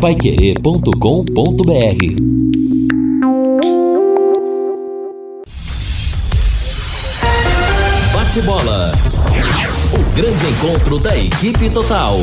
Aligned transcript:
Paiquerê.com.br 0.00 0.92
Bate 8.14 8.40
bola. 8.42 8.92
O 9.92 10.14
grande 10.14 10.46
encontro 10.46 11.00
da 11.00 11.18
equipe 11.18 11.68
total. 11.70 12.18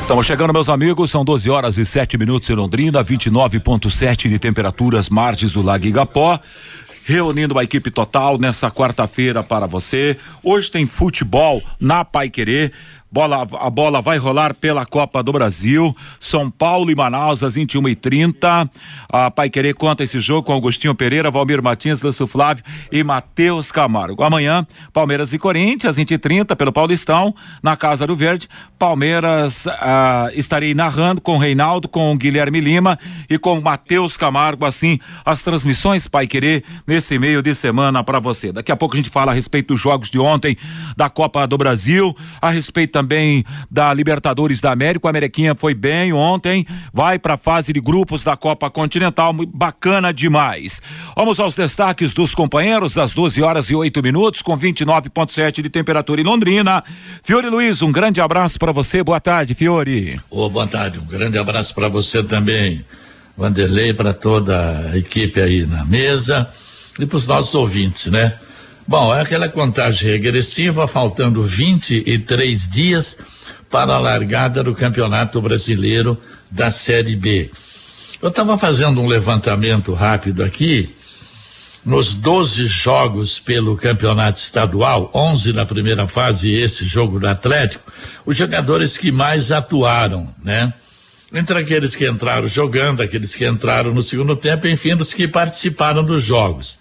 Estamos 0.00 0.26
chegando, 0.26 0.52
meus 0.52 0.68
amigos, 0.68 1.12
são 1.12 1.24
12 1.24 1.48
horas 1.48 1.78
e 1.78 1.86
7 1.86 2.18
minutos 2.18 2.50
em 2.50 2.54
Londrina, 2.54 3.04
29,7 3.04 4.28
de 4.28 4.38
temperaturas, 4.40 5.08
margens 5.08 5.52
do 5.52 5.62
Lago 5.62 5.86
Igapó 5.86 6.40
reunindo 7.04 7.58
a 7.58 7.62
equipe 7.62 7.90
total 7.90 8.38
nessa 8.38 8.70
quarta-feira 8.70 9.42
para 9.42 9.66
você. 9.66 10.16
Hoje 10.42 10.70
tem 10.70 10.86
futebol 10.86 11.62
na 11.78 12.04
Pai 12.04 12.30
Querer. 12.30 12.72
Bola, 13.14 13.46
a 13.60 13.70
bola 13.70 14.02
vai 14.02 14.18
rolar 14.18 14.54
pela 14.54 14.84
Copa 14.84 15.22
do 15.22 15.32
Brasil. 15.32 15.96
São 16.18 16.50
Paulo 16.50 16.90
e 16.90 16.96
Manaus 16.96 17.44
às 17.44 17.54
21 17.54 17.90
e 17.90 17.94
30 17.94 18.68
A 19.08 19.30
Pai 19.30 19.48
Querer 19.48 19.72
conta 19.74 20.02
esse 20.02 20.18
jogo 20.18 20.42
com 20.42 20.52
Agostinho 20.52 20.96
Pereira, 20.96 21.30
Valmir 21.30 21.62
Martins, 21.62 22.00
Lúcio 22.00 22.26
Flávio 22.26 22.64
e 22.90 23.04
Matheus 23.04 23.70
Camargo. 23.70 24.24
Amanhã, 24.24 24.66
Palmeiras 24.92 25.32
e 25.32 25.38
Corinthians, 25.38 25.90
às 25.90 25.96
20 25.96 26.10
e 26.10 26.18
30 26.18 26.56
pelo 26.56 26.72
Paulistão, 26.72 27.32
na 27.62 27.76
Casa 27.76 28.04
do 28.04 28.16
Verde. 28.16 28.48
Palmeiras 28.76 29.68
ah, 29.68 30.28
estarei 30.34 30.74
narrando 30.74 31.20
com 31.20 31.36
o 31.36 31.38
Reinaldo, 31.38 31.86
com 31.86 32.12
o 32.12 32.18
Guilherme 32.18 32.58
Lima 32.58 32.98
e 33.30 33.38
com 33.38 33.56
o 33.56 33.62
Matheus 33.62 34.16
Camargo, 34.16 34.66
assim, 34.66 34.98
as 35.24 35.40
transmissões 35.40 36.08
Pai 36.08 36.26
Querer 36.26 36.64
nesse 36.84 37.16
meio 37.16 37.40
de 37.40 37.54
semana 37.54 38.02
para 38.02 38.18
você. 38.18 38.50
Daqui 38.50 38.72
a 38.72 38.76
pouco 38.76 38.96
a 38.96 38.98
gente 38.98 39.08
fala 39.08 39.30
a 39.30 39.34
respeito 39.36 39.68
dos 39.68 39.80
jogos 39.80 40.10
de 40.10 40.18
ontem 40.18 40.56
da 40.96 41.08
Copa 41.08 41.46
do 41.46 41.56
Brasil, 41.56 42.12
a 42.42 42.50
respeito 42.50 42.90
também 42.90 43.03
também 43.04 43.44
da 43.70 43.92
Libertadores 43.92 44.60
da 44.60 44.72
América. 44.72 45.06
O 45.06 45.10
Ameriquinha 45.10 45.54
foi 45.54 45.74
bem 45.74 46.12
ontem, 46.12 46.66
vai 46.92 47.18
para 47.18 47.34
a 47.34 47.36
fase 47.36 47.72
de 47.72 47.80
grupos 47.80 48.24
da 48.24 48.36
Copa 48.36 48.70
Continental, 48.70 49.32
bacana 49.32 50.12
demais. 50.12 50.80
Vamos 51.14 51.38
aos 51.38 51.54
destaques 51.54 52.12
dos 52.12 52.34
companheiros, 52.34 52.96
às 52.96 53.12
12 53.12 53.42
horas 53.42 53.70
e 53.70 53.74
8 53.74 54.02
minutos, 54.02 54.40
com 54.40 54.58
29,7 54.58 55.62
de 55.62 55.68
temperatura 55.68 56.20
em 56.20 56.24
Londrina. 56.24 56.82
Fiore 57.22 57.48
Luiz, 57.48 57.82
um 57.82 57.92
grande 57.92 58.20
abraço 58.20 58.58
para 58.58 58.72
você. 58.72 59.04
Boa 59.04 59.20
tarde, 59.20 59.54
Fiore. 59.54 60.18
Oh, 60.30 60.48
boa 60.48 60.66
tarde, 60.66 60.98
um 60.98 61.06
grande 61.06 61.36
abraço 61.36 61.74
para 61.74 61.88
você 61.88 62.22
também, 62.22 62.84
Vanderlei, 63.36 63.92
para 63.92 64.14
toda 64.14 64.90
a 64.92 64.96
equipe 64.96 65.40
aí 65.40 65.66
na 65.66 65.84
mesa 65.84 66.48
e 66.98 67.04
para 67.04 67.16
os 67.16 67.26
nossos 67.26 67.54
ouvintes, 67.54 68.06
né? 68.06 68.34
Bom, 68.86 69.14
é 69.14 69.22
aquela 69.22 69.48
contagem 69.48 70.10
regressiva, 70.10 70.86
faltando 70.86 71.42
23 71.42 72.68
dias 72.68 73.16
para 73.70 73.94
a 73.94 73.98
largada 73.98 74.62
do 74.62 74.74
Campeonato 74.74 75.40
Brasileiro 75.40 76.18
da 76.50 76.70
Série 76.70 77.16
B. 77.16 77.50
Eu 78.20 78.28
estava 78.28 78.58
fazendo 78.58 79.00
um 79.00 79.06
levantamento 79.06 79.94
rápido 79.94 80.44
aqui. 80.44 80.94
Nos 81.82 82.14
12 82.14 82.66
jogos 82.66 83.38
pelo 83.38 83.74
campeonato 83.74 84.38
estadual, 84.38 85.10
11 85.14 85.54
na 85.54 85.64
primeira 85.64 86.06
fase 86.06 86.50
e 86.50 86.60
esse 86.60 86.84
jogo 86.84 87.18
do 87.18 87.26
Atlético, 87.26 87.90
os 88.26 88.36
jogadores 88.36 88.98
que 88.98 89.10
mais 89.10 89.50
atuaram, 89.50 90.34
né? 90.42 90.72
Entre 91.32 91.58
aqueles 91.58 91.96
que 91.96 92.06
entraram 92.06 92.48
jogando, 92.48 93.02
aqueles 93.02 93.34
que 93.34 93.46
entraram 93.46 93.94
no 93.94 94.02
segundo 94.02 94.36
tempo, 94.36 94.66
enfim, 94.66 94.94
os 94.94 95.12
que 95.12 95.26
participaram 95.26 96.04
dos 96.04 96.22
jogos. 96.22 96.78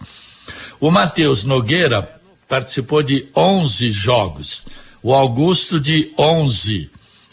O 0.79 0.91
Matheus 0.91 1.43
Nogueira 1.43 2.19
participou 2.47 3.01
de 3.01 3.27
11 3.35 3.91
jogos, 3.91 4.65
o 5.01 5.13
Augusto 5.13 5.79
de 5.79 6.13
11, 6.17 6.89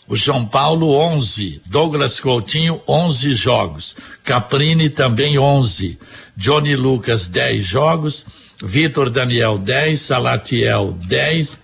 o 0.09 0.17
João 0.17 0.47
Paulo 0.47 0.97
11, 0.97 1.63
Douglas 1.67 2.19
Coutinho 2.19 2.83
11 2.87 3.35
jogos, 3.35 3.97
Caprini 4.25 4.91
também 4.91 5.39
11, 5.39 5.99
Johnny 6.37 6.75
Lucas 6.75 7.29
10 7.29 7.65
jogos, 7.65 8.27
Vitor 8.63 9.09
Daniel 9.09 9.59
10, 9.59 10.01
Salatiel 10.01 10.93
10, 11.07 11.59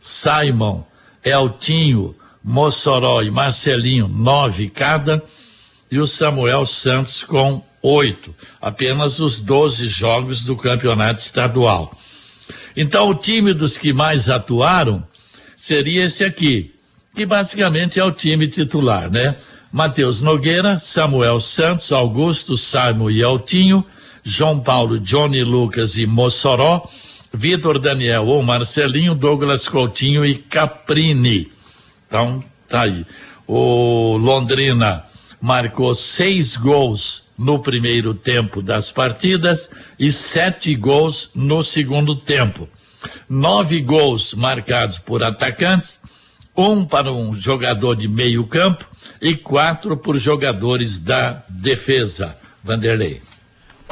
Simon, 0.00 0.84
Eltinho, 1.24 2.14
Mossoró 2.42 3.22
e 3.22 3.30
Marcelinho 3.30 4.08
9 4.08 4.70
cada, 4.70 5.22
e 5.90 5.98
o 5.98 6.06
Samuel 6.06 6.64
Santos 6.64 7.24
com 7.24 7.62
oito, 7.82 8.34
apenas 8.60 9.20
os 9.20 9.40
12 9.40 9.88
jogos 9.88 10.44
do 10.44 10.56
campeonato 10.56 11.20
estadual. 11.20 11.96
Então, 12.76 13.08
o 13.08 13.14
time 13.14 13.52
dos 13.52 13.76
que 13.76 13.92
mais 13.92 14.28
atuaram 14.28 15.02
seria 15.56 16.04
esse 16.04 16.24
aqui, 16.24 16.74
que 17.14 17.26
basicamente 17.26 17.98
é 17.98 18.04
o 18.04 18.12
time 18.12 18.48
titular, 18.48 19.10
né? 19.10 19.36
Matheus 19.72 20.20
Nogueira, 20.20 20.78
Samuel 20.78 21.38
Santos, 21.38 21.92
Augusto, 21.92 22.56
Simon 22.56 23.10
e 23.10 23.22
Altinho, 23.22 23.84
João 24.22 24.60
Paulo, 24.60 24.98
Johnny 24.98 25.42
Lucas 25.42 25.96
e 25.96 26.06
Mossoró, 26.06 26.88
Vitor 27.32 27.78
Daniel 27.78 28.26
ou 28.26 28.42
Marcelinho, 28.42 29.14
Douglas 29.14 29.68
Coutinho 29.68 30.24
e 30.26 30.34
Caprini. 30.34 31.52
Então, 32.06 32.42
tá 32.68 32.82
aí. 32.82 33.06
O 33.46 34.16
Londrina 34.16 35.04
marcou 35.40 35.94
seis 35.94 36.56
gols 36.56 37.24
no 37.40 37.58
primeiro 37.58 38.12
tempo 38.12 38.60
das 38.60 38.90
partidas 38.90 39.70
e 39.98 40.12
sete 40.12 40.76
gols 40.76 41.30
no 41.34 41.64
segundo 41.64 42.14
tempo. 42.14 42.68
Nove 43.26 43.80
gols 43.80 44.34
marcados 44.34 44.98
por 44.98 45.24
atacantes, 45.24 45.98
um 46.54 46.84
para 46.84 47.10
um 47.10 47.32
jogador 47.32 47.96
de 47.96 48.06
meio 48.06 48.46
campo 48.46 48.86
e 49.22 49.34
quatro 49.34 49.96
por 49.96 50.18
jogadores 50.18 50.98
da 50.98 51.42
defesa. 51.48 52.36
Vanderlei. 52.62 53.22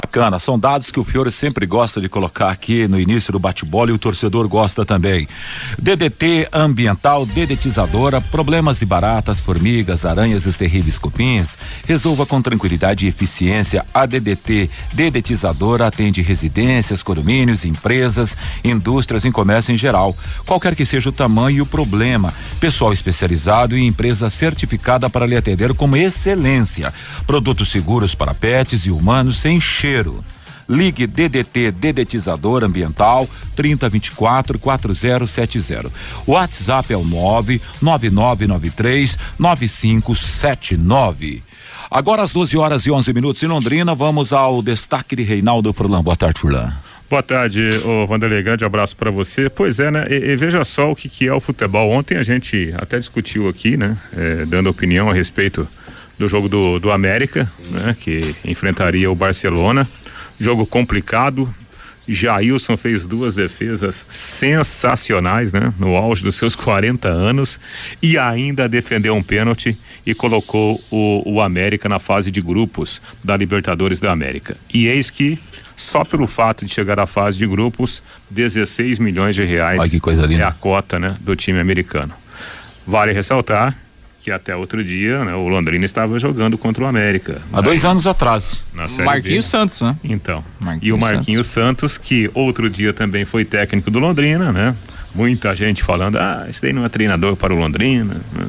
Bacana, 0.01 0.39
são 0.39 0.59
dados 0.59 0.91
que 0.91 1.01
o 1.01 1.05
Fiore 1.05 1.31
sempre 1.31 1.67
gosta 1.67 2.01
de 2.01 2.09
colocar 2.09 2.51
aqui 2.51 2.89
no 2.89 2.99
início 2.99 3.33
do 3.33 3.39
bate-bola 3.39 3.91
e 3.91 3.93
o 3.93 3.99
torcedor 3.99 4.49
gosta 4.49 4.85
também. 4.85 5.29
DDT 5.79 6.49
ambiental, 6.53 7.27
dedetizadora, 7.27 8.21
problemas 8.21 8.79
de 8.79 8.87
baratas, 8.87 9.41
formigas, 9.41 10.05
aranhas 10.07 10.47
e 10.47 10.53
terríveis 10.57 10.99
cupins. 10.99 11.59
Resolva 11.87 12.25
com 12.25 12.41
tranquilidade 12.41 13.05
e 13.05 13.09
eficiência. 13.09 13.85
A 13.93 14.07
DDT 14.07 14.71
dedetizadora 14.95 15.89
atende 15.89 16.23
residências, 16.23 17.03
condomínios, 17.03 17.65
empresas, 17.65 18.37
indústrias 18.65 19.25
e 19.25 19.31
comércio 19.31 19.75
em 19.75 19.77
geral. 19.77 20.17
Qualquer 20.47 20.75
que 20.75 20.87
seja 20.87 21.11
o 21.11 21.13
tamanho 21.13 21.59
e 21.59 21.61
o 21.61 21.67
problema. 21.67 22.33
Pessoal 22.61 22.93
especializado 22.93 23.77
e 23.77 23.85
empresa 23.85 24.31
certificada 24.31 25.11
para 25.11 25.27
lhe 25.27 25.37
atender 25.37 25.75
com 25.75 25.95
excelência. 25.97 26.95
Produtos 27.27 27.69
seguros 27.69 28.15
para 28.15 28.33
pets 28.33 28.87
e 28.87 28.91
humanos 28.91 29.39
sem 29.39 29.61
cheiro 29.61 29.88
Ligue 30.69 31.07
DDT 31.07 31.73
Dedetizador 31.73 32.63
Ambiental 32.63 33.27
3024 33.57 34.59
4070. 34.59 35.91
O 36.27 36.33
WhatsApp 36.33 36.93
é 36.93 36.97
o 36.97 37.05
99993 37.05 39.17
9579. 39.39 41.43
Agora 41.91 42.21
às 42.23 42.33
12 42.33 42.59
horas 42.59 42.85
e 42.85 42.91
11 42.91 43.15
minutos 43.15 43.43
em 43.43 43.47
Londrina, 43.47 43.95
vamos 43.95 44.35
ao 44.35 44.61
destaque 44.61 45.17
de 45.17 45.23
Reinaldo 45.23 45.73
Furlan. 45.73 46.03
Boa 46.03 46.17
tarde, 46.17 46.41
Furlan. 46.41 46.71
Boa 47.09 47.23
tarde, 47.23 47.63
ô 47.87 48.07
Vanderlei, 48.07 48.43
grande 48.43 48.67
abraço 48.67 48.95
para 48.95 49.11
você. 49.11 49.49
Pois 49.49 49.81
é, 49.81 49.91
né? 49.91 50.07
E, 50.11 50.17
e, 50.17 50.37
veja 50.37 50.63
só 50.67 50.93
o 50.93 50.97
que, 50.97 51.09
que 51.09 51.27
é 51.27 51.33
o 51.33 51.41
futebol. 51.41 51.91
Ontem 51.91 52.19
a 52.19 52.23
gente 52.23 52.75
até 52.77 52.99
discutiu 52.99 53.49
aqui, 53.49 53.79
né? 53.79 53.97
É, 54.15 54.45
dando 54.45 54.69
opinião 54.69 55.09
a 55.09 55.15
respeito 55.15 55.67
do 56.19 56.29
jogo 56.29 56.49
do, 56.49 56.79
do 56.79 56.91
América, 56.91 57.51
né, 57.71 57.97
que 57.99 58.35
enfrentaria 58.45 59.11
o 59.11 59.15
Barcelona. 59.15 59.89
Jogo 60.39 60.67
complicado. 60.67 61.53
Jailson 62.11 62.75
fez 62.79 63.05
duas 63.05 63.35
defesas 63.35 64.07
sensacionais, 64.09 65.53
né? 65.53 65.75
No 65.79 65.95
auge 65.95 66.23
dos 66.23 66.37
seus 66.37 66.57
40 66.57 67.07
anos 67.07 67.61
e 68.03 68.17
ainda 68.17 68.67
defendeu 68.67 69.15
um 69.15 69.23
pênalti 69.23 69.79
e 70.07 70.15
colocou 70.15 70.83
o, 70.91 71.23
o 71.27 71.41
América 71.43 71.87
na 71.87 71.99
fase 71.99 72.31
de 72.31 72.41
grupos 72.41 73.03
da 73.23 73.37
Libertadores 73.37 74.01
da 74.01 74.11
América. 74.11 74.57
E 74.73 74.87
eis 74.87 75.11
que 75.11 75.39
só 75.77 76.03
pelo 76.03 76.27
fato 76.27 76.65
de 76.65 76.73
chegar 76.73 76.99
à 76.99 77.07
fase 77.07 77.37
de 77.37 77.47
grupos, 77.47 78.03
16 78.31 78.99
milhões 78.99 79.37
de 79.37 79.45
reais 79.45 79.79
é 80.41 80.43
a 80.43 80.53
cota, 80.53 80.99
né, 80.99 81.15
do 81.21 81.37
time 81.37 81.61
americano. 81.61 82.15
Vale 82.87 83.13
ressaltar 83.13 83.77
que 84.21 84.31
até 84.31 84.55
outro 84.55 84.85
dia, 84.85 85.25
né, 85.25 85.35
o 85.35 85.49
Londrina 85.49 85.85
estava 85.85 86.19
jogando 86.19 86.59
contra 86.59 86.85
o 86.85 86.87
América. 86.87 87.41
Há 87.53 87.57
né? 87.57 87.63
dois 87.63 87.85
anos 87.85 88.07
atrás. 88.07 88.63
Na 88.75 88.89
série 88.89 89.07
Marquinhos 89.07 89.47
B. 89.47 89.51
Santos, 89.51 89.81
né? 89.81 89.97
Então. 90.05 90.45
Marquinhos 90.59 90.87
e 90.87 90.93
o 90.93 90.99
Marquinhos 90.99 91.47
Santos. 91.47 91.93
Santos. 91.93 91.99
que 91.99 92.31
outro 92.35 92.69
dia 92.69 92.93
também 92.93 93.25
foi 93.25 93.45
técnico 93.45 93.91
do 93.91 93.99
Londrina, 93.99 94.53
né? 94.53 94.75
Muita 95.15 95.55
gente 95.55 95.83
falando, 95.83 96.17
ah, 96.17 96.47
esse 96.49 96.61
daí 96.61 96.73
não 96.73 96.85
é 96.85 96.89
treinador 96.89 97.37
para 97.37 97.55
o 97.55 97.59
Londrina, 97.59 98.15
né? 98.33 98.47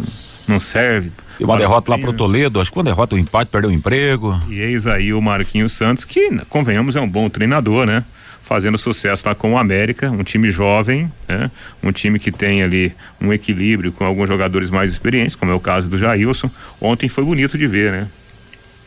não 0.47 0.59
serve. 0.59 1.11
E 1.39 1.43
uma 1.43 1.57
derrota 1.57 1.91
lá 1.91 1.97
pro 1.97 2.11
Toledo, 2.11 2.59
acho 2.59 2.71
que 2.71 2.77
uma 2.77 2.83
derrota, 2.83 3.15
um 3.15 3.19
empate, 3.19 3.49
perdeu 3.49 3.69
o 3.69 3.73
emprego. 3.73 4.37
E 4.49 4.59
eis 4.59 4.85
aí 4.85 5.13
o 5.13 5.21
Marquinhos 5.21 5.71
Santos, 5.71 6.03
que, 6.03 6.29
convenhamos, 6.49 6.95
é 6.95 7.01
um 7.01 7.07
bom 7.07 7.29
treinador, 7.29 7.85
né? 7.85 8.03
Fazendo 8.49 8.79
sucesso 8.79 9.27
lá 9.27 9.35
com 9.35 9.53
o 9.53 9.57
América, 9.59 10.09
um 10.09 10.23
time 10.23 10.49
jovem, 10.49 11.09
né? 11.27 11.51
um 11.83 11.91
time 11.91 12.17
que 12.17 12.31
tem 12.31 12.63
ali 12.63 12.95
um 13.21 13.31
equilíbrio 13.31 13.91
com 13.91 14.03
alguns 14.03 14.27
jogadores 14.27 14.71
mais 14.71 14.89
experientes, 14.89 15.35
como 15.35 15.51
é 15.51 15.53
o 15.53 15.59
caso 15.59 15.87
do 15.87 15.99
Jailson. 15.99 16.49
Ontem 16.81 17.07
foi 17.07 17.23
bonito 17.23 17.59
de 17.59 17.67
ver, 17.67 17.91
né? 17.91 18.07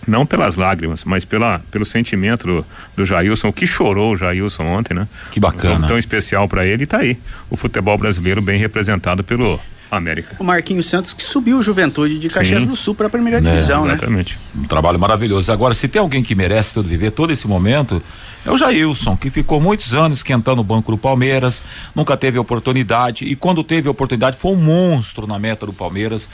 não 0.04 0.26
pelas 0.26 0.56
lágrimas, 0.56 1.04
mas 1.04 1.24
pela, 1.24 1.60
pelo 1.70 1.84
sentimento 1.84 2.44
do, 2.44 2.66
do 2.96 3.04
Jailson, 3.04 3.50
o 3.50 3.52
que 3.52 3.64
chorou 3.64 4.14
o 4.14 4.16
Jailson 4.16 4.64
ontem, 4.64 4.94
né? 4.94 5.06
Que 5.30 5.38
bacana. 5.38 5.84
Um 5.84 5.86
tão 5.86 5.96
especial 5.96 6.48
para 6.48 6.66
ele, 6.66 6.82
e 6.82 6.86
tá 6.86 6.98
aí. 6.98 7.16
O 7.48 7.54
futebol 7.54 7.96
brasileiro 7.96 8.42
bem 8.42 8.58
representado 8.58 9.22
pelo 9.22 9.60
América. 9.88 10.34
O 10.38 10.44
Marquinhos 10.44 10.86
Santos 10.86 11.12
que 11.12 11.22
subiu 11.22 11.58
o 11.58 11.62
Juventude 11.62 12.18
de 12.18 12.28
Caxias 12.28 12.62
Sim. 12.62 12.66
do 12.66 12.74
Sul 12.74 12.94
para 12.94 13.06
a 13.06 13.10
primeira 13.10 13.38
é, 13.38 13.40
divisão, 13.40 13.84
né? 13.84 13.92
Exatamente. 13.92 14.38
Um 14.56 14.64
trabalho 14.64 14.98
maravilhoso. 14.98 15.52
Agora, 15.52 15.74
se 15.74 15.86
tem 15.86 16.00
alguém 16.00 16.22
que 16.22 16.34
merece 16.34 16.72
todo 16.72 16.88
viver 16.88 17.12
todo 17.12 17.32
esse 17.32 17.46
momento, 17.46 18.02
é 18.44 18.50
o 18.50 18.58
Jailson, 18.58 19.16
que 19.16 19.30
ficou 19.30 19.60
muitos 19.60 19.94
anos 19.94 20.18
esquentando 20.18 20.60
o 20.60 20.64
banco 20.64 20.90
do 20.90 20.98
Palmeiras, 20.98 21.62
nunca 21.94 22.16
teve 22.16 22.38
oportunidade 22.38 23.24
e 23.24 23.36
quando 23.36 23.62
teve 23.62 23.88
oportunidade 23.88 24.36
foi 24.36 24.50
um 24.50 24.56
monstro 24.56 25.28
na 25.28 25.38
meta 25.38 25.64
do 25.64 25.72
Palmeiras. 25.72 26.28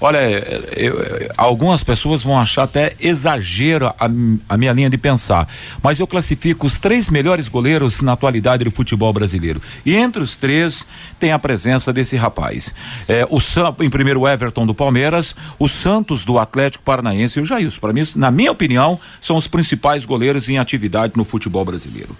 Olha, 0.00 0.18
eu, 0.76 0.98
eu, 0.98 1.30
algumas 1.36 1.84
pessoas 1.84 2.20
vão 2.20 2.36
achar 2.36 2.64
até 2.64 2.94
exagero 2.98 3.86
a, 3.86 4.10
a, 4.48 4.56
minha 4.56 4.72
linha 4.72 4.90
de 4.90 4.98
pensar, 4.98 5.46
mas 5.80 6.00
eu 6.00 6.06
classifico 6.06 6.66
os 6.66 6.78
três 6.78 7.08
melhores 7.08 7.48
goleiros 7.48 8.00
na 8.00 8.12
atualidade 8.12 8.64
do 8.64 8.70
futebol 8.72 9.12
brasileiro. 9.12 9.62
E 9.86 9.94
entre 9.94 10.20
os 10.20 10.34
três 10.34 10.84
tem 11.20 11.30
a 11.30 11.38
presença 11.38 11.92
desse 11.92 12.16
rapaz. 12.16 12.74
É, 13.06 13.24
o 13.30 13.38
Sam, 13.40 13.72
em 13.80 13.90
primeiro 13.90 14.22
o 14.22 14.28
Everton 14.28 14.66
do 14.66 14.74
Palmeiras, 14.74 15.32
o 15.60 15.68
Santos 15.68 16.24
do 16.24 16.40
Atlético 16.40 16.82
Paranaense 16.82 17.38
e 17.38 17.42
o 17.42 17.44
Jailson. 17.44 17.78
Para 17.78 17.92
mim, 17.92 18.02
na 18.16 18.32
minha 18.32 18.50
opinião, 18.50 18.98
são 19.20 19.36
os 19.36 19.46
principais 19.46 20.04
goleiros 20.04 20.48
em 20.48 20.58
atividade 20.58 21.12
no 21.16 21.24
futebol 21.24 21.51
futebol 21.52 21.64
brasileiro. 21.64 22.16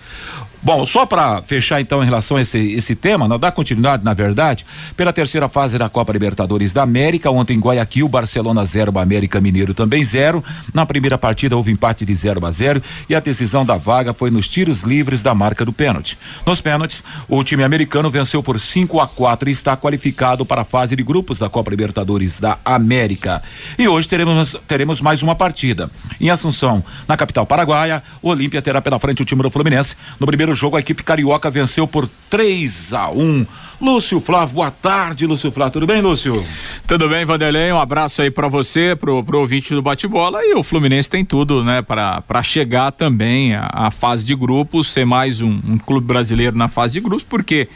Bom, 0.65 0.87
só 0.87 1.05
para 1.05 1.43
fechar 1.43 1.81
então 1.81 2.01
em 2.03 2.05
relação 2.05 2.37
a 2.37 2.41
esse, 2.41 2.57
esse 2.75 2.95
tema, 2.95 3.27
não 3.27 3.37
dá 3.37 3.51
continuidade, 3.51 4.05
na 4.05 4.15
verdade, 4.15 4.65
pela 4.97 5.13
terceira 5.13 5.49
fase 5.49 5.77
da 5.77 5.89
Copa 5.89 6.13
Libertadores 6.13 6.73
da 6.73 6.85
América, 6.85 7.29
ontem 7.33 7.57
em 7.57 7.61
Guayaquil, 7.61 8.07
Barcelona 8.09 8.65
0, 8.65 8.97
América 8.97 9.41
Mineiro 9.41 9.75
também 9.75 10.05
0. 10.05 10.43
Na 10.73 10.87
primeira 10.87 11.19
partida 11.19 11.57
houve 11.57 11.73
empate 11.73 12.05
de 12.05 12.15
0 12.15 12.47
a 12.47 12.51
0 12.53 12.81
e 13.09 13.15
a 13.17 13.19
decisão 13.19 13.67
da 13.67 13.77
vaga 13.77 14.15
foi 14.15 14.31
nos 14.31 14.47
tiros 14.47 14.83
livres 14.83 15.21
da 15.21 15.35
marca 15.35 15.65
do 15.65 15.73
pênalti. 15.73 16.17
Nos 16.47 16.61
pênaltis, 16.61 17.03
o 17.29 17.43
time 17.43 17.65
americano 17.65 18.09
venceu 18.09 18.41
por 18.41 18.61
5 18.61 19.01
a 19.01 19.09
4 19.09 19.49
e 19.49 19.53
está 19.53 19.77
qualificado 19.77 20.47
para 20.47 20.61
a 20.61 20.65
fase 20.65 20.95
de 20.95 21.03
grupos 21.03 21.41
da 21.41 21.51
Copa 21.51 21.73
Libertadores 21.73 22.39
da 22.39 22.57
América. 22.65 23.43
E 23.77 23.89
hoje 23.89 24.09
teremos, 24.09 24.55
teremos 24.69 25.01
mais 25.01 25.23
uma 25.23 25.35
partida. 25.35 25.91
Em 26.21 26.31
Assunção, 26.31 26.85
na 27.09 27.17
capital 27.17 27.45
paraguaia, 27.45 28.01
o 28.23 28.29
Olímpia 28.29 28.63
terá 28.63 28.81
pela 28.81 29.01
frente 29.01 29.23
o 29.23 29.25
time 29.25 29.43
do 29.43 29.51
Fluminense. 29.51 29.97
No 30.21 30.27
primeiro 30.27 30.52
primeiro 30.53 30.55
jogo, 30.55 30.77
a 30.77 30.81
equipe 30.81 31.03
carioca 31.03 31.51
venceu 31.51 31.87
por 31.87 32.09
3 32.31 32.93
a 32.93 33.11
1. 33.11 33.47
Lúcio 33.81 34.21
Flávio, 34.21 34.55
boa 34.55 34.71
tarde, 34.71 35.27
Lúcio 35.27 35.51
Flávio. 35.51 35.73
Tudo 35.73 35.87
bem, 35.87 36.01
Lúcio? 36.01 36.45
Tudo 36.87 37.09
bem, 37.09 37.25
Vanderlei. 37.25 37.73
Um 37.73 37.79
abraço 37.79 38.23
aí 38.23 38.31
para 38.31 38.49
você, 38.49 38.95
pro, 38.95 39.25
pro 39.25 39.41
ouvinte 39.41 39.75
do 39.75 39.83
bate-bola. 39.83 40.45
E 40.45 40.55
o 40.55 40.63
Fluminense 40.63 41.11
tem 41.11 41.25
tudo, 41.25 41.65
né, 41.65 41.83
para 41.83 42.43
chegar 42.43 42.93
também 42.93 43.55
à, 43.55 43.91
fase 43.91 44.25
de 44.25 44.35
grupos, 44.35 44.89
ser 44.89 45.05
mais 45.05 45.41
um, 45.41 45.61
um 45.67 45.79
clube 45.79 46.07
brasileiro 46.07 46.57
na 46.57 46.69
fase 46.69 46.95
de 46.95 47.01
grupos, 47.01 47.25
porque 47.25 47.69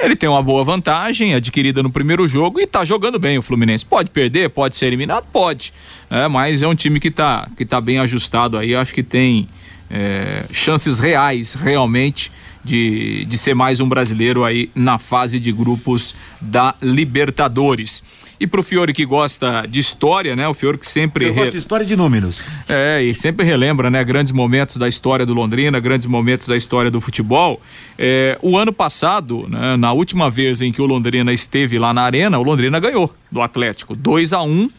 ele 0.00 0.16
tem 0.16 0.28
uma 0.28 0.42
boa 0.42 0.64
vantagem 0.64 1.34
adquirida 1.34 1.82
no 1.82 1.90
primeiro 1.90 2.26
jogo 2.26 2.60
e 2.60 2.66
tá 2.66 2.84
jogando 2.84 3.18
bem 3.18 3.38
o 3.38 3.42
Fluminense. 3.42 3.86
Pode 3.86 4.10
perder, 4.10 4.50
pode 4.50 4.74
ser 4.74 4.86
eliminado, 4.86 5.26
pode. 5.32 5.72
É, 6.10 6.26
mas 6.26 6.62
é 6.62 6.66
um 6.66 6.74
time 6.74 6.98
que 6.98 7.10
tá, 7.10 7.48
que 7.56 7.64
tá 7.64 7.80
bem 7.80 7.98
ajustado 7.98 8.58
aí. 8.58 8.74
Acho 8.74 8.92
que 8.92 9.02
tem 9.02 9.48
é, 9.92 10.44
chances 10.50 10.98
reais, 10.98 11.52
realmente, 11.52 12.32
de, 12.64 13.24
de 13.26 13.36
ser 13.36 13.54
mais 13.54 13.78
um 13.80 13.88
brasileiro 13.88 14.44
aí 14.44 14.70
na 14.74 14.98
fase 14.98 15.38
de 15.38 15.52
grupos 15.52 16.14
da 16.40 16.74
Libertadores. 16.80 18.02
E 18.40 18.46
pro 18.46 18.62
Fiore 18.62 18.92
que 18.92 19.04
gosta 19.04 19.64
de 19.68 19.78
história, 19.78 20.34
né? 20.34 20.48
O 20.48 20.54
Fiore 20.54 20.76
que 20.76 20.86
sempre. 20.86 21.26
Você 21.26 21.32
gosta 21.32 21.50
de 21.52 21.58
história 21.58 21.86
de 21.86 21.94
números. 21.94 22.50
É, 22.68 23.00
e 23.00 23.14
sempre 23.14 23.46
relembra, 23.46 23.88
né? 23.88 24.02
Grandes 24.02 24.32
momentos 24.32 24.78
da 24.78 24.88
história 24.88 25.24
do 25.24 25.32
Londrina, 25.32 25.78
grandes 25.78 26.08
momentos 26.08 26.48
da 26.48 26.56
história 26.56 26.90
do 26.90 27.00
futebol. 27.00 27.60
É, 27.96 28.36
o 28.42 28.58
ano 28.58 28.72
passado, 28.72 29.46
né, 29.48 29.76
na 29.76 29.92
última 29.92 30.28
vez 30.28 30.60
em 30.60 30.72
que 30.72 30.82
o 30.82 30.86
Londrina 30.86 31.32
esteve 31.32 31.78
lá 31.78 31.94
na 31.94 32.02
Arena, 32.02 32.36
o 32.36 32.42
Londrina 32.42 32.80
ganhou 32.80 33.14
do 33.30 33.40
Atlético. 33.40 33.94
2 33.94 34.32
a 34.32 34.42
1 34.42 34.48
um, 34.50 34.70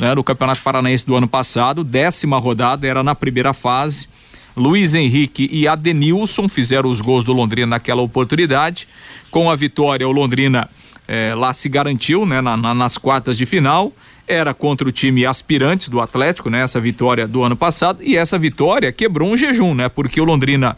né, 0.00 0.14
no 0.16 0.24
Campeonato 0.24 0.62
Paranaense 0.62 1.06
do 1.06 1.14
ano 1.14 1.28
passado, 1.28 1.84
décima 1.84 2.38
rodada, 2.38 2.88
era 2.88 3.04
na 3.04 3.14
primeira 3.14 3.52
fase. 3.52 4.08
Luiz 4.56 4.94
Henrique 4.94 5.48
e 5.50 5.66
Adenilson 5.66 6.48
fizeram 6.48 6.90
os 6.90 7.00
gols 7.00 7.24
do 7.24 7.32
Londrina 7.32 7.66
naquela 7.66 8.02
oportunidade. 8.02 8.86
Com 9.30 9.50
a 9.50 9.56
vitória, 9.56 10.06
o 10.06 10.12
Londrina 10.12 10.68
eh, 11.08 11.34
lá 11.34 11.54
se 11.54 11.68
garantiu 11.68 12.26
né, 12.26 12.40
na, 12.40 12.56
na, 12.56 12.74
nas 12.74 12.98
quartas 12.98 13.36
de 13.36 13.46
final. 13.46 13.92
Era 14.26 14.54
contra 14.54 14.88
o 14.88 14.92
time 14.92 15.26
aspirantes 15.26 15.88
do 15.88 16.00
Atlético, 16.00 16.48
né? 16.48 16.62
Essa 16.62 16.80
vitória 16.80 17.26
do 17.26 17.42
ano 17.42 17.56
passado. 17.56 18.02
E 18.02 18.16
essa 18.16 18.38
vitória 18.38 18.92
quebrou 18.92 19.30
um 19.30 19.36
jejum, 19.36 19.74
né? 19.74 19.88
Porque 19.88 20.20
o 20.20 20.24
Londrina 20.24 20.76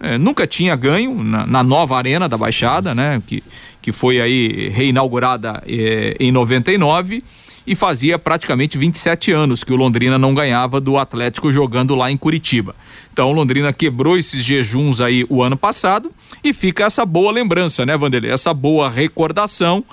eh, 0.00 0.18
nunca 0.18 0.46
tinha 0.46 0.76
ganho 0.76 1.14
na, 1.22 1.46
na, 1.46 1.62
nova 1.62 1.96
arena 1.96 2.28
da 2.28 2.36
Baixada, 2.36 2.94
né? 2.94 3.22
Que, 3.26 3.42
que 3.80 3.92
foi 3.92 4.20
aí 4.20 4.68
reinaugurada 4.68 5.62
eh, 5.66 6.16
em 6.20 6.30
99 6.30 7.16
e 7.16 7.24
fazia 7.74 8.18
praticamente 8.18 8.76
27 8.76 9.30
anos 9.30 9.62
que 9.62 9.72
o 9.72 9.76
Londrina 9.76 10.18
não 10.18 10.34
ganhava 10.34 10.80
do 10.80 10.98
Atlético 10.98 11.52
jogando 11.52 11.94
lá 11.94 12.10
em 12.10 12.16
Curitiba. 12.16 12.74
Então 13.12 13.30
o 13.30 13.32
Londrina 13.32 13.72
quebrou 13.72 14.18
esses 14.18 14.42
jejuns 14.42 15.00
aí 15.00 15.24
o 15.28 15.42
ano 15.42 15.56
passado 15.56 16.10
e 16.42 16.52
fica 16.52 16.84
essa 16.84 17.06
boa 17.06 17.30
lembrança, 17.30 17.86
né, 17.86 17.96
Vanderlei? 17.96 18.30
Essa 18.30 18.52
boa 18.52 18.88
recordação. 18.88 19.84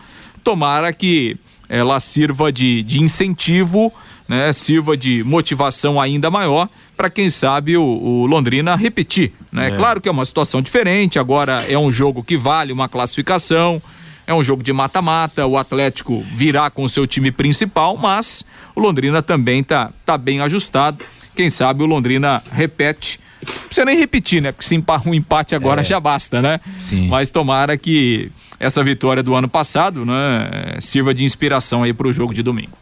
Tomara 0.43 0.91
que 0.91 1.37
ela 1.67 1.99
sirva 1.99 2.51
de, 2.51 2.81
de 2.83 3.01
incentivo, 3.01 3.93
né? 4.27 4.51
Sirva 4.53 4.95
de 4.97 5.23
motivação 5.23 5.99
ainda 5.99 6.31
maior 6.31 6.69
para 6.95 7.09
quem 7.09 7.29
sabe 7.29 7.77
o, 7.77 7.83
o, 7.83 8.25
Londrina 8.25 8.75
repetir, 8.75 9.33
né? 9.51 9.69
É. 9.69 9.71
Claro 9.71 9.99
que 9.99 10.09
é 10.09 10.11
uma 10.11 10.25
situação 10.25 10.61
diferente, 10.61 11.19
agora 11.19 11.65
é 11.69 11.77
um 11.77 11.91
jogo 11.91 12.23
que 12.23 12.37
vale 12.37 12.71
uma 12.71 12.89
classificação, 12.89 13.81
é 14.29 14.33
um 14.33 14.43
jogo 14.43 14.61
de 14.61 14.71
mata-mata, 14.71 15.47
o 15.47 15.57
Atlético 15.57 16.23
virá 16.35 16.69
com 16.69 16.83
o 16.83 16.89
seu 16.89 17.07
time 17.07 17.31
principal, 17.31 17.97
mas 17.97 18.45
o 18.75 18.79
Londrina 18.79 19.23
também 19.23 19.63
tá, 19.63 19.91
tá 20.05 20.19
bem 20.19 20.39
ajustado. 20.39 21.03
Quem 21.35 21.49
sabe 21.49 21.81
o 21.81 21.87
Londrina 21.87 22.43
repete. 22.51 23.19
Não 23.43 23.53
precisa 23.65 23.85
nem 23.85 23.97
repetir, 23.97 24.39
né? 24.39 24.51
Porque 24.51 24.67
se 24.67 24.83
um 25.07 25.13
empate 25.15 25.55
agora 25.55 25.81
é. 25.81 25.83
já 25.83 25.99
basta, 25.99 26.43
né? 26.43 26.59
Sim. 26.81 27.07
Mas 27.07 27.31
tomara 27.31 27.75
que 27.75 28.31
essa 28.59 28.83
vitória 28.83 29.23
do 29.23 29.33
ano 29.33 29.47
passado, 29.47 30.05
né, 30.05 30.75
sirva 30.79 31.11
de 31.11 31.23
inspiração 31.23 31.81
aí 31.81 31.91
para 31.91 32.07
o 32.07 32.13
jogo 32.13 32.31
de 32.31 32.43
domingo. 32.43 32.77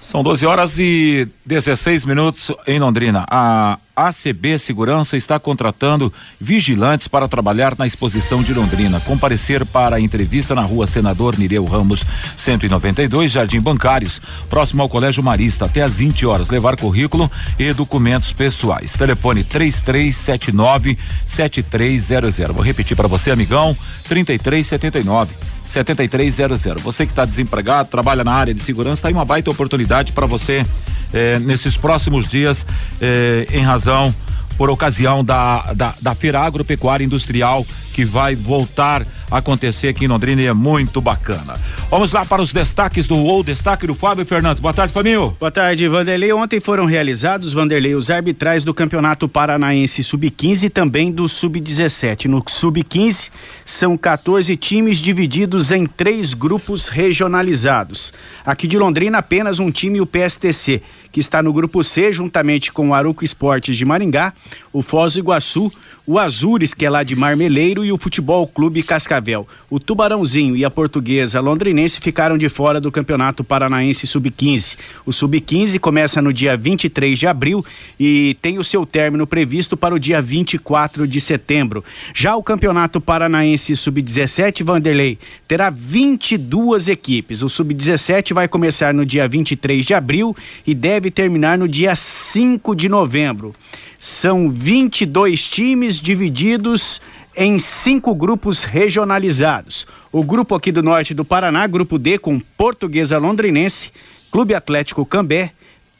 São 0.00 0.22
12 0.22 0.46
horas 0.46 0.78
e 0.78 1.28
16 1.44 2.06
minutos 2.06 2.50
em 2.66 2.78
Londrina. 2.78 3.26
A 3.30 3.78
ACB 3.94 4.58
Segurança 4.58 5.14
está 5.14 5.38
contratando 5.38 6.10
vigilantes 6.40 7.06
para 7.06 7.28
trabalhar 7.28 7.76
na 7.78 7.86
exposição 7.86 8.42
de 8.42 8.54
Londrina. 8.54 8.98
Comparecer 9.00 9.66
para 9.66 9.96
a 9.96 10.00
entrevista 10.00 10.54
na 10.54 10.62
rua 10.62 10.86
Senador 10.86 11.38
Nireu 11.38 11.66
Ramos, 11.66 12.02
192, 12.34 13.30
Jardim 13.30 13.60
Bancários, 13.60 14.22
próximo 14.48 14.80
ao 14.80 14.88
Colégio 14.88 15.22
Marista, 15.22 15.66
até 15.66 15.82
às 15.82 15.98
20 15.98 16.24
horas. 16.24 16.48
Levar 16.48 16.76
currículo 16.76 17.30
e 17.58 17.70
documentos 17.74 18.32
pessoais. 18.32 18.94
Telefone 18.94 19.44
3379 19.44 20.96
7300. 21.26 22.38
Vou 22.54 22.64
repetir 22.64 22.96
para 22.96 23.06
você, 23.06 23.30
amigão: 23.30 23.76
3379 24.08 25.50
7300. 25.70 26.82
Você 26.82 27.06
que 27.06 27.12
está 27.12 27.24
desempregado, 27.24 27.88
trabalha 27.88 28.24
na 28.24 28.32
área 28.32 28.52
de 28.52 28.62
segurança, 28.62 29.00
está 29.00 29.08
aí 29.08 29.14
uma 29.14 29.24
baita 29.24 29.50
oportunidade 29.50 30.12
para 30.12 30.26
você 30.26 30.66
eh, 31.12 31.38
nesses 31.38 31.76
próximos 31.76 32.28
dias, 32.28 32.66
eh, 33.00 33.46
em 33.52 33.62
razão 33.62 34.14
por 34.56 34.68
ocasião 34.68 35.24
da, 35.24 35.72
da, 35.72 35.94
da 36.02 36.14
Feira 36.14 36.40
Agropecuária 36.40 37.02
Industrial 37.02 37.64
que 37.92 38.04
vai 38.04 38.34
voltar 38.34 39.06
a 39.30 39.38
acontecer 39.38 39.88
aqui 39.88 40.04
em 40.04 40.08
Londrina 40.08 40.42
e 40.42 40.46
é 40.46 40.52
muito 40.52 41.00
bacana. 41.00 41.54
Vamos 41.90 42.12
lá 42.12 42.24
para 42.24 42.42
os 42.42 42.52
destaques 42.52 43.06
do 43.06 43.16
ou 43.16 43.42
destaque 43.42 43.86
do 43.86 43.94
Fábio 43.94 44.24
Fernandes. 44.24 44.60
Boa 44.60 44.74
tarde, 44.74 44.92
Família. 44.92 45.32
Boa 45.38 45.50
tarde, 45.50 45.86
Vanderlei. 45.88 46.32
Ontem 46.32 46.60
foram 46.60 46.84
realizados, 46.84 47.52
Vanderlei, 47.52 47.94
os 47.94 48.10
arbitrais 48.10 48.64
do 48.64 48.72
Campeonato 48.72 49.28
Paranaense 49.28 50.02
Sub-15 50.02 50.64
e 50.64 50.70
também 50.70 51.12
do 51.12 51.28
Sub-17. 51.28 52.26
No 52.26 52.42
Sub-15 52.46 53.30
são 53.70 53.96
14 53.96 54.56
times 54.56 54.98
divididos 54.98 55.70
em 55.70 55.86
três 55.86 56.34
grupos 56.34 56.88
regionalizados. 56.88 58.12
Aqui 58.44 58.66
de 58.66 58.78
Londrina, 58.78 59.18
apenas 59.18 59.58
um 59.58 59.70
time, 59.70 60.00
o 60.00 60.06
PSTC, 60.06 60.82
que 61.12 61.20
está 61.20 61.42
no 61.42 61.52
grupo 61.52 61.82
C, 61.82 62.12
juntamente 62.12 62.72
com 62.72 62.90
o 62.90 62.94
Aruco 62.94 63.24
Esportes 63.24 63.76
de 63.76 63.84
Maringá, 63.84 64.32
o 64.72 64.82
Foz 64.82 65.14
do 65.14 65.20
Iguaçu, 65.20 65.72
o 66.06 66.18
Azures, 66.18 66.74
que 66.74 66.84
é 66.84 66.90
lá 66.90 67.02
de 67.02 67.14
Marmeleiro, 67.14 67.84
e 67.84 67.92
o 67.92 67.98
Futebol 67.98 68.46
Clube 68.46 68.82
Cascavel. 68.82 69.46
O 69.68 69.78
Tubarãozinho 69.78 70.56
e 70.56 70.64
a 70.64 70.70
Portuguesa 70.70 71.40
Londrinense 71.40 72.00
ficaram 72.00 72.36
de 72.36 72.48
fora 72.48 72.80
do 72.80 72.90
Campeonato 72.90 73.44
Paranaense 73.44 74.06
Sub-15. 74.06 74.76
O 75.06 75.12
Sub-15 75.12 75.78
começa 75.78 76.20
no 76.20 76.32
dia 76.32 76.56
23 76.56 77.18
de 77.18 77.26
abril 77.26 77.64
e 77.98 78.36
tem 78.42 78.58
o 78.58 78.64
seu 78.64 78.84
término 78.84 79.26
previsto 79.26 79.76
para 79.76 79.94
o 79.94 79.98
dia 79.98 80.20
24 80.20 81.06
de 81.06 81.20
setembro. 81.20 81.84
Já 82.14 82.34
o 82.34 82.42
Campeonato 82.42 83.00
Paranaense 83.00 83.59
Sub-17, 83.60 84.64
Vanderlei, 84.64 85.18
terá 85.46 85.70
22 85.70 86.88
equipes. 86.88 87.42
O 87.42 87.48
Sub-17 87.48 88.32
vai 88.32 88.48
começar 88.48 88.94
no 88.94 89.04
dia 89.04 89.28
23 89.28 89.84
de 89.84 89.94
abril 89.94 90.34
e 90.66 90.74
deve 90.74 91.10
terminar 91.10 91.58
no 91.58 91.68
dia 91.68 91.94
5 91.94 92.74
de 92.74 92.88
novembro. 92.88 93.54
São 93.98 94.50
22 94.50 95.44
times 95.44 96.00
divididos 96.00 97.00
em 97.36 97.58
cinco 97.58 98.14
grupos 98.14 98.64
regionalizados. 98.64 99.86
O 100.10 100.24
grupo 100.24 100.54
aqui 100.54 100.72
do 100.72 100.82
norte 100.82 101.14
do 101.14 101.24
Paraná, 101.24 101.66
grupo 101.66 101.98
D, 101.98 102.18
com 102.18 102.40
Portuguesa 102.40 103.18
Londrinense, 103.18 103.92
Clube 104.30 104.54
Atlético 104.54 105.04
Cambé, 105.04 105.52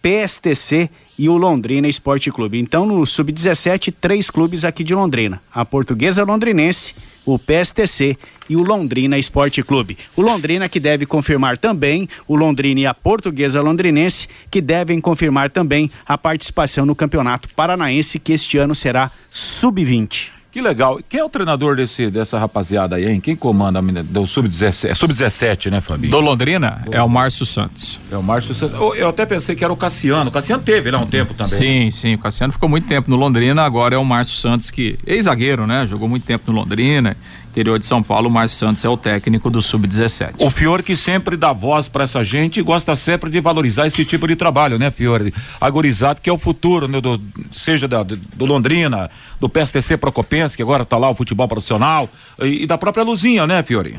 PSTC 0.03 0.89
e 1.19 1.29
o 1.29 1.37
Londrina 1.37 1.87
Esporte 1.87 2.31
Clube. 2.31 2.59
Então, 2.59 2.87
no 2.87 3.05
Sub-17, 3.05 3.93
três 4.01 4.31
clubes 4.31 4.65
aqui 4.65 4.83
de 4.83 4.95
Londrina: 4.95 5.41
a 5.53 5.65
Portuguesa 5.65 6.25
Londrinense, 6.25 6.95
o 7.25 7.39
PSTC 7.39 8.17
e 8.49 8.57
o 8.57 8.63
Londrina 8.63 9.19
Esporte 9.19 9.63
Clube. 9.63 9.97
O 10.17 10.23
Londrina 10.23 10.69
que 10.69 10.81
deve 10.81 11.07
confirmar 11.07 11.57
também, 11.57 12.09
o 12.27 12.35
Londrina 12.35 12.81
e 12.81 12.87
a 12.87 12.95
Portuguesa 12.95 13.61
Londrinense 13.61 14.29
que 14.51 14.61
devem 14.61 15.01
confirmar 15.01 15.51
também 15.51 15.91
a 16.07 16.19
participação 16.19 16.85
no 16.85 16.95
Campeonato 16.95 17.49
Paranaense 17.55 18.19
que 18.19 18.33
este 18.33 18.59
ano 18.59 18.75
será 18.75 19.11
Sub-20. 19.31 20.40
Que 20.51 20.61
legal. 20.61 20.99
Quem 21.09 21.21
é 21.21 21.25
o 21.25 21.29
treinador 21.29 21.77
desse, 21.77 22.11
dessa 22.11 22.37
rapaziada 22.39 22.97
aí, 22.97 23.09
hein? 23.09 23.21
Quem 23.21 23.37
comanda 23.37 23.79
a 23.79 23.83
do 24.03 24.27
Sub-17? 24.27 24.91
É 24.91 24.95
Sub-17, 24.95 25.71
né, 25.71 25.81
Fabinho? 25.81 26.11
Do 26.11 26.21
Londrina 26.21 26.83
é 26.91 27.01
o 27.01 27.09
Márcio 27.09 27.47
Santos. 27.47 28.01
É 28.11 28.17
o 28.17 28.23
Márcio 28.23 28.53
Santos. 28.53 28.77
Eu, 28.77 28.95
eu 28.97 29.09
até 29.11 29.25
pensei 29.25 29.55
que 29.55 29.63
era 29.63 29.73
o 29.73 29.77
Cassiano. 29.77 30.29
O 30.29 30.33
Cassiano 30.33 30.61
teve 30.63 30.91
lá 30.91 30.99
um 30.99 31.07
tempo 31.07 31.35
também. 31.35 31.53
Sim, 31.53 31.91
sim. 31.93 32.15
O 32.15 32.19
Cassiano 32.19 32.53
ficou 32.53 32.69
muito 32.69 32.89
tempo 32.89 33.09
no 33.09 33.17
Londrina, 33.17 33.63
agora 33.63 33.95
é 33.95 33.99
o 33.99 34.05
Márcio 34.05 34.37
Santos, 34.37 34.73
que 34.73 34.99
ex-zagueiro, 35.07 35.69
né? 35.69 35.87
Jogou 35.87 36.09
muito 36.09 36.25
tempo 36.25 36.51
no 36.51 36.59
Londrina, 36.59 37.17
interior 37.51 37.79
de 37.79 37.85
São 37.87 38.03
Paulo. 38.03 38.29
O 38.29 38.33
Márcio 38.33 38.59
Santos 38.59 38.85
é 38.85 38.89
o 38.89 38.97
técnico 38.97 39.51
do 39.51 39.61
Sub-17. 39.61 40.35
O 40.39 40.49
Fiore 40.51 40.83
que 40.83 40.97
sempre 40.97 41.37
dá 41.37 41.53
voz 41.53 41.89
pra 41.89 42.05
essa 42.05 42.23
gente 42.25 42.61
e 42.61 42.63
gosta 42.63 42.95
sempre 42.97 43.29
de 43.31 43.41
valorizar 43.41 43.87
esse 43.87 44.05
tipo 44.05 44.27
de 44.27 44.37
trabalho, 44.37 44.79
né, 44.79 44.91
Fiore? 44.91 45.35
Agorizado 45.61 46.21
que 46.21 46.31
é 46.31 46.33
o 46.33 46.39
futuro, 46.39 46.87
né, 46.89 47.01
do, 47.01 47.21
seja 47.53 47.87
da- 47.89 48.03
do, 48.05 48.45
Londrina, 48.47 49.11
do 49.41 49.49
PSTC 49.49 49.97
Procopense, 49.97 50.57
que 50.57 50.63
agora 50.63 50.85
tá 50.85 50.97
lá 50.97 51.11
o 51.11 51.15
futebol 51.15 51.49
profissional, 51.49 52.09
e, 52.41 52.63
e 52.63 52.67
da 52.67 52.79
própria 52.79 53.03
Luzinha, 53.05 53.47
né, 53.47 53.63
Fiore? 53.63 53.99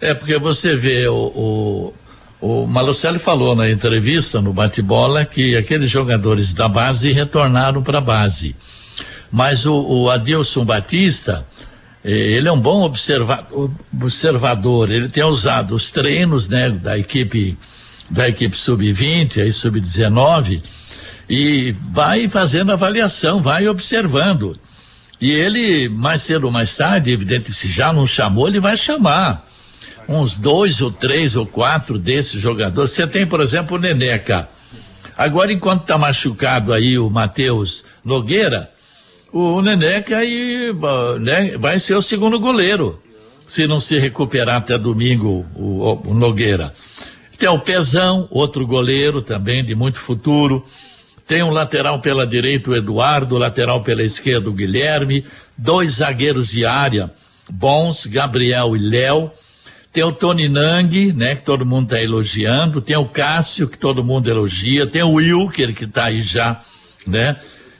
É 0.00 0.12
porque 0.12 0.38
você 0.38 0.76
vê 0.76 1.08
o, 1.08 1.92
o, 2.40 2.62
o 2.62 2.66
Malucelli 2.66 3.18
falou 3.18 3.56
na 3.56 3.70
entrevista 3.70 4.42
no 4.42 4.52
bate-bola 4.52 5.24
que 5.24 5.56
aqueles 5.56 5.90
jogadores 5.90 6.52
da 6.52 6.68
base 6.68 7.10
retornaram 7.12 7.82
para 7.82 7.98
a 7.98 8.02
base. 8.02 8.54
Mas 9.32 9.64
o, 9.66 9.74
o 9.74 10.10
Adilson 10.10 10.64
Batista, 10.64 11.46
ele 12.10 12.48
é 12.48 12.52
um 12.52 12.60
bom 12.60 12.82
observa- 12.82 13.46
observador, 13.92 14.90
ele 14.90 15.08
tem 15.08 15.24
usado 15.24 15.74
os 15.74 15.90
treinos 15.90 16.48
né, 16.48 16.70
da 16.70 16.96
equipe 16.98 17.56
da 18.08 18.28
equipe 18.28 18.56
sub-20 18.56 19.38
e 19.38 19.52
sub-19 19.52 20.62
e 21.28 21.74
vai 21.90 22.28
fazendo 22.28 22.70
avaliação, 22.72 23.40
vai 23.40 23.66
observando. 23.66 24.56
E 25.20 25.32
ele, 25.32 25.88
mais 25.88 26.22
cedo 26.22 26.44
ou 26.44 26.52
mais 26.52 26.76
tarde, 26.76 27.10
evidente, 27.10 27.52
se 27.52 27.68
já 27.68 27.92
não 27.92 28.06
chamou, 28.06 28.46
ele 28.46 28.60
vai 28.60 28.76
chamar 28.76 29.44
uns 30.08 30.36
dois 30.36 30.80
ou 30.80 30.92
três 30.92 31.34
ou 31.34 31.44
quatro 31.44 31.98
desses 31.98 32.40
jogadores. 32.40 32.92
Você 32.92 33.06
tem, 33.08 33.26
por 33.26 33.40
exemplo, 33.40 33.76
o 33.76 33.80
Neneca. 33.80 34.48
Agora, 35.16 35.52
enquanto 35.52 35.82
está 35.82 35.98
machucado 35.98 36.72
aí 36.72 36.98
o 36.98 37.10
Matheus 37.10 37.82
Nogueira, 38.04 38.70
o 39.36 39.62
Neneca 39.62 40.18
aí, 40.18 40.72
né, 41.20 41.58
vai 41.58 41.78
ser 41.78 41.94
o 41.94 42.02
segundo 42.02 42.40
goleiro, 42.40 43.00
se 43.46 43.66
não 43.66 43.78
se 43.78 43.98
recuperar 43.98 44.56
até 44.56 44.78
domingo 44.78 45.44
o, 45.54 46.10
o 46.10 46.14
Nogueira. 46.14 46.72
Tem 47.38 47.48
o 47.48 47.58
Pezão, 47.58 48.26
outro 48.30 48.66
goleiro 48.66 49.20
também 49.20 49.62
de 49.62 49.74
muito 49.74 49.98
futuro. 49.98 50.64
Tem 51.26 51.42
um 51.42 51.50
lateral 51.50 52.00
pela 52.00 52.26
direita, 52.26 52.70
o 52.70 52.74
Eduardo, 52.74 53.36
lateral 53.36 53.82
pela 53.82 54.02
esquerda, 54.02 54.48
o 54.48 54.52
Guilherme. 54.52 55.24
Dois 55.56 55.96
zagueiros 55.96 56.48
de 56.48 56.64
área 56.64 57.10
bons, 57.48 58.06
Gabriel 58.06 58.76
e 58.76 58.78
Léo. 58.78 59.30
Tem 59.92 60.04
o 60.04 60.12
Tony 60.12 60.48
Nang, 60.48 61.12
né, 61.12 61.34
que 61.34 61.44
todo 61.44 61.64
mundo 61.64 61.84
está 61.84 62.02
elogiando. 62.02 62.80
Tem 62.80 62.96
o 62.96 63.06
Cássio, 63.06 63.68
que 63.68 63.78
todo 63.78 64.04
mundo 64.04 64.30
elogia. 64.30 64.86
Tem 64.86 65.02
o 65.02 65.12
Wilker, 65.12 65.74
que 65.74 65.84
está 65.84 66.06
aí 66.06 66.20
já, 66.20 66.62
né? 67.06 67.36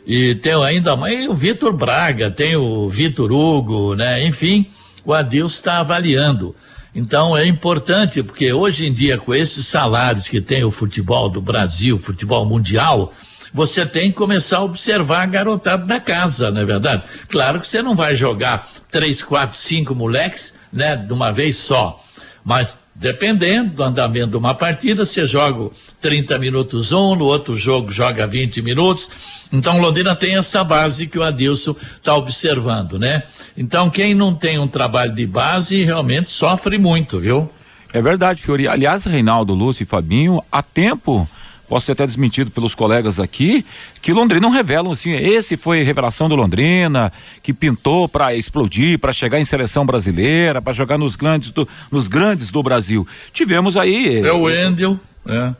E 0.06 0.36
tem 0.36 0.54
ainda 0.62 0.96
mais 0.96 1.28
o 1.28 1.34
Vitor 1.34 1.72
Braga, 1.72 2.30
tem 2.30 2.54
o 2.54 2.88
Vitor 2.88 3.32
Hugo, 3.32 3.96
né? 3.96 4.24
Enfim, 4.24 4.70
o 5.04 5.12
Adilson 5.12 5.56
está 5.56 5.78
avaliando. 5.80 6.54
Então 6.94 7.36
é 7.36 7.44
importante, 7.44 8.22
porque 8.22 8.52
hoje 8.52 8.86
em 8.86 8.92
dia, 8.92 9.18
com 9.18 9.34
esses 9.34 9.66
salários 9.66 10.28
que 10.28 10.40
tem 10.40 10.62
o 10.62 10.70
futebol 10.70 11.28
do 11.28 11.42
Brasil, 11.42 11.98
futebol 11.98 12.46
mundial, 12.46 13.12
você 13.52 13.84
tem 13.84 14.10
que 14.10 14.16
começar 14.16 14.58
a 14.58 14.64
observar 14.64 15.22
a 15.22 15.26
garotada 15.26 15.84
da 15.84 15.98
casa, 15.98 16.50
não 16.50 16.60
é 16.60 16.64
verdade? 16.64 17.02
Claro 17.28 17.58
que 17.58 17.66
você 17.66 17.82
não 17.82 17.96
vai 17.96 18.14
jogar 18.14 18.70
três, 18.90 19.20
quatro, 19.22 19.58
cinco 19.58 19.94
moleques, 19.94 20.54
né, 20.72 20.94
de 20.94 21.12
uma 21.12 21.32
vez 21.32 21.58
só. 21.58 22.02
Mas 22.44 22.78
dependendo 22.98 23.74
do 23.74 23.82
andamento 23.82 24.28
de 24.28 24.36
uma 24.36 24.54
partida, 24.54 25.04
você 25.04 25.26
joga 25.26 25.70
30 26.00 26.38
minutos 26.38 26.92
um, 26.92 27.14
no 27.14 27.24
outro 27.24 27.56
jogo 27.56 27.92
joga 27.92 28.26
20 28.26 28.62
minutos. 28.62 29.10
Então 29.52 29.78
Londrina 29.78 30.16
tem 30.16 30.36
essa 30.36 30.64
base 30.64 31.06
que 31.06 31.18
o 31.18 31.22
Adilson 31.22 31.76
está 31.96 32.14
observando, 32.14 32.98
né? 32.98 33.22
Então 33.56 33.90
quem 33.90 34.14
não 34.14 34.34
tem 34.34 34.58
um 34.58 34.66
trabalho 34.66 35.14
de 35.14 35.26
base 35.26 35.84
realmente 35.84 36.30
sofre 36.30 36.78
muito, 36.78 37.20
viu? 37.20 37.50
É 37.92 38.00
verdade, 38.00 38.42
Fiori. 38.42 38.66
Aliás, 38.66 39.04
Reinaldo, 39.04 39.54
Lúcio 39.54 39.82
e 39.82 39.86
Fabinho, 39.86 40.42
há 40.50 40.62
tempo, 40.62 41.28
posso 41.68 41.86
ser 41.86 41.92
até 41.92 42.06
desmentido 42.06 42.50
pelos 42.50 42.74
colegas 42.74 43.18
aqui, 43.18 43.64
que 44.00 44.12
Londrina 44.12 44.40
não 44.40 44.50
revelam 44.50 44.92
assim, 44.92 45.12
esse 45.12 45.56
foi 45.56 45.82
revelação 45.82 46.28
do 46.28 46.36
Londrina, 46.36 47.12
que 47.42 47.52
pintou 47.52 48.08
para 48.08 48.34
explodir, 48.34 48.98
para 48.98 49.12
chegar 49.12 49.40
em 49.40 49.44
seleção 49.44 49.84
brasileira, 49.84 50.60
para 50.62 50.72
jogar 50.72 50.96
nos 50.98 51.16
grandes, 51.16 51.50
do, 51.50 51.68
nos 51.90 52.08
grandes 52.08 52.50
do 52.50 52.62
Brasil. 52.62 53.06
Tivemos 53.32 53.76
aí. 53.76 54.18
É 54.24 54.32
o 54.32 54.42
Wendel, 54.42 54.98
é. 55.26 55.52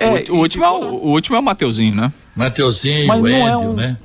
É, 0.00 0.06
o, 0.30 0.34
o 0.34 0.38
último 0.38 0.64
é 0.64 0.68
o, 0.70 0.74
o 0.80 1.08
último 1.10 1.36
é 1.36 1.40
o 1.40 1.42
Mateuzinho, 1.42 1.94
né? 1.94 2.12
Mateuzinho, 2.36 3.06
Mas 3.06 3.18
o 3.20 3.22
não 3.22 3.28
é 3.28 3.56
Wendel, 3.56 3.70
um- 3.70 3.74
né? 3.74 3.96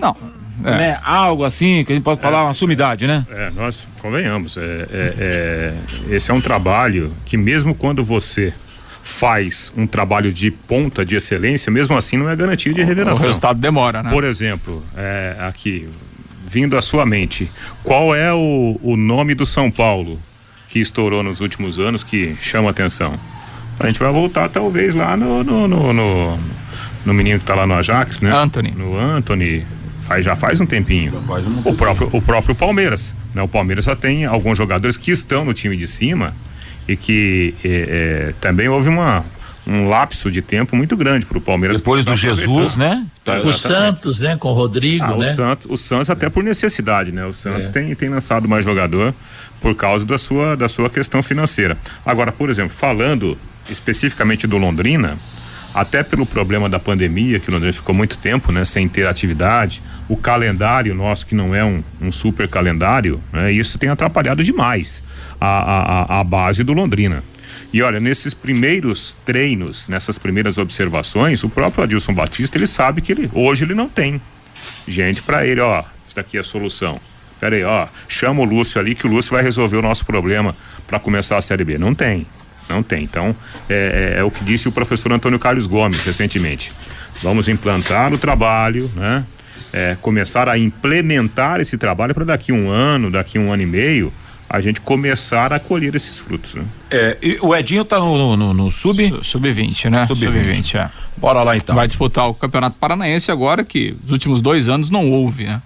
Não. 0.00 0.16
É. 0.64 0.70
né, 0.70 1.00
algo 1.04 1.44
assim, 1.44 1.84
que 1.84 1.92
a 1.92 1.94
gente 1.94 2.02
pode 2.04 2.18
falar, 2.18 2.42
uma 2.44 2.54
sumidade, 2.54 3.06
né? 3.06 3.26
É, 3.30 3.50
nós 3.50 3.86
convenhamos. 4.00 4.56
É, 4.56 4.60
é- 4.90 5.74
é- 6.10 6.14
esse 6.16 6.30
é 6.30 6.34
um 6.34 6.40
trabalho 6.40 7.12
que, 7.26 7.36
mesmo 7.36 7.74
quando 7.74 8.02
você 8.02 8.54
faz 9.08 9.72
um 9.76 9.86
trabalho 9.86 10.32
de 10.32 10.50
ponta 10.50 11.04
de 11.04 11.14
excelência, 11.14 11.70
mesmo 11.70 11.96
assim 11.96 12.16
não 12.16 12.28
é 12.28 12.34
garantia 12.34 12.74
de 12.74 12.80
O 12.82 12.84
revelação. 12.86 13.24
resultado 13.24 13.58
demora, 13.60 14.02
né? 14.02 14.10
Por 14.10 14.24
exemplo, 14.24 14.82
é, 14.96 15.36
aqui, 15.40 15.88
vindo 16.48 16.76
à 16.76 16.82
sua 16.82 17.06
mente, 17.06 17.48
qual 17.84 18.12
é 18.14 18.32
o, 18.34 18.78
o 18.82 18.96
nome 18.96 19.34
do 19.36 19.46
São 19.46 19.70
Paulo 19.70 20.20
que 20.68 20.80
estourou 20.80 21.22
nos 21.22 21.40
últimos 21.40 21.78
anos 21.78 22.02
que 22.02 22.36
chama 22.40 22.68
atenção? 22.70 23.14
A 23.78 23.86
gente 23.86 24.00
vai 24.00 24.10
voltar 24.12 24.48
talvez 24.48 24.96
lá 24.96 25.16
no, 25.16 25.44
no, 25.44 25.68
no, 25.68 25.92
no- 25.92 26.38
no 27.04 27.14
menino 27.14 27.38
que 27.38 27.44
está 27.44 27.54
lá 27.54 27.64
no 27.64 27.74
Ajax, 27.74 28.20
né? 28.20 28.32
Anthony. 28.34 28.72
No 28.76 28.98
Anthony. 28.98 29.64
Faz, 30.02 30.24
já 30.24 30.34
faz 30.34 30.60
um 30.60 30.66
tempinho. 30.66 31.20
faz 31.26 31.46
um 31.46 31.60
o, 31.64 31.74
próprio, 31.74 32.08
o 32.12 32.20
próprio 32.20 32.54
Palmeiras. 32.56 33.14
Né? 33.32 33.40
O 33.42 33.46
Palmeiras 33.48 33.84
já 33.84 33.94
tem 33.94 34.24
alguns 34.24 34.58
jogadores 34.58 34.96
que 34.96 35.12
estão 35.12 35.44
no 35.44 35.52
time 35.54 35.76
de 35.76 35.86
cima 35.86 36.32
e 36.88 36.96
que 36.96 37.54
é, 37.64 38.28
é, 38.28 38.34
também 38.40 38.68
houve 38.68 38.88
uma, 38.88 39.24
um 39.66 39.88
lapso 39.88 40.30
de 40.30 40.40
tempo 40.40 40.76
muito 40.76 40.96
grande 40.96 41.26
para 41.26 41.36
o 41.38 41.40
Palmeiras. 41.40 41.78
Depois 41.78 42.04
do 42.04 42.14
Jesus, 42.14 42.76
né? 42.76 43.04
Tá, 43.24 43.38
O. 43.38 43.50
Santos, 43.50 44.20
né? 44.20 44.36
Com 44.36 44.48
o 44.50 44.52
Rodrigo, 44.52 45.04
Ah, 45.04 45.14
o 45.16 45.18
né? 45.18 45.32
Santos, 45.32 45.66
o 45.68 45.76
Santos 45.76 46.08
até 46.10 46.30
por 46.30 46.44
necessidade, 46.44 47.10
né? 47.10 47.24
O 47.26 47.32
Santos 47.32 47.68
É. 47.68 47.72
tem, 47.72 47.94
tem 47.94 48.08
lançado 48.08 48.48
mais 48.48 48.64
jogador 48.64 49.12
por 49.60 49.74
causa 49.74 50.04
da 50.04 50.18
sua, 50.18 50.56
da 50.56 50.68
sua 50.68 50.88
questão 50.88 51.22
financeira. 51.22 51.76
Agora, 52.04 52.30
por 52.30 52.48
exemplo, 52.48 52.74
falando 52.74 53.36
especificamente 53.68 54.46
do 54.46 54.56
Londrina, 54.56 55.18
até 55.74 56.02
pelo 56.02 56.24
problema 56.24 56.68
da 56.68 56.78
pandemia, 56.78 57.40
que 57.40 57.50
o 57.50 57.52
Londrina 57.52 57.72
ficou 57.72 57.94
muito 57.94 58.16
tempo, 58.16 58.52
né, 58.52 58.64
sem 58.64 58.88
ter 58.88 59.06
atividade, 59.06 59.82
o 60.08 60.16
calendário 60.16 60.94
nosso, 60.94 61.26
que 61.26 61.34
não 61.34 61.54
é 61.54 61.64
um, 61.64 61.82
um 62.00 62.12
super 62.12 62.46
calendário, 62.48 63.20
né, 63.32 63.52
isso 63.52 63.76
tem 63.76 63.88
atrapalhado 63.90 64.42
demais 64.44 65.02
a, 65.40 66.16
a, 66.16 66.20
a- 66.20 66.24
base 66.24 66.62
do 66.64 66.72
Londrina. 66.72 67.22
E 67.72 67.82
olha, 67.82 67.98
nesses 68.00 68.32
primeiros 68.32 69.16
treinos, 69.24 69.86
nessas 69.88 70.18
primeiras 70.18 70.56
observações, 70.58 71.42
o 71.44 71.48
próprio 71.48 71.84
Adilson 71.84 72.14
Batista, 72.14 72.56
ele 72.56 72.66
sabe 72.66 73.00
que 73.00 73.12
ele, 73.12 73.30
hoje 73.32 73.64
ele 73.64 73.74
não 73.74 73.88
tem 73.88 74.20
gente 74.86 75.22
para 75.22 75.46
ele, 75.46 75.60
ó, 75.60 75.82
isso 76.06 76.14
daqui 76.16 76.36
é 76.36 76.40
a 76.40 76.44
solução. 76.44 77.00
Pera 77.40 77.56
aí, 77.56 77.64
ó, 77.64 77.86
chama 78.08 78.40
o 78.40 78.44
Lúcio 78.44 78.80
ali 78.80 78.94
que 78.94 79.06
o 79.06 79.10
Lúcio 79.10 79.32
vai 79.32 79.42
resolver 79.42 79.76
o 79.76 79.82
nosso 79.82 80.06
problema 80.06 80.56
para 80.86 80.98
começar 80.98 81.36
a 81.36 81.40
Série 81.42 81.64
B. 81.64 81.76
Não 81.76 81.94
tem, 81.94 82.26
não 82.68 82.82
tem. 82.82 83.04
Então, 83.04 83.36
é, 83.68 84.14
é, 84.16 84.20
é 84.20 84.24
o 84.24 84.30
que 84.30 84.42
disse 84.42 84.68
o 84.68 84.72
professor 84.72 85.12
Antônio 85.12 85.38
Carlos 85.38 85.66
Gomes 85.66 86.02
recentemente. 86.04 86.72
Vamos 87.22 87.48
implantar 87.48 88.12
o 88.12 88.18
trabalho, 88.18 88.90
né? 88.94 89.24
É, 89.72 89.96
começar 90.00 90.48
a 90.48 90.56
implementar 90.56 91.60
esse 91.60 91.76
trabalho 91.76 92.14
para 92.14 92.24
daqui 92.24 92.52
um 92.52 92.70
ano, 92.70 93.10
daqui 93.10 93.38
um 93.38 93.52
ano 93.52 93.62
e 93.62 93.66
meio, 93.66 94.12
a 94.48 94.60
gente 94.60 94.80
começar 94.80 95.52
a 95.52 95.58
colher 95.58 95.94
esses 95.94 96.18
frutos. 96.18 96.54
Né? 96.54 96.64
É, 96.90 97.16
e 97.22 97.38
o 97.42 97.54
Edinho 97.54 97.84
tá 97.84 97.98
no, 97.98 98.36
no, 98.36 98.54
no 98.54 98.70
sub? 98.70 98.96
Sub-20, 99.22 99.90
né? 99.90 100.06
Sub-20, 100.06 100.64
Sub 100.64 100.78
é. 100.78 100.90
Bora 101.16 101.42
lá 101.42 101.56
então. 101.56 101.74
Vai 101.74 101.86
disputar 101.86 102.28
o 102.28 102.34
Campeonato 102.34 102.76
Paranaense 102.76 103.30
agora, 103.30 103.64
que 103.64 103.96
nos 104.02 104.12
últimos 104.12 104.40
dois 104.40 104.68
anos 104.68 104.90
não 104.90 105.10
houve, 105.10 105.44
né? 105.44 105.60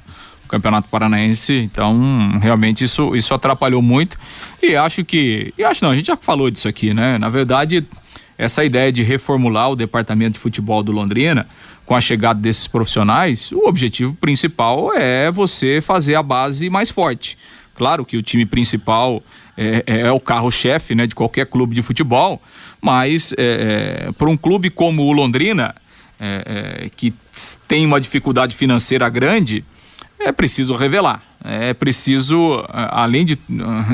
O 0.45 0.49
Campeonato 0.49 0.89
Paranaense, 0.89 1.53
então 1.53 2.39
realmente 2.41 2.83
isso, 2.83 3.15
isso 3.15 3.33
atrapalhou 3.35 3.83
muito. 3.83 4.19
E 4.63 4.75
acho 4.75 5.05
que. 5.05 5.53
E 5.57 5.63
acho 5.63 5.85
não, 5.85 5.93
a 5.93 5.97
gente 5.97 6.07
já 6.07 6.17
falou 6.17 6.51
disso 6.51 6.67
aqui, 6.67 6.93
né? 6.95 7.19
Na 7.19 7.29
verdade, 7.29 7.87
essa 8.37 8.65
ideia 8.65 8.91
de 8.91 9.03
reformular 9.03 9.71
o 9.71 9.77
departamento 9.77 10.33
de 10.33 10.39
futebol 10.39 10.83
do 10.83 10.91
Londrina 10.91 11.47
com 11.85 11.95
a 11.95 12.01
chegada 12.01 12.41
desses 12.41 12.67
profissionais, 12.67 13.51
o 13.51 13.67
objetivo 13.67 14.15
principal 14.15 14.95
é 14.95 15.31
você 15.31 15.81
fazer 15.83 16.15
a 16.15 16.23
base 16.23 16.71
mais 16.71 16.89
forte. 16.89 17.37
Claro 17.81 18.05
que 18.05 18.19
o 18.19 18.23
time 18.23 18.45
principal 18.45 19.23
é, 19.57 19.83
é, 19.87 20.01
é 20.01 20.13
o 20.13 20.21
carro-chefe 20.21 20.95
né, 20.95 21.07
de 21.07 21.15
qualquer 21.15 21.47
clube 21.47 21.75
de 21.75 21.81
futebol, 21.81 22.39
mas 22.79 23.33
é, 23.39 24.09
é 24.09 24.13
para 24.13 24.29
um 24.29 24.37
clube 24.37 24.69
como 24.69 25.05
o 25.05 25.13
Londrina, 25.13 25.75
é, 26.21 26.91
que 26.95 27.11
tem 27.67 27.87
uma 27.87 27.99
dificuldade 27.99 28.55
financeira 28.55 29.09
grande, 29.09 29.65
é 30.19 30.31
preciso 30.31 30.75
revelar. 30.75 31.23
É 31.43 31.73
preciso, 31.73 32.63
além 32.69 33.25
de 33.25 33.39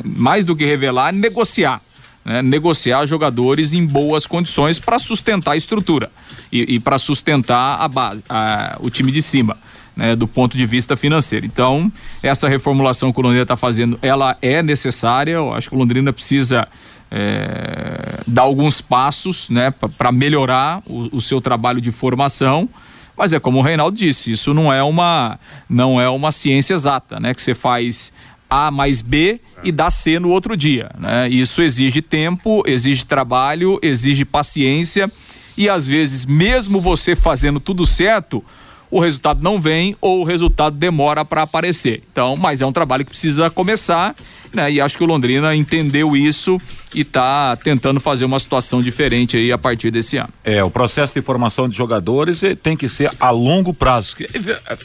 mais 0.05 0.45
do 0.45 0.57
que 0.57 0.65
revelar, 0.65 1.13
negociar. 1.13 1.81
Né, 2.25 2.43
negociar 2.43 3.07
jogadores 3.07 3.73
em 3.73 3.87
boas 3.87 4.27
condições 4.27 4.81
para 4.81 4.99
sustentar 4.99 5.53
a 5.53 5.57
estrutura 5.57 6.11
e, 6.51 6.75
e 6.75 6.81
para 6.81 6.99
sustentar 6.99 7.81
a 7.81 7.87
base, 7.87 8.25
a, 8.29 8.79
o 8.81 8.91
time 8.91 9.13
de 9.13 9.23
cima 9.23 9.57
né, 9.97 10.15
do 10.15 10.29
ponto 10.29 10.57
de 10.57 10.67
vista 10.67 10.97
financeiro. 10.97 11.47
Então, 11.47 11.91
essa 12.23 12.49
reformulação 12.49 13.13
que 13.13 13.19
o 13.19 13.23
Londrina 13.23 13.43
está 13.43 13.57
fazendo, 13.57 13.99
ela 14.03 14.37
é 14.43 14.63
necessária. 14.63 15.33
Eu 15.33 15.55
acho 15.55 15.71
que 15.71 15.75
o 15.75 15.79
Londrina 15.79 16.13
precisa 16.13 16.69
é, 17.11 18.21
dar 18.27 18.43
alguns 18.43 18.81
passos 18.81 19.49
né, 19.49 19.71
para 19.71 20.13
melhorar 20.13 20.83
o, 20.87 21.17
o 21.17 21.21
seu 21.21 21.41
trabalho 21.41 21.81
de 21.81 21.91
formação. 21.91 22.69
Mas 23.17 23.33
é 23.33 23.41
como 23.41 23.59
o 23.59 23.63
Reinaldo 23.63 23.97
disse, 23.97 24.31
isso 24.31 24.53
não 24.53 24.71
é 24.71 24.83
uma 24.83 25.39
não 25.69 25.99
é 25.99 26.09
uma 26.09 26.31
ciência 26.31 26.75
exata, 26.75 27.19
né? 27.19 27.33
Que 27.33 27.41
você 27.41 27.55
faz 27.55 28.13
A 28.51 28.71
mais 28.71 29.01
B 29.01 29.41
e 29.65 29.73
dá 29.73 29.91
C 29.91 30.19
no 30.19 30.29
outro 30.29 30.55
dia, 30.55 30.91
né? 30.99 31.27
Isso 31.27 31.63
exige 31.63 32.03
tempo, 32.03 32.63
exige 32.67 33.07
trabalho, 33.07 33.79
exige 33.81 34.27
paciência 34.27 35.11
e 35.57 35.67
às 35.67 35.87
vezes 35.87 36.27
mesmo 36.27 36.79
você 36.79 37.17
fazendo 37.17 37.59
tudo 37.59 37.87
certo, 37.87 38.45
o 38.91 39.01
resultado 39.01 39.43
não 39.43 39.61
vem 39.61 39.97
ou 40.01 40.21
o 40.21 40.25
resultado 40.25 40.77
demora 40.77 41.25
para 41.25 41.43
aparecer. 41.43 42.03
Então, 42.11 42.37
mas 42.37 42.63
é 42.63 42.67
um 42.67 42.73
trabalho 42.73 43.05
que 43.05 43.11
precisa 43.11 43.51
começar, 43.51 44.15
né? 44.53 44.71
E 44.73 44.81
acho 44.81 44.97
que 44.97 45.05
o 45.05 45.07
Londrina 45.07 45.55
entendeu 45.55 46.17
isso 46.17 46.61
e 46.95 47.01
está 47.01 47.57
tentando 47.57 48.01
fazer 48.01 48.25
uma 48.25 48.39
situação 48.39 48.81
diferente 48.81 49.37
aí 49.37 49.53
a 49.53 49.59
partir 49.59 49.91
desse 49.91 50.17
ano. 50.17 50.31
É, 50.45 50.63
o 50.63 50.71
processo 50.71 51.15
de 51.15 51.23
formação 51.23 51.69
de 51.69 51.77
jogadores 51.77 52.43
eh, 52.43 52.55
tem 52.55 52.77
que 52.77 52.89
ser 52.89 53.11
a 53.19 53.31
longo 53.31 53.75
prazo, 53.75 54.17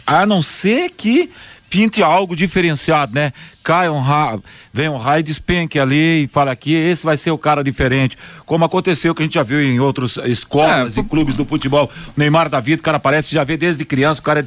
a 0.06 0.26
não 0.26 0.42
ser 0.42 0.90
que 0.92 1.30
pinte 1.72 2.04
algo 2.04 2.36
diferenciado, 2.36 3.16
né? 3.16 3.32
Cai 3.64 3.90
um 3.90 4.00
raio, 4.00 4.44
vem 4.74 4.90
um 4.90 4.98
raio, 4.98 5.24
despenque 5.24 5.80
ali 5.80 6.26
e 6.26 6.28
fala 6.28 6.52
aqui, 6.52 6.74
esse 6.74 7.06
vai 7.06 7.16
ser 7.16 7.32
o 7.32 7.38
cara 7.38 7.64
diferente. 7.64 8.18
Como 8.46 8.66
aconteceu 8.66 9.16
que 9.16 9.22
a 9.22 9.26
gente 9.26 9.36
já 9.36 9.44
viu 9.44 9.62
em 9.62 9.80
outras 9.80 10.18
escolas 10.26 10.98
é, 10.98 11.00
e 11.00 11.04
clubes 11.04 11.38
do 11.38 11.46
futebol. 11.46 11.90
O 12.10 12.20
Neymar 12.20 12.50
da 12.50 12.60
vida, 12.60 12.82
o 12.82 12.84
cara 12.84 12.98
aparece, 12.98 13.34
já 13.34 13.46
vê 13.46 13.56
desde 13.56 13.86
criança, 13.86 14.20
o 14.20 14.24
cara 14.24 14.44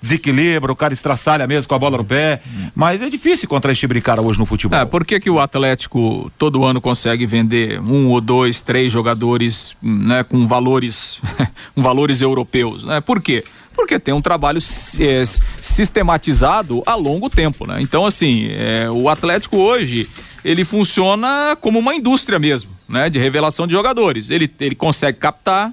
desequilibra, 0.00 0.70
o 0.70 0.76
cara 0.76 0.94
estraçalha 0.94 1.46
mesmo 1.48 1.68
com 1.68 1.74
a 1.74 1.78
bola 1.78 1.98
no 1.98 2.04
pé. 2.04 2.40
Mas 2.76 3.02
é 3.02 3.10
difícil 3.10 3.46
encontrar 3.46 3.72
esse 3.72 3.80
tipo 3.80 4.00
cara 4.00 4.22
hoje 4.22 4.38
no 4.38 4.46
futebol. 4.46 4.78
É, 4.78 4.84
por 4.84 5.04
que, 5.04 5.18
que 5.18 5.28
o 5.28 5.40
Atlético 5.40 6.30
todo 6.38 6.64
ano 6.64 6.80
consegue 6.80 7.26
vender 7.26 7.80
um 7.80 8.06
ou 8.06 8.20
dois, 8.20 8.62
três 8.62 8.92
jogadores 8.92 9.74
né, 9.82 10.22
com 10.22 10.46
valores, 10.46 11.20
com 11.74 11.82
valores 11.82 12.20
europeus? 12.20 12.84
Né? 12.84 13.00
Por 13.00 13.20
quê? 13.20 13.42
Porque 13.78 13.96
tem 13.96 14.12
um 14.12 14.20
trabalho 14.20 14.58
é, 14.58 15.24
sistematizado 15.62 16.82
a 16.84 16.96
longo 16.96 17.30
tempo, 17.30 17.64
né? 17.64 17.80
Então, 17.80 18.04
assim, 18.04 18.48
é, 18.50 18.90
o 18.90 19.08
Atlético 19.08 19.56
hoje, 19.56 20.10
ele 20.44 20.64
funciona 20.64 21.56
como 21.60 21.78
uma 21.78 21.94
indústria 21.94 22.40
mesmo, 22.40 22.72
né? 22.88 23.08
De 23.08 23.20
revelação 23.20 23.68
de 23.68 23.72
jogadores. 23.72 24.30
Ele, 24.30 24.50
ele 24.58 24.74
consegue 24.74 25.18
captar, 25.18 25.72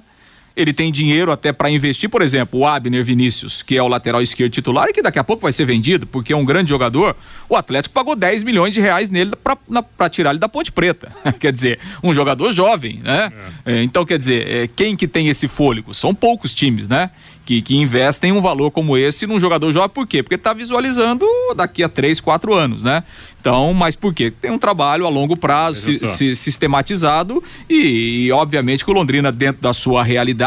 ele 0.56 0.72
tem 0.72 0.90
dinheiro 0.90 1.30
até 1.30 1.52
para 1.52 1.68
investir, 1.68 2.08
por 2.08 2.22
exemplo, 2.22 2.60
o 2.60 2.66
Abner 2.66 3.04
Vinícius, 3.04 3.60
que 3.60 3.76
é 3.76 3.82
o 3.82 3.86
lateral 3.86 4.22
esquerdo 4.22 4.52
titular 4.52 4.88
e 4.88 4.92
que 4.92 5.02
daqui 5.02 5.18
a 5.18 5.24
pouco 5.24 5.42
vai 5.42 5.52
ser 5.52 5.66
vendido, 5.66 6.06
porque 6.06 6.32
é 6.32 6.36
um 6.36 6.46
grande 6.46 6.70
jogador. 6.70 7.14
O 7.46 7.54
Atlético 7.54 7.94
pagou 7.94 8.16
10 8.16 8.42
milhões 8.42 8.72
de 8.72 8.80
reais 8.80 9.10
nele 9.10 9.32
para 9.36 10.08
tirar 10.08 10.30
ele 10.30 10.38
da 10.38 10.48
Ponte 10.48 10.72
Preta. 10.72 11.12
quer 11.38 11.52
dizer, 11.52 11.78
um 12.02 12.14
jogador 12.14 12.52
jovem, 12.52 13.00
né? 13.04 13.30
É. 13.66 13.76
É, 13.76 13.82
então, 13.82 14.06
quer 14.06 14.18
dizer, 14.18 14.48
é, 14.48 14.66
quem 14.66 14.96
que 14.96 15.06
tem 15.06 15.28
esse 15.28 15.46
fôlego? 15.46 15.92
São 15.92 16.14
poucos 16.14 16.54
times, 16.54 16.88
né? 16.88 17.10
Que, 17.44 17.60
que 17.60 17.76
investem 17.76 18.32
um 18.32 18.40
valor 18.40 18.70
como 18.70 18.96
esse 18.96 19.26
num 19.26 19.38
jogador 19.38 19.70
jovem, 19.72 19.90
por 19.90 20.06
quê? 20.06 20.22
Porque 20.22 20.34
está 20.34 20.52
visualizando 20.52 21.24
daqui 21.54 21.82
a 21.82 21.88
três, 21.88 22.18
quatro 22.18 22.54
anos, 22.54 22.82
né? 22.82 23.04
Então, 23.40 23.72
mas 23.72 23.94
por 23.94 24.12
quê? 24.12 24.28
Tem 24.28 24.50
um 24.50 24.58
trabalho 24.58 25.06
a 25.06 25.08
longo 25.08 25.36
prazo, 25.36 25.80
si, 25.80 26.04
si, 26.04 26.34
sistematizado 26.34 27.40
e, 27.70 28.26
e, 28.26 28.32
obviamente, 28.32 28.84
que 28.84 28.90
o 28.90 28.94
Londrina, 28.94 29.30
dentro 29.30 29.62
da 29.62 29.72
sua 29.72 30.02
realidade, 30.02 30.45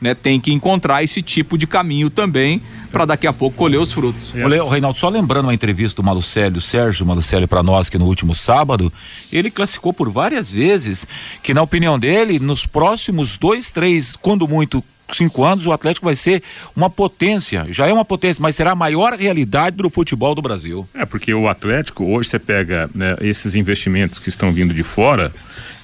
né, 0.00 0.14
tem 0.14 0.40
que 0.40 0.52
encontrar 0.52 1.02
esse 1.02 1.22
tipo 1.22 1.56
de 1.56 1.66
caminho 1.66 2.10
também 2.10 2.62
para 2.90 3.04
daqui 3.04 3.26
a 3.26 3.32
pouco 3.32 3.56
colher 3.56 3.78
os 3.78 3.92
frutos. 3.92 4.32
O 4.34 4.68
Reinaldo, 4.68 4.98
só 4.98 5.08
lembrando 5.08 5.46
uma 5.46 5.54
entrevista 5.54 6.02
do 6.02 6.06
Malucélio, 6.06 6.60
Sérgio 6.60 7.06
Malucélio 7.06 7.48
para 7.48 7.62
nós, 7.62 7.88
que 7.88 7.98
no 7.98 8.06
último 8.06 8.34
sábado, 8.34 8.92
ele 9.32 9.50
classificou 9.50 9.92
por 9.92 10.10
várias 10.10 10.50
vezes 10.50 11.06
que, 11.42 11.54
na 11.54 11.62
opinião 11.62 11.98
dele, 11.98 12.38
nos 12.38 12.66
próximos 12.66 13.36
dois, 13.36 13.70
três, 13.70 14.16
quando 14.16 14.46
muito, 14.48 14.82
cinco 15.12 15.44
anos, 15.44 15.66
o 15.66 15.72
Atlético 15.72 16.06
vai 16.06 16.16
ser 16.16 16.42
uma 16.74 16.88
potência. 16.88 17.66
Já 17.70 17.86
é 17.86 17.92
uma 17.92 18.04
potência, 18.04 18.40
mas 18.40 18.56
será 18.56 18.72
a 18.72 18.76
maior 18.76 19.14
realidade 19.14 19.76
do 19.76 19.90
futebol 19.90 20.34
do 20.34 20.42
Brasil. 20.42 20.88
É, 20.94 21.04
porque 21.04 21.32
o 21.34 21.48
Atlético, 21.48 22.04
hoje 22.04 22.28
você 22.28 22.38
pega 22.38 22.90
né, 22.94 23.16
esses 23.20 23.54
investimentos 23.54 24.18
que 24.18 24.28
estão 24.28 24.52
vindo 24.52 24.72
de 24.74 24.82
fora, 24.82 25.32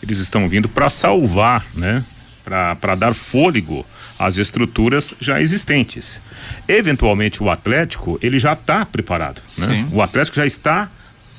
eles 0.02 0.18
estão 0.18 0.48
vindo 0.48 0.68
para 0.68 0.88
salvar, 0.90 1.66
né? 1.74 2.04
Para 2.46 2.94
dar 2.94 3.12
fôlego 3.12 3.84
às 4.16 4.38
estruturas 4.38 5.14
já 5.20 5.40
existentes. 5.40 6.20
Eventualmente 6.68 7.42
o 7.42 7.50
Atlético, 7.50 8.18
ele 8.22 8.38
já 8.38 8.52
está 8.52 8.86
preparado. 8.86 9.42
Né? 9.58 9.88
O 9.92 10.00
Atlético 10.00 10.36
já 10.36 10.46
está 10.46 10.88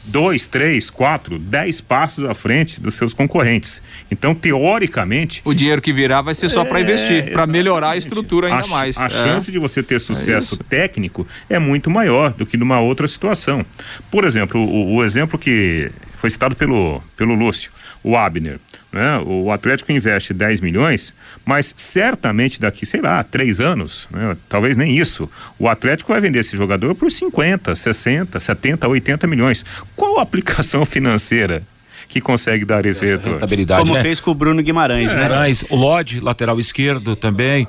dois, 0.07 0.47
três, 0.47 0.89
quatro, 0.89 1.37
dez 1.37 1.81
passos 1.81 2.25
à 2.25 2.33
frente 2.33 2.81
dos 2.81 2.95
seus 2.95 3.13
concorrentes. 3.13 3.81
Então, 4.09 4.33
teoricamente. 4.33 5.41
O 5.43 5.53
dinheiro 5.53 5.81
que 5.81 5.93
virá 5.93 6.21
vai 6.21 6.33
ser 6.33 6.49
só 6.49 6.61
é, 6.61 6.65
para 6.65 6.81
investir, 6.81 7.31
para 7.31 7.45
melhorar 7.45 7.91
a 7.91 7.97
estrutura 7.97 8.47
ainda 8.47 8.65
a, 8.65 8.69
mais. 8.69 8.97
A 8.97 9.05
é. 9.05 9.09
chance 9.09 9.51
de 9.51 9.59
você 9.59 9.83
ter 9.83 9.99
sucesso 9.99 10.55
é 10.55 10.63
técnico 10.63 11.27
é 11.49 11.59
muito 11.59 11.89
maior 11.89 12.33
do 12.33 12.45
que 12.45 12.57
numa 12.57 12.79
outra 12.79 13.07
situação. 13.07 13.65
Por 14.09 14.23
exemplo, 14.23 14.61
o, 14.61 14.95
o 14.95 15.03
exemplo 15.03 15.37
que 15.37 15.91
foi 16.15 16.29
citado 16.29 16.55
pelo, 16.55 17.01
pelo 17.15 17.35
Lúcio, 17.35 17.71
o 18.03 18.15
Abner. 18.15 18.59
Né? 18.91 19.21
O 19.25 19.51
Atlético 19.51 19.91
investe 19.91 20.33
10 20.33 20.61
milhões, 20.61 21.13
mas 21.45 21.73
certamente 21.75 22.59
daqui, 22.59 22.85
sei 22.85 23.01
lá, 23.01 23.21
três 23.23 23.59
anos, 23.59 24.07
né? 24.09 24.35
talvez 24.47 24.77
nem 24.77 24.97
isso, 24.97 25.29
o 25.59 25.67
Atlético 25.67 26.13
vai 26.13 26.21
vender 26.21 26.39
esse 26.39 26.55
jogador 26.55 26.95
por 26.95 27.11
50, 27.11 27.75
60, 27.75 28.39
70, 28.39 28.87
80 28.87 29.27
milhões. 29.27 29.65
Qual 29.95 30.19
a 30.19 30.23
aplicação 30.23 30.83
financeira 30.85 31.63
que 32.07 32.21
consegue 32.21 32.63
dar 32.63 32.85
esse 32.85 33.05
retorno. 33.05 33.39
Como 33.79 33.93
né? 33.93 34.01
fez 34.01 34.21
com 34.21 34.31
o 34.31 34.33
Bruno 34.33 34.63
Guimarães, 34.63 35.11
é. 35.11 35.15
né? 35.15 35.23
Guimarães, 35.23 35.65
o 35.69 35.75
Lodge, 35.75 36.21
lateral 36.21 36.57
esquerdo 36.57 37.17
também. 37.17 37.67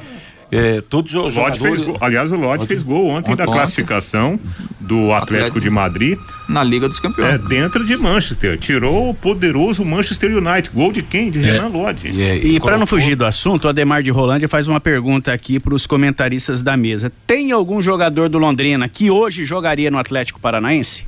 É, 0.51 0.81
todos 0.81 1.15
os 1.15 1.35
jogadores... 1.35 1.59
fez 1.61 1.81
gol, 1.83 1.99
aliás, 2.01 2.33
o 2.33 2.37
Lodge 2.37 2.67
fez 2.67 2.83
gol 2.83 3.09
ontem, 3.09 3.33
ontem 3.33 3.45
da 3.45 3.53
classificação 3.53 4.41
do 4.81 5.13
Atlético, 5.13 5.23
Atlético, 5.23 5.61
de 5.61 5.69
Madrid. 5.69 6.19
Na 6.49 6.65
Liga 6.65 6.89
dos 6.89 6.99
Campeões. 6.99 7.35
É, 7.35 7.39
dentro 7.39 7.85
de 7.85 7.95
Manchester. 7.97 8.59
Tirou 8.59 9.11
o 9.11 9.15
poderoso 9.15 9.85
Manchester 9.85 10.35
United. 10.35 10.71
Gol 10.75 10.91
de 10.91 11.03
quem? 11.03 11.31
De 11.31 11.39
é. 11.41 11.53
Renan 11.53 11.69
Lodge. 11.69 12.09
É, 12.19 12.39
e, 12.39 12.57
e 12.57 12.61
para 12.61 12.79
não 12.79 12.87
fugir 12.87 13.15
do 13.15 13.27
assunto, 13.27 13.67
o 13.67 13.69
Ademar 13.69 14.03
de 14.03 14.11
Rolândia 14.11 14.49
faz 14.49 14.67
uma 14.67 14.81
pergunta 14.81 15.33
aqui 15.33 15.61
para 15.61 15.75
os 15.75 15.87
comentaristas 15.87 16.63
da 16.63 16.77
mesa. 16.77 17.13
Tem 17.27 17.53
algum 17.53 17.83
jogador 17.83 18.31
do 18.31 18.39
Londrina 18.39 18.89
que 18.89 19.11
hoje 19.11 19.45
jogaria 19.45 19.91
no 19.91 19.99
Atlético 19.99 20.41
Paranaense? 20.41 21.07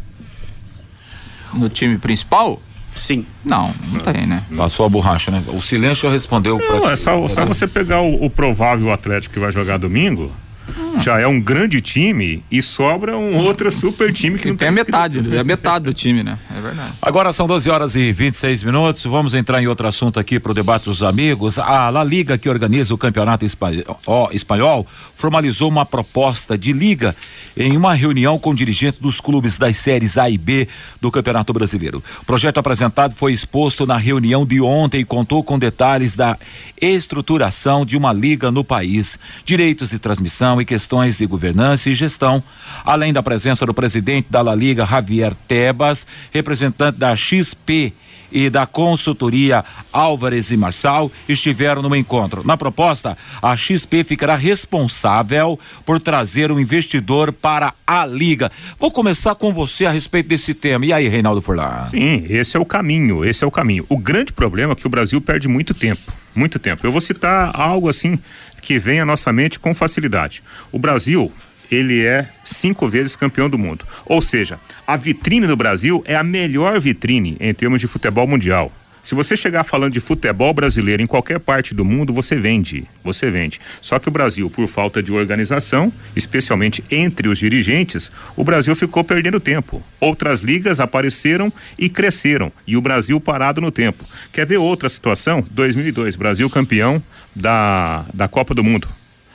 No 1.55 1.71
time 1.71 1.97
principal? 1.97 2.61
Sim. 2.95 3.25
Não, 3.45 3.73
não 3.93 4.01
tem, 4.01 4.27
né? 4.27 4.43
Passou 4.57 4.85
a 4.85 4.89
borracha, 4.89 5.31
né? 5.31 5.43
O 5.49 5.61
silêncio 5.61 6.11
respondeu. 6.11 6.59
Não, 6.59 6.81
pra... 6.81 6.93
é 6.93 6.97
só, 6.97 7.27
só 7.29 7.45
você 7.45 7.67
pegar 7.67 8.01
o, 8.01 8.25
o, 8.25 8.31
provável 8.31 8.93
Atlético 8.93 9.35
que 9.35 9.41
vai 9.41 9.53
jogar 9.53 9.79
domingo. 9.79 10.33
Hum. 10.79 11.01
Já 11.01 11.19
é 11.21 11.27
um 11.27 11.41
grande 11.41 11.81
time 11.81 12.43
e 12.51 12.61
sobra 12.61 13.17
um 13.17 13.37
outro 13.39 13.71
super 13.73 14.13
time 14.13 14.37
que, 14.37 14.43
que 14.45 14.51
não 14.51 14.57
tem. 14.57 14.69
a 14.69 14.73
metade, 14.73 15.37
é 15.37 15.45
metade 15.45 15.85
do 15.85 15.95
time, 15.95 16.23
né? 16.23 16.39
É 16.57 16.61
verdade. 16.61 16.93
Agora 17.01 17.33
são 17.33 17.47
12 17.47 17.71
horas 17.71 17.97
e 17.97 18.13
26 18.13 18.63
minutos. 18.63 19.05
Vamos 19.05 19.35
entrar 19.35 19.63
em 19.63 19.67
outro 19.67 19.87
assunto 19.87 20.19
aqui 20.21 20.39
para 20.39 20.53
o 20.53 20.55
debate 20.55 20.85
dos 20.85 21.03
amigos. 21.03 21.59
A 21.59 21.89
La 21.91 22.05
Liga, 22.05 22.37
que 22.37 22.49
organiza 22.49 22.95
o 22.95 22.99
campeonato 22.99 23.45
espanhol, 23.45 24.87
formalizou 25.15 25.69
uma 25.69 25.87
proposta 25.87 26.57
de 26.57 26.73
liga 26.73 27.15
em 27.57 27.77
uma 27.77 27.95
reunião 27.95 28.39
com 28.39 28.55
dirigentes 28.55 28.99
dos 29.01 29.21
clubes 29.21 29.57
das 29.57 29.77
séries 29.77 30.17
A 30.17 30.31
e 30.31 30.39
B 30.39 30.69
do 31.01 31.11
Campeonato 31.11 31.53
Brasileiro. 31.53 32.03
O 32.23 32.25
projeto 32.25 32.59
apresentado 32.59 33.15
foi 33.15 33.33
exposto 33.33 33.87
na 33.87 33.97
reunião 33.97 34.47
de 34.47 34.61
ontem 34.61 35.01
e 35.01 35.05
contou 35.05 35.43
com 35.43 35.59
detalhes 35.59 36.15
da 36.15 36.39
estruturação 36.81 37.85
de 37.85 37.97
uma 37.97 38.13
liga 38.13 38.51
no 38.51 38.65
país, 38.65 39.19
direitos 39.45 39.91
de 39.91 39.99
transmissão 39.99 40.60
e 40.61 40.65
questões 40.65 41.17
de 41.17 41.27
governança 41.27 41.91
e 41.91 41.95
gestão, 41.95 42.43
além 42.85 43.13
da 43.13 43.23
presença 43.23 43.65
do 43.67 43.75
presidente 43.75 44.29
da 44.31 44.43
La 44.43 44.55
Liga, 44.55 44.87
Javier 44.87 45.35
Tebas, 45.47 46.07
representante 46.33 46.99
da 46.99 47.15
XP 47.17 47.93
e 48.33 48.49
da 48.49 48.67
consultoria 48.67 49.65
Álvares 49.93 50.51
e 50.51 50.57
Marçal 50.57 51.11
estiveram 51.29 51.83
no 51.83 51.95
encontro. 51.97 52.43
Na 52.45 52.57
proposta, 52.57 53.17
a 53.43 53.57
XP 53.57 54.05
ficará 54.05 54.37
responsável 54.37 55.59
por 55.85 56.01
trazer 56.01 56.53
um 56.53 56.61
investidor 56.61 57.33
para 57.33 57.75
a 57.87 58.07
liga. 58.07 58.51
Vou 58.79 58.91
começar 58.91 59.35
com 59.35 59.53
você 59.53 59.87
a 59.87 59.91
respeito 59.91 60.29
desse 60.29 60.55
tema. 60.55 60.87
E 60.87 60.93
aí, 60.93 61.09
Reinaldo 61.09 61.43
Furlan? 61.43 61.83
Sim, 61.85 62.25
esse 62.29 62.57
é 62.57 62.61
o 62.61 62.65
caminho, 62.65 63.25
esse 63.25 63.43
é 63.45 63.47
o 63.47 63.51
caminho. 63.51 63.85
O 63.89 63.99
grande 63.99 64.33
problema 64.33 64.73
é 64.73 64.77
que 64.77 64.87
o 64.87 64.91
Brasil 64.91 65.21
perde 65.21 65.49
muito 65.49 65.75
tempo, 65.75 66.13
muito 66.41 66.59
tempo. 66.59 66.87
Eu 66.87 66.91
vou 66.91 67.01
citar 67.01 67.53
algo 67.55 67.89
assim 67.89 68.19
que 68.61 68.79
vem 68.79 68.99
à 68.99 69.05
nossa 69.05 69.33
mente 69.33 69.61
com 69.61 69.75
facilidade. 69.75 70.43
O 70.73 70.79
Brasil 70.79 71.31
ele 71.71 72.05
é 72.05 72.29
cinco 72.43 72.89
vezes 72.89 73.15
campeão 73.15 73.49
do 73.49 73.57
mundo. 73.59 73.87
Ou 74.05 74.21
seja, 74.21 74.59
a 74.87 74.97
vitrine 74.97 75.47
do 75.47 75.57
Brasil 75.57 76.03
é 76.05 76.17
a 76.17 76.25
melhor 76.25 76.81
vitrine 76.81 77.37
em 77.39 77.55
termos 77.55 77.81
de 77.81 77.87
futebol 77.87 78.27
mundial. 78.27 78.73
Se 79.11 79.15
você 79.17 79.37
chegar 79.37 79.65
falando 79.65 79.93
de 79.93 79.99
futebol 79.99 80.55
brasileiro 80.55 81.03
em 81.03 81.07
qualquer 81.07 81.41
parte 81.41 81.75
do 81.75 81.85
mundo, 81.85 82.15
você 82.15 82.37
vende. 82.37 82.87
Você 83.03 83.29
vende. 83.29 83.61
Só 83.83 83.99
que 83.99 84.07
o 84.07 84.11
Brasil, 84.13 84.49
por 84.49 84.69
falta 84.69 85.03
de 85.03 85.11
organização, 85.11 85.93
especialmente 86.15 86.85
entre 86.89 87.27
os 87.27 87.37
dirigentes, 87.37 88.09
o 88.37 88.45
Brasil 88.45 88.73
ficou 88.77 89.03
perdendo 89.03 89.41
tempo. 89.41 89.83
Outras 89.99 90.43
ligas 90.43 90.79
apareceram 90.79 91.53
e 91.77 91.89
cresceram. 91.89 92.53
E 92.65 92.77
o 92.77 92.81
Brasil 92.81 93.21
parado 93.21 93.61
no 93.61 93.73
tempo. 93.73 94.05
Quer 94.31 94.47
ver 94.47 94.59
outra 94.59 94.89
situação? 94.89 95.45
2002, 95.51 96.15
Brasil 96.15 96.49
campeão 96.49 97.03
da, 97.35 98.05
da 98.15 98.29
Copa 98.29 98.55
do 98.55 98.63
Mundo 98.63 98.89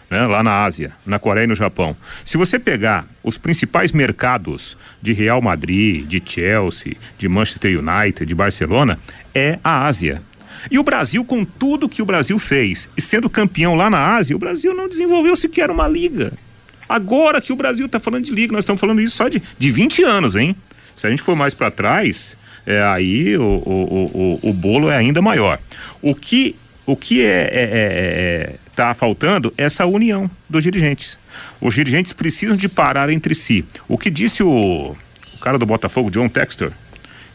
né, 0.10 0.26
lá 0.26 0.44
na 0.44 0.64
Ásia, 0.64 0.92
na 1.06 1.20
Coreia 1.20 1.46
e 1.46 1.48
no 1.48 1.56
Japão. 1.56 1.96
Se 2.24 2.38
você 2.38 2.60
pegar 2.60 3.06
os 3.24 3.38
principais 3.38 3.92
mercados 3.92 4.78
de 5.02 5.14
Real 5.14 5.42
Madrid, 5.42 6.06
de 6.06 6.22
Chelsea, 6.24 6.94
de 7.18 7.28
Manchester 7.28 7.80
United, 7.80 8.26
de 8.26 8.36
Barcelona, 8.36 9.00
é 9.36 9.60
a 9.64 9.86
Ásia. 9.86 10.22
E 10.72 10.80
o 10.80 10.84
Brasil, 10.84 11.24
com 11.24 11.46
tudo 11.46 11.90
que 11.90 12.02
o 12.02 12.06
Brasil 12.06 12.40
fez, 12.40 12.90
e 12.98 13.02
sendo 13.02 13.30
campeão 13.30 13.76
lá 13.76 13.90
na 13.90 14.16
Ásia, 14.16 14.36
o 14.36 14.40
Brasil 14.40 14.74
não 14.74 14.90
desenvolveu 14.90 15.36
sequer 15.36 15.70
uma 15.70 15.88
liga. 15.88 16.34
Agora 16.88 17.42
que 17.42 17.54
o 17.54 17.56
Brasil 17.56 17.86
está 17.86 18.00
falando 18.00 18.26
de 18.26 18.32
liga, 18.32 18.54
nós 18.54 18.64
estamos 18.64 18.80
falando 18.80 19.02
isso 19.02 19.16
só 19.16 19.28
de, 19.28 19.42
de 19.60 19.72
20 19.72 20.04
anos, 20.04 20.36
hein? 20.36 20.56
Se 20.96 21.06
a 21.06 21.10
gente 21.10 21.22
for 21.22 21.36
mais 21.36 21.54
para 21.54 21.70
trás, 21.70 22.38
é, 22.66 22.82
aí 22.84 23.38
o, 23.38 23.44
o, 23.44 24.40
o, 24.44 24.50
o 24.50 24.54
bolo 24.54 24.90
é 24.90 24.96
ainda 24.96 25.22
maior. 25.22 25.60
O 26.02 26.16
que, 26.16 26.56
o 26.86 26.96
que 26.96 27.22
é, 27.22 27.26
é, 27.26 27.50
é, 27.52 28.52
é 28.52 28.56
está 28.76 28.94
faltando 28.94 29.54
essa 29.58 29.86
união 29.86 30.30
dos 30.50 30.62
dirigentes. 30.62 31.18
Os 31.62 31.74
dirigentes 31.74 32.12
precisam 32.12 32.58
de 32.58 32.68
parar 32.68 33.10
entre 33.10 33.34
si. 33.34 33.64
O 33.88 33.98
que 33.98 34.10
disse 34.10 34.44
o, 34.44 34.96
o 35.34 35.40
cara 35.40 35.58
do 35.58 35.66
Botafogo, 35.66 36.12
John 36.12 36.28
Textor, 36.28 36.72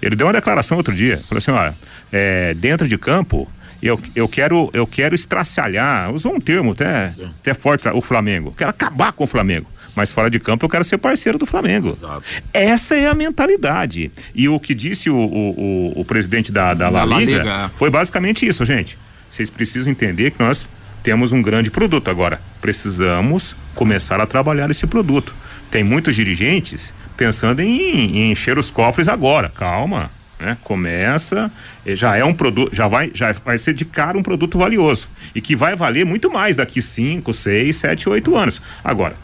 ele 0.03 0.17
deu 0.17 0.27
uma 0.27 0.33
declaração 0.33 0.77
outro 0.77 0.95
dia. 0.95 1.19
Falou 1.29 1.39
assim: 1.39 1.51
olha, 1.51 1.75
é, 2.13 2.55
dentro 2.55 2.89
de 2.89 2.97
campo, 2.97 3.51
eu, 3.83 4.01
eu 4.15 4.29
quero 4.29 4.71
eu 4.73 4.87
quero 4.87 5.15
estraçalhar, 5.15 6.13
usou 6.13 6.35
um 6.35 6.41
termo 6.41 6.73
até, 6.73 7.13
até 7.41 7.55
forte, 7.55 7.89
o 7.89 8.03
Flamengo. 8.03 8.55
Quero 8.57 8.71
acabar 8.71 9.13
com 9.13 9.25
o 9.25 9.27
Flamengo. 9.27 9.67
Mas 9.95 10.11
fora 10.13 10.31
de 10.31 10.39
campo 10.39 10.65
eu 10.65 10.69
quero 10.69 10.85
ser 10.85 10.99
parceiro 10.99 11.37
do 11.37 11.45
Flamengo. 11.45 11.91
Exato. 11.91 12.23
Essa 12.53 12.95
é 12.95 13.09
a 13.09 13.15
mentalidade. 13.15 14.11
E 14.35 14.49
o 14.49 14.61
que 14.61 14.75
disse 14.75 15.11
o, 15.11 15.17
o, 15.17 15.51
o, 15.97 16.01
o 16.01 16.05
presidente 16.05 16.53
da, 16.53 16.75
da 16.75 16.89
La 16.89 17.05
Liga, 17.05 17.39
Liga 17.39 17.71
foi 17.75 17.91
basicamente 17.91 18.47
isso, 18.47 18.65
gente. 18.65 18.97
Vocês 19.29 19.51
precisam 19.51 19.91
entender 19.91 20.31
que 20.31 20.41
nós 20.41 20.67
temos 21.03 21.33
um 21.33 21.43
grande 21.43 21.71
produto. 21.71 22.09
Agora, 22.09 22.41
precisamos 22.61 23.57
começar 23.75 24.21
a 24.21 24.27
trabalhar 24.27 24.71
esse 24.71 24.87
produto. 24.87 25.35
Tem 25.71 25.85
muitos 25.85 26.15
dirigentes 26.15 26.93
pensando 27.17 27.61
em, 27.61 28.19
em 28.19 28.33
encher 28.33 28.59
os 28.59 28.71
cofres 28.71 29.09
agora. 29.09 29.49
Calma, 29.49 30.11
né? 30.41 30.57
Começa, 30.65 31.51
eh, 31.85 31.95
já 31.95 32.17
é 32.17 32.25
um 32.25 32.35
produto, 32.35 32.75
já 32.75 32.89
vai, 32.89 33.11
já 33.15 33.33
vai 33.33 33.59
ser 33.59 33.75
de 33.75 33.85
cara 33.85 34.19
um 34.19 34.23
produto 34.23 34.59
valioso 34.59 35.09
e 35.35 35.41
que 35.41 35.55
vai 35.55 35.77
valer 35.77 36.05
muito 36.05 36.31
mais 36.31 36.57
daqui 36.57 36.81
5, 36.81 37.33
6, 37.33 37.77
7, 37.77 38.09
8 38.09 38.37
anos. 38.37 38.63
Agora, 38.83 39.15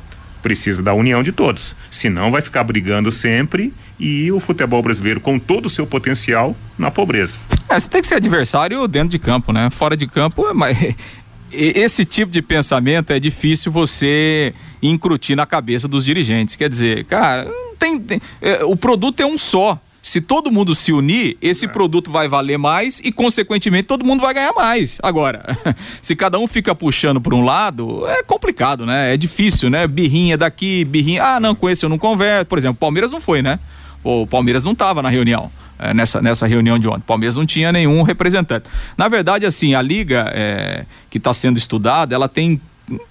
precisa 0.42 0.82
da 0.82 0.94
união 0.94 1.22
de 1.22 1.32
todos, 1.32 1.74
senão 1.90 2.30
vai 2.30 2.42
ficar 2.42 2.62
brigando 2.62 3.10
sempre 3.10 3.72
e 3.98 4.30
o 4.30 4.38
futebol 4.38 4.82
brasileiro 4.82 5.20
com 5.20 5.38
todo 5.38 5.66
o 5.66 5.70
seu 5.70 5.86
potencial 5.86 6.54
na 6.78 6.90
pobreza. 6.90 7.38
É, 7.68 7.80
você 7.80 7.88
tem 7.88 8.00
que 8.00 8.06
ser 8.06 8.16
adversário 8.16 8.86
dentro 8.86 9.08
de 9.08 9.18
campo, 9.18 9.52
né? 9.52 9.70
Fora 9.70 9.96
de 9.96 10.06
campo, 10.06 10.46
é 10.46 10.52
mas 10.52 10.76
esse 11.52 12.04
tipo 12.04 12.32
de 12.32 12.42
pensamento 12.42 13.12
é 13.12 13.20
difícil 13.20 13.70
você 13.70 14.52
incrutir 14.82 15.36
na 15.36 15.46
cabeça 15.46 15.86
dos 15.88 16.04
dirigentes. 16.04 16.56
Quer 16.56 16.68
dizer, 16.68 17.04
cara, 17.04 17.50
tem, 17.78 17.98
tem 17.98 18.20
é, 18.40 18.64
o 18.64 18.76
produto 18.76 19.20
é 19.20 19.26
um 19.26 19.38
só. 19.38 19.78
Se 20.02 20.20
todo 20.20 20.52
mundo 20.52 20.72
se 20.72 20.92
unir, 20.92 21.36
esse 21.42 21.64
é. 21.64 21.68
produto 21.68 22.12
vai 22.12 22.28
valer 22.28 22.56
mais 22.56 23.00
e, 23.02 23.10
consequentemente, 23.10 23.88
todo 23.88 24.04
mundo 24.04 24.20
vai 24.20 24.32
ganhar 24.32 24.52
mais. 24.52 24.98
Agora, 25.02 25.44
se 26.00 26.14
cada 26.14 26.38
um 26.38 26.46
fica 26.46 26.76
puxando 26.76 27.20
por 27.20 27.34
um 27.34 27.42
lado, 27.42 28.06
é 28.06 28.22
complicado, 28.22 28.86
né? 28.86 29.12
É 29.12 29.16
difícil, 29.16 29.68
né? 29.68 29.84
Birrinha 29.84 30.38
daqui, 30.38 30.84
birrinha. 30.84 31.24
Ah, 31.24 31.40
não, 31.40 31.56
com 31.56 31.68
esse 31.68 31.84
eu 31.84 31.88
não 31.88 31.98
converso. 31.98 32.46
Por 32.46 32.56
exemplo, 32.56 32.76
o 32.76 32.78
Palmeiras 32.78 33.10
não 33.10 33.20
foi, 33.20 33.42
né? 33.42 33.58
O 34.04 34.28
Palmeiras 34.28 34.62
não 34.62 34.72
estava 34.72 35.02
na 35.02 35.08
reunião 35.08 35.50
é, 35.78 35.94
nessa, 35.94 36.20
nessa 36.22 36.46
reunião 36.46 36.78
de 36.78 36.88
ontem. 36.88 36.98
O 36.98 37.02
Palmeiras 37.02 37.36
não 37.36 37.46
tinha 37.46 37.72
nenhum 37.72 38.02
representante. 38.02 38.68
Na 38.96 39.08
verdade, 39.08 39.46
assim, 39.46 39.74
a 39.74 39.82
liga 39.82 40.30
é, 40.34 40.84
que 41.10 41.18
está 41.18 41.32
sendo 41.32 41.58
estudada, 41.58 42.14
ela 42.14 42.28
tem 42.28 42.60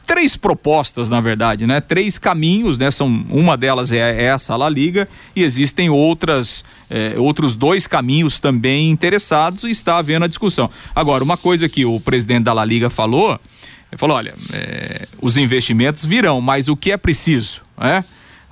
três 0.06 0.38
propostas, 0.38 1.10
na 1.10 1.19
verdade, 1.19 1.67
né? 1.67 1.82
Três 1.82 2.17
caminhos, 2.17 2.78
né? 2.78 2.89
São, 2.89 3.25
uma 3.30 3.58
delas 3.58 3.91
é, 3.91 3.97
é 3.97 4.23
essa, 4.23 4.54
a 4.54 4.58
La 4.58 4.69
Liga, 4.69 5.08
e 5.36 5.43
existem 5.43 5.89
outras, 5.89 6.63
é, 6.89 7.15
outros 7.17 7.56
dois 7.56 7.86
caminhos 7.86 8.39
também 8.39 8.89
interessados 8.89 9.63
e 9.63 9.69
está 9.69 9.97
havendo 9.97 10.23
a 10.23 10.28
discussão. 10.28 10.69
Agora, 10.95 11.23
uma 11.23 11.38
coisa 11.38 11.67
que 11.67 11.86
o 11.86 11.99
presidente 11.99 12.43
da 12.43 12.54
La 12.54 12.63
Liga 12.63 12.89
falou, 12.89 13.32
ele 13.91 13.97
falou, 13.97 14.17
olha, 14.17 14.34
é, 14.54 15.08
os 15.21 15.38
investimentos 15.38 16.06
virão, 16.06 16.39
mas 16.39 16.67
o 16.67 16.75
que 16.75 16.91
é 16.91 16.97
preciso, 16.97 17.62
né? 17.78 18.06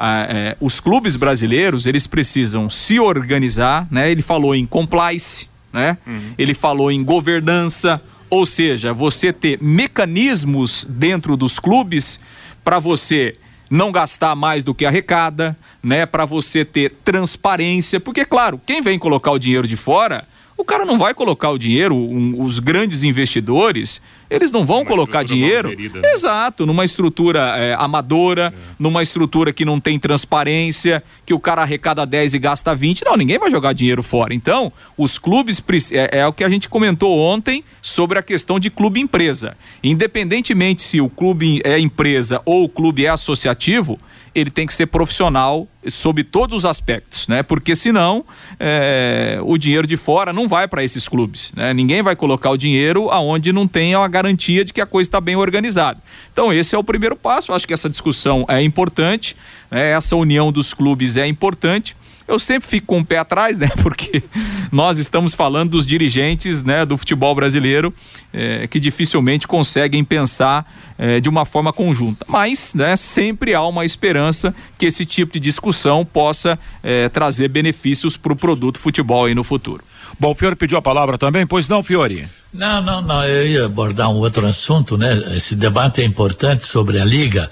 Ah, 0.06 0.28
é, 0.28 0.58
os 0.60 0.82
clubes 0.82 1.16
brasileiros 1.16 1.86
eles 1.86 2.06
precisam 2.06 2.70
se 2.70 3.00
organizar, 3.00 3.88
né? 3.90 4.12
Ele 4.12 4.22
falou 4.22 4.54
em 4.54 4.66
compliance, 4.66 5.48
né? 5.72 5.98
Uhum. 6.06 6.34
Ele 6.38 6.54
falou 6.54 6.92
em 6.92 7.02
governança, 7.02 8.02
ou 8.30 8.46
seja, 8.46 8.92
você 8.92 9.32
ter 9.32 9.58
mecanismos 9.62 10.86
dentro 10.90 11.38
dos 11.38 11.58
clubes 11.58 12.20
para 12.66 12.80
você 12.80 13.38
não 13.70 13.94
gastar 13.94 14.36
mais 14.36 14.62
do 14.62 14.76
que 14.76 14.86
arrecada, 14.86 15.56
né? 15.82 16.06
Para 16.06 16.26
você 16.26 16.66
ter 16.66 16.92
transparência, 17.06 17.98
porque 17.98 18.26
claro, 18.26 18.60
quem 18.66 18.82
vem 18.82 19.00
colocar 19.00 19.32
o 19.32 19.40
dinheiro 19.40 19.70
de 19.70 19.78
fora 19.78 20.28
o 20.64 20.66
cara 20.66 20.86
não 20.86 20.98
vai 20.98 21.14
colocar 21.14 21.50
o 21.50 21.58
dinheiro, 21.58 21.94
um, 21.94 22.42
os 22.42 22.58
grandes 22.58 23.04
investidores, 23.04 24.02
eles 24.30 24.50
não 24.50 24.66
vão 24.66 24.86
colocar 24.86 25.22
dinheiro. 25.22 25.68
Gerida, 25.68 26.00
né? 26.00 26.10
Exato, 26.14 26.66
numa 26.66 26.86
estrutura 26.86 27.54
é, 27.58 27.76
amadora, 27.78 28.54
é. 28.56 28.76
numa 28.80 29.04
estrutura 29.04 29.52
que 29.52 29.66
não 29.66 29.78
tem 29.78 30.00
transparência, 30.00 31.04
que 31.26 31.34
o 31.34 31.40
cara 31.40 31.64
arrecada 31.64 32.06
10 32.06 32.36
e 32.36 32.40
gasta 32.40 32.74
20. 32.74 33.04
Não, 33.04 33.18
ninguém 33.18 33.38
vai 33.38 33.52
jogar 33.52 33.74
dinheiro 33.74 34.02
fora. 34.02 34.34
Então, 34.34 34.72
os 34.98 35.18
clubes. 35.18 35.62
É, 35.92 36.20
é 36.20 36.28
o 36.28 36.32
que 36.32 36.46
a 36.46 36.50
gente 36.50 36.70
comentou 36.70 37.20
ontem 37.20 37.62
sobre 37.82 38.18
a 38.18 38.24
questão 38.24 38.58
de 38.58 38.70
clube-empresa. 38.70 39.58
Independentemente 39.84 40.82
se 40.82 41.02
o 41.02 41.10
clube 41.10 41.62
é 41.66 41.78
empresa 41.78 42.42
ou 42.46 42.64
o 42.64 42.70
clube 42.70 43.06
é 43.06 43.10
associativo, 43.10 44.00
ele 44.36 44.50
tem 44.50 44.66
que 44.66 44.74
ser 44.74 44.88
profissional 44.88 45.68
sob 45.88 46.24
todos 46.24 46.60
os 46.60 46.66
aspectos, 46.66 47.28
né? 47.28 47.44
Porque 47.44 47.76
senão 47.76 48.26
é, 48.60 49.40
o 49.44 49.58
dinheiro 49.58 49.86
de 49.86 49.98
fora 49.98 50.32
não 50.34 50.48
vai 50.48 50.68
para 50.68 50.84
esses 50.84 51.08
clubes, 51.08 51.52
né? 51.56 51.74
Ninguém 51.74 52.02
vai 52.02 52.16
colocar 52.16 52.50
o 52.50 52.58
dinheiro 52.58 53.10
aonde 53.10 53.52
não 53.52 53.68
tem 53.68 53.94
a 53.94 54.08
garantia 54.08 54.64
de 54.64 54.74
que 54.74 54.82
a 54.82 54.86
coisa 54.86 55.08
está 55.08 55.22
bem 55.22 55.36
organizada. 55.36 56.00
Então 56.32 56.52
esse 56.52 56.76
é 56.76 56.78
o 56.78 56.84
primeiro 56.84 57.16
passo. 57.16 57.52
Eu 57.52 57.56
acho 57.56 57.68
que 57.68 57.74
essa 57.74 57.90
discussão 57.90 58.46
é 58.48 58.62
importante, 58.62 59.36
né? 59.70 59.92
essa 59.92 60.16
união 60.16 60.52
dos 60.52 60.74
clubes 60.74 61.18
é 61.18 61.28
importante. 61.28 61.96
Eu 62.28 62.40
sempre 62.40 62.70
fico 62.70 62.88
com 62.88 63.00
o 63.00 63.06
pé 63.06 63.18
atrás, 63.18 63.60
né? 63.60 63.68
Porque 63.82 64.24
nós 64.72 64.98
estamos 64.98 65.34
falando 65.34 65.72
dos 65.72 65.86
dirigentes, 65.86 66.64
né, 66.64 66.86
do 66.86 66.98
futebol 66.98 67.34
brasileiro, 67.36 67.94
é, 68.34 68.68
que 68.68 68.80
dificilmente 68.80 69.48
conseguem 69.48 70.04
pensar 70.04 70.72
é, 70.98 71.20
de 71.20 71.30
uma 71.30 71.46
forma 71.46 71.74
conjunta. 71.74 72.26
Mas, 72.28 72.74
né, 72.74 72.96
sempre 72.96 73.54
há 73.54 73.64
uma 73.64 73.86
esperança 73.86 74.54
que 74.78 74.86
esse 74.86 75.06
tipo 75.06 75.34
de 75.34 75.40
discussão 75.40 76.06
possa 76.06 76.58
é, 76.82 77.10
trazer 77.10 77.48
benefícios 77.48 78.18
para 78.18 78.34
o 78.34 78.36
produto 78.36 78.80
futebol 78.80 79.26
aí 79.26 79.36
no 79.36 79.44
futuro. 79.44 79.84
Bom, 80.20 80.32
o 80.32 80.36
Fiore 80.36 80.56
pediu 80.56 80.78
a 80.78 80.82
palavra 80.82 81.18
também, 81.18 81.46
pois 81.46 81.68
não, 81.68 81.84
Fiore? 81.84 82.28
Não, 82.54 82.82
não, 82.82 83.02
não, 83.02 83.24
eu 83.24 83.48
ia 83.48 83.66
abordar 83.66 84.12
um 84.12 84.18
outro 84.18 84.46
assunto, 84.46 84.96
né? 84.96 85.36
Esse 85.36 85.56
debate 85.56 86.02
é 86.02 86.06
importante 86.06 86.68
sobre 86.68 87.00
a 87.00 87.06
Liga, 87.06 87.52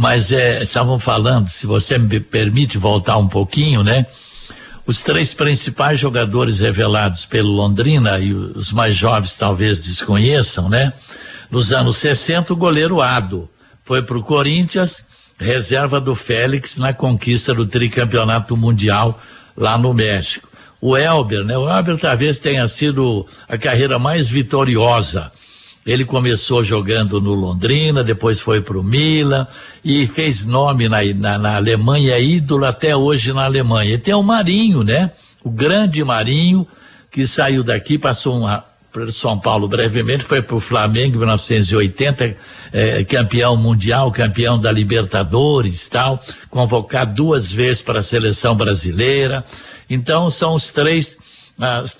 mas 0.00 0.32
é, 0.32 0.62
estavam 0.62 0.98
falando, 0.98 1.50
se 1.50 1.66
você 1.66 1.98
me 1.98 2.18
permite 2.18 2.78
voltar 2.78 3.18
um 3.18 3.28
pouquinho, 3.28 3.82
né? 3.82 4.06
Os 4.86 5.02
três 5.02 5.34
principais 5.34 6.00
jogadores 6.00 6.58
revelados 6.58 7.26
pelo 7.26 7.50
Londrina, 7.50 8.18
e 8.18 8.32
os 8.32 8.72
mais 8.72 8.96
jovens 8.96 9.36
talvez 9.36 9.78
desconheçam, 9.78 10.70
né? 10.70 10.94
Nos 11.50 11.70
anos 11.70 11.98
60, 11.98 12.54
o 12.54 12.56
goleiro 12.56 13.02
Ado 13.02 13.46
foi 13.84 14.00
para 14.00 14.16
o 14.16 14.22
Corinthians, 14.22 15.04
reserva 15.38 16.00
do 16.00 16.14
Félix 16.14 16.78
na 16.78 16.94
conquista 16.94 17.52
do 17.52 17.66
tricampeonato 17.66 18.56
mundial 18.56 19.20
lá 19.54 19.76
no 19.76 19.92
México 19.92 20.48
o 20.80 20.96
Elber, 20.96 21.44
né? 21.44 21.58
O 21.58 21.68
Elber 21.68 21.98
talvez 21.98 22.38
tenha 22.38 22.66
sido 22.66 23.26
a 23.46 23.58
carreira 23.58 23.98
mais 23.98 24.28
vitoriosa. 24.30 25.30
Ele 25.90 26.04
começou 26.04 26.62
jogando 26.62 27.20
no 27.20 27.34
Londrina, 27.34 28.04
depois 28.04 28.38
foi 28.38 28.60
para 28.60 28.78
o 28.78 28.82
Milan 28.82 29.44
e 29.84 30.06
fez 30.06 30.44
nome 30.44 30.88
na, 30.88 31.02
na, 31.02 31.36
na, 31.36 31.56
Alemanha, 31.56 32.14
é 32.14 32.22
ídolo 32.22 32.64
até 32.64 32.94
hoje 32.94 33.32
na 33.32 33.44
Alemanha. 33.44 33.94
E 33.94 33.98
tem 33.98 34.14
o 34.14 34.22
Marinho, 34.22 34.84
né? 34.84 35.10
O 35.42 35.50
grande 35.50 36.04
Marinho, 36.04 36.64
que 37.10 37.26
saiu 37.26 37.64
daqui, 37.64 37.98
passou 37.98 38.38
uma, 38.38 38.64
para 38.92 39.10
São 39.10 39.36
Paulo 39.36 39.66
brevemente, 39.66 40.22
foi 40.22 40.40
para 40.40 40.54
o 40.54 40.60
Flamengo 40.60 41.16
em 41.16 41.18
1980, 41.18 42.36
é, 42.72 43.02
campeão 43.02 43.56
mundial, 43.56 44.12
campeão 44.12 44.60
da 44.60 44.70
Libertadores 44.70 45.88
tal, 45.88 46.22
convocado 46.48 47.16
duas 47.16 47.52
vezes 47.52 47.82
para 47.82 47.98
a 47.98 48.02
seleção 48.02 48.54
brasileira. 48.54 49.44
Então 49.88 50.30
são 50.30 50.54
os 50.54 50.70
três 50.72 51.18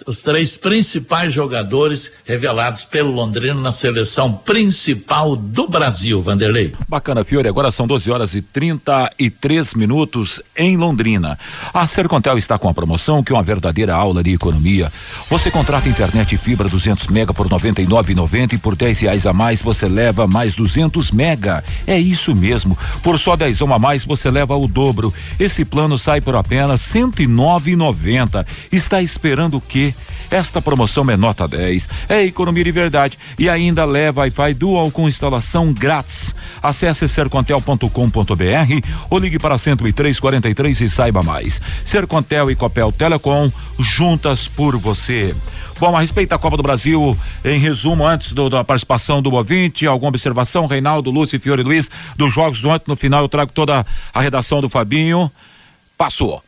os 0.06 0.18
três 0.20 0.56
principais 0.56 1.34
jogadores 1.34 2.12
revelados 2.24 2.84
pelo 2.84 3.10
Londrina 3.10 3.54
na 3.54 3.72
seleção 3.72 4.32
principal 4.32 5.36
do 5.36 5.68
Brasil, 5.68 6.22
Vanderlei. 6.22 6.72
Bacana, 6.88 7.24
Fiore. 7.24 7.48
Agora 7.48 7.70
são 7.70 7.86
12 7.86 8.10
horas 8.10 8.34
e 8.34 8.40
33 8.40 9.74
minutos 9.74 10.40
em 10.56 10.76
Londrina. 10.76 11.38
A 11.74 11.86
Sercontel 11.86 12.38
está 12.38 12.58
com 12.58 12.68
a 12.68 12.74
promoção 12.74 13.22
que 13.22 13.32
é 13.32 13.36
uma 13.36 13.42
verdadeira 13.42 13.94
aula 13.94 14.22
de 14.22 14.32
economia. 14.32 14.90
Você 15.28 15.50
contrata 15.50 15.88
internet 15.88 16.36
fibra 16.38 16.68
200 16.68 17.08
mega 17.08 17.34
por 17.34 17.48
99,90 17.48 18.54
e 18.54 18.58
por 18.58 18.74
10 18.74 19.00
reais 19.00 19.26
a 19.26 19.32
mais 19.32 19.60
você 19.60 19.88
leva 19.88 20.26
mais 20.26 20.54
200 20.54 21.10
mega. 21.10 21.62
É 21.86 21.98
isso 21.98 22.34
mesmo. 22.34 22.78
Por 23.02 23.18
só 23.18 23.36
10 23.36 23.60
a 23.62 23.78
mais 23.78 24.04
você 24.04 24.30
leva 24.30 24.56
o 24.56 24.66
dobro. 24.66 25.12
Esse 25.38 25.64
plano 25.64 25.98
sai 25.98 26.20
por 26.20 26.34
apenas 26.34 26.80
109,90. 26.80 28.46
Está 28.72 29.02
esperando 29.02 29.49
o 29.56 29.60
que? 29.60 29.94
Esta 30.30 30.62
promoção 30.62 31.10
é 31.10 31.16
nota 31.16 31.48
10, 31.48 31.88
é 32.08 32.22
economia 32.22 32.62
de 32.62 32.70
verdade 32.70 33.18
e 33.36 33.48
ainda 33.48 33.84
leva 33.84 34.20
Wi-Fi 34.20 34.54
Dual 34.54 34.90
com 34.90 35.08
instalação 35.08 35.72
grátis. 35.72 36.34
Acesse 36.62 37.08
sercontel.com.br 37.08 37.88
ou 39.10 39.18
ligue 39.18 39.38
para 39.40 39.56
10343 39.56 40.80
e 40.82 40.88
saiba 40.88 41.22
mais. 41.22 41.60
Sercontel 41.84 42.50
e 42.50 42.54
Copel 42.54 42.92
Telecom, 42.92 43.50
juntas 43.78 44.46
por 44.46 44.76
você. 44.76 45.34
Bom, 45.80 45.96
a 45.96 46.00
respeito 46.00 46.30
da 46.30 46.38
Copa 46.38 46.56
do 46.56 46.62
Brasil, 46.62 47.18
em 47.44 47.58
resumo, 47.58 48.06
antes 48.06 48.32
do, 48.32 48.48
da 48.48 48.62
participação 48.62 49.20
do 49.20 49.32
ouvinte, 49.32 49.86
alguma 49.86 50.10
observação, 50.10 50.66
Reinaldo, 50.66 51.10
Lúcio, 51.10 51.40
Fiore 51.40 51.62
Luiz, 51.62 51.90
dos 52.16 52.32
jogos 52.32 52.64
ontem, 52.64 52.84
no 52.86 52.96
final 52.96 53.22
eu 53.22 53.28
trago 53.28 53.50
toda 53.50 53.84
a 54.12 54.20
redação 54.20 54.60
do 54.60 54.68
Fabinho. 54.68 55.30
Passou 55.96 56.42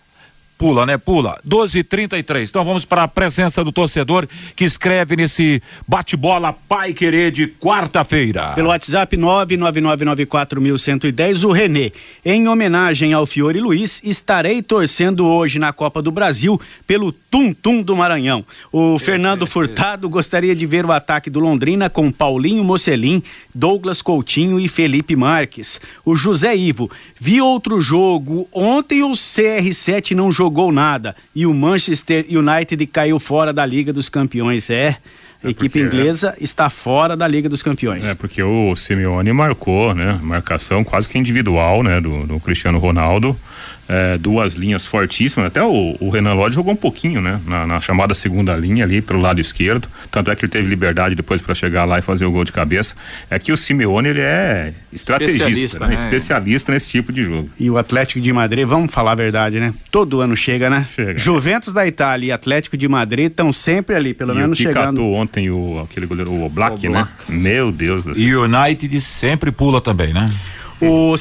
pula, 0.63 0.87
né? 0.87 0.97
Pula. 0.97 1.37
12:33. 1.45 2.49
Então 2.49 2.65
vamos 2.65 2.85
para 2.85 3.03
a 3.03 3.09
presença 3.09 3.65
do 3.65 3.73
torcedor 3.73 4.29
que 4.55 4.65
escreve 4.65 5.17
nesse 5.17 5.61
bate-bola 5.89 6.53
Pai 6.53 6.93
Querer 6.93 7.33
de 7.33 7.49
quarta-feira. 7.49 8.53
Pelo 8.55 8.69
WhatsApp 8.69 9.17
99994110, 9.17 11.43
o 11.43 11.51
Renê. 11.51 11.91
Em 12.25 12.47
homenagem 12.47 13.13
ao 13.13 13.27
Fiore 13.27 13.59
Luiz, 13.59 14.01
estarei 14.05 14.63
torcendo 14.63 15.27
hoje 15.27 15.59
na 15.59 15.73
Copa 15.73 16.01
do 16.01 16.13
Brasil 16.13 16.61
pelo 16.87 17.11
Tum 17.11 17.53
Tum 17.53 17.83
do 17.83 17.97
Maranhão. 17.97 18.45
O 18.71 19.01
Fernando 19.01 19.49
Furtado 19.51 20.09
gostaria 20.09 20.55
de 20.55 20.65
ver 20.65 20.87
o 20.87 20.93
ataque 20.93 21.29
do 21.29 21.41
Londrina 21.41 21.91
com 21.91 22.13
Paulinho 22.13 22.63
Mocelin, 22.63 23.21
Douglas 23.53 24.01
Coutinho 24.01 24.61
e 24.61 24.69
Felipe 24.69 25.17
Marques. 25.17 25.81
O 26.05 26.15
José 26.15 26.55
Ivo, 26.55 26.89
vi 27.19 27.41
outro 27.41 27.81
jogo. 27.81 28.49
Ontem 28.53 29.03
o 29.03 29.11
CR7 29.11 30.13
não 30.13 30.31
jogou 30.31 30.52
jogou 30.53 30.71
nada 30.71 31.17
e 31.35 31.47
o 31.47 31.55
Manchester 31.55 32.27
United 32.29 32.87
caiu 32.87 33.19
fora 33.19 33.53
da 33.55 33.65
Liga 33.65 33.91
dos 33.93 34.11
Campeões. 34.11 34.69
É. 34.69 34.99
A 35.43 35.49
é 35.49 35.51
equipe 35.51 35.81
inglesa 35.81 36.37
é... 36.39 36.45
está 36.45 36.69
fora 36.69 37.17
da 37.17 37.27
Liga 37.27 37.49
dos 37.49 37.63
Campeões. 37.63 38.07
É, 38.07 38.15
porque 38.15 38.43
o 38.43 38.77
Simeone 38.77 39.33
marcou, 39.33 39.95
né? 39.95 40.21
Marcação 40.23 40.85
quase 40.85 41.09
que 41.09 41.19
individual, 41.19 41.83
né? 41.83 42.01
Do, 42.01 42.27
do 42.27 42.39
Cristiano 42.39 42.79
Ronaldo 42.79 43.37
é, 43.93 44.17
duas 44.17 44.55
linhas 44.55 44.87
fortíssimas. 44.87 45.49
Até 45.49 45.63
o, 45.63 45.97
o 46.01 46.09
Renan 46.09 46.33
Lodge 46.33 46.55
jogou 46.55 46.73
um 46.73 46.77
pouquinho, 46.77 47.21
né? 47.21 47.39
Na, 47.47 47.67
na, 47.67 47.81
chamada 47.81 48.15
segunda 48.15 48.57
linha 48.57 48.85
ali 48.85 49.03
pelo 49.03 49.21
lado 49.21 49.39
esquerdo. 49.39 49.87
Tanto 50.11 50.31
é 50.31 50.37
que 50.37 50.47
ele 50.47 50.53
teve 50.53 50.67
liberdade 50.67 51.15
depois 51.15 51.43
para 51.43 51.55
chegar 51.55 51.85
lá 51.85 51.99
e 51.99 52.03
fazer 52.03 52.25
o 52.25 52.31
gol 52.31 52.43
de 52.43 52.53
cabeça. 52.53 52.95
É 53.29 53.39
que 53.39 53.53
o 53.53 53.57
Simeone 53.57 54.09
ele 54.09 54.23
é 54.23 54.73
estrategista, 54.91 55.51
especialista, 55.51 55.81
né? 55.81 55.89
né? 55.89 55.95
especialista 56.03 56.73
nesse 56.73 56.91
tipo 56.91 57.13
de 57.13 57.23
jogo. 57.23 57.51
E 57.61 57.69
o 57.69 57.77
Atlético 57.77 58.19
de 58.19 58.33
Madrid, 58.33 58.67
vamos 58.67 58.93
falar 58.93 59.13
a 59.13 59.17
verdade, 59.17 59.61
né? 59.61 59.75
Todo 59.91 60.23
ano 60.23 60.35
chega, 60.35 60.71
né? 60.71 60.87
Chega. 60.95 61.19
Juventus 61.19 61.75
da 61.75 61.87
Itália 61.87 62.29
e 62.29 62.33
Atlético 62.33 62.79
de 62.79 62.89
Madrid 62.89 63.27
estão 63.27 63.53
sempre 63.53 63.95
ali, 63.95 64.15
pelo 64.15 64.33
e 64.33 64.37
menos 64.37 64.59
o 64.59 64.63
que 64.63 64.69
chegando. 64.69 65.05
ontem 65.05 65.51
o 65.51 65.81
aquele 65.81 66.07
goleiro 66.07 66.33
o 66.33 66.49
Black, 66.49 66.89
né? 66.89 67.07
Meu 67.29 67.71
Deus 67.71 68.05
do 68.05 68.15
céu. 68.15 68.25
E 68.25 68.35
o 68.35 68.45
United 68.45 69.01
sempre 69.03 69.53
pula 69.53 69.83
também, 69.83 70.15
né? 70.15 70.31
O 70.81 71.17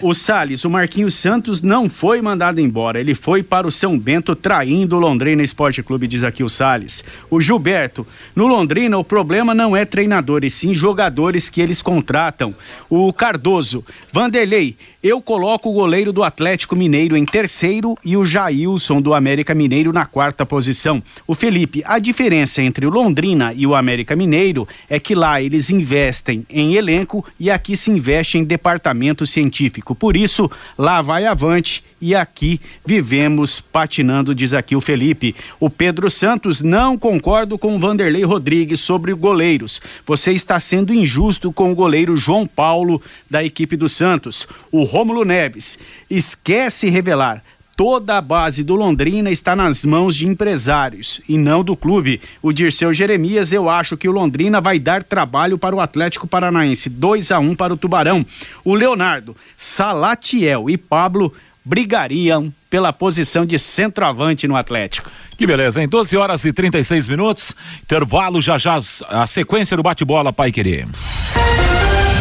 o 0.00 0.14
Salles, 0.14 0.64
o 0.64 0.70
Marquinhos 0.70 1.14
Santos 1.14 1.60
não 1.60 1.88
foi 1.88 2.20
mandado 2.22 2.60
embora. 2.60 3.00
Ele 3.00 3.14
foi 3.14 3.42
para 3.42 3.66
o 3.66 3.70
São 3.70 3.98
Bento 3.98 4.34
traindo 4.34 4.96
o 4.96 4.98
Londrina 4.98 5.42
Esporte 5.42 5.82
Clube, 5.82 6.08
diz 6.08 6.24
aqui 6.24 6.42
o 6.42 6.48
Salles. 6.48 7.04
O 7.30 7.40
Gilberto, 7.40 8.06
no 8.34 8.46
Londrina 8.46 8.98
o 8.98 9.04
problema 9.04 9.54
não 9.54 9.76
é 9.76 9.84
treinador, 9.84 10.44
e 10.44 10.50
sim 10.50 10.74
jogadores 10.74 11.48
que 11.48 11.60
eles 11.60 11.82
contratam. 11.82 12.54
O 12.88 13.12
Cardoso, 13.12 13.84
Vanderlei, 14.12 14.76
eu 15.02 15.20
coloco 15.20 15.68
o 15.68 15.72
goleiro 15.72 16.12
do 16.12 16.22
Atlético 16.22 16.76
Mineiro 16.76 17.16
em 17.16 17.24
terceiro 17.24 17.96
e 18.04 18.16
o 18.16 18.24
Jailson 18.24 19.02
do 19.02 19.14
América 19.14 19.52
Mineiro 19.52 19.92
na 19.92 20.06
quarta 20.06 20.46
posição. 20.46 21.02
O 21.26 21.34
Felipe, 21.34 21.82
a 21.84 21.98
diferença 21.98 22.62
entre 22.62 22.86
o 22.86 22.90
Londrina 22.90 23.52
e 23.52 23.66
o 23.66 23.74
América 23.74 24.14
Mineiro 24.14 24.66
é 24.88 25.00
que 25.00 25.16
lá 25.16 25.42
eles 25.42 25.70
investem 25.70 26.46
em 26.48 26.76
elenco 26.76 27.24
e 27.38 27.50
aqui 27.50 27.76
se 27.76 27.90
investe 27.90 28.38
em 28.38 28.44
departamento 28.44 29.26
científico. 29.26 29.81
Por 29.82 30.16
isso, 30.16 30.50
lá 30.78 31.02
vai 31.02 31.26
avante 31.26 31.84
e 32.00 32.14
aqui 32.14 32.60
vivemos 32.84 33.60
patinando, 33.60 34.34
diz 34.34 34.54
aqui 34.54 34.74
o 34.74 34.80
Felipe. 34.80 35.34
O 35.60 35.68
Pedro 35.68 36.10
Santos, 36.10 36.60
não 36.60 36.98
concordo 36.98 37.56
com 37.56 37.76
o 37.76 37.78
Vanderlei 37.78 38.24
Rodrigues 38.24 38.80
sobre 38.80 39.12
goleiros. 39.14 39.80
Você 40.06 40.32
está 40.32 40.58
sendo 40.58 40.94
injusto 40.94 41.52
com 41.52 41.70
o 41.70 41.74
goleiro 41.74 42.16
João 42.16 42.46
Paulo 42.46 43.00
da 43.30 43.44
equipe 43.44 43.76
do 43.76 43.88
Santos. 43.88 44.46
O 44.70 44.82
Rômulo 44.82 45.24
Neves, 45.24 45.78
esquece 46.10 46.88
revelar 46.88 47.42
toda 47.82 48.16
a 48.16 48.20
base 48.20 48.62
do 48.62 48.76
Londrina 48.76 49.28
está 49.28 49.56
nas 49.56 49.84
mãos 49.84 50.14
de 50.14 50.24
empresários 50.24 51.20
e 51.28 51.36
não 51.36 51.64
do 51.64 51.74
clube. 51.74 52.20
O 52.40 52.52
Dirceu 52.52 52.94
Jeremias, 52.94 53.52
eu 53.52 53.68
acho 53.68 53.96
que 53.96 54.08
o 54.08 54.12
Londrina 54.12 54.60
vai 54.60 54.78
dar 54.78 55.02
trabalho 55.02 55.58
para 55.58 55.74
o 55.74 55.80
Atlético 55.80 56.28
Paranaense, 56.28 56.88
2 56.88 57.32
a 57.32 57.40
1 57.40 57.50
um 57.50 57.54
para 57.56 57.74
o 57.74 57.76
Tubarão. 57.76 58.24
O 58.64 58.76
Leonardo, 58.76 59.36
Salatiel 59.56 60.70
e 60.70 60.78
Pablo 60.78 61.34
brigariam 61.64 62.54
pela 62.70 62.92
posição 62.92 63.44
de 63.44 63.58
centroavante 63.58 64.46
no 64.46 64.54
Atlético. 64.54 65.10
Que 65.36 65.44
beleza, 65.44 65.82
em 65.82 65.88
12 65.88 66.16
horas 66.16 66.44
e 66.44 66.52
36 66.52 67.08
minutos, 67.08 67.52
intervalo 67.82 68.40
já 68.40 68.58
já 68.58 68.80
a 69.08 69.26
sequência 69.26 69.76
do 69.76 69.82
bate-bola 69.82 70.32
Pai 70.32 70.52
Querer. 70.52 70.86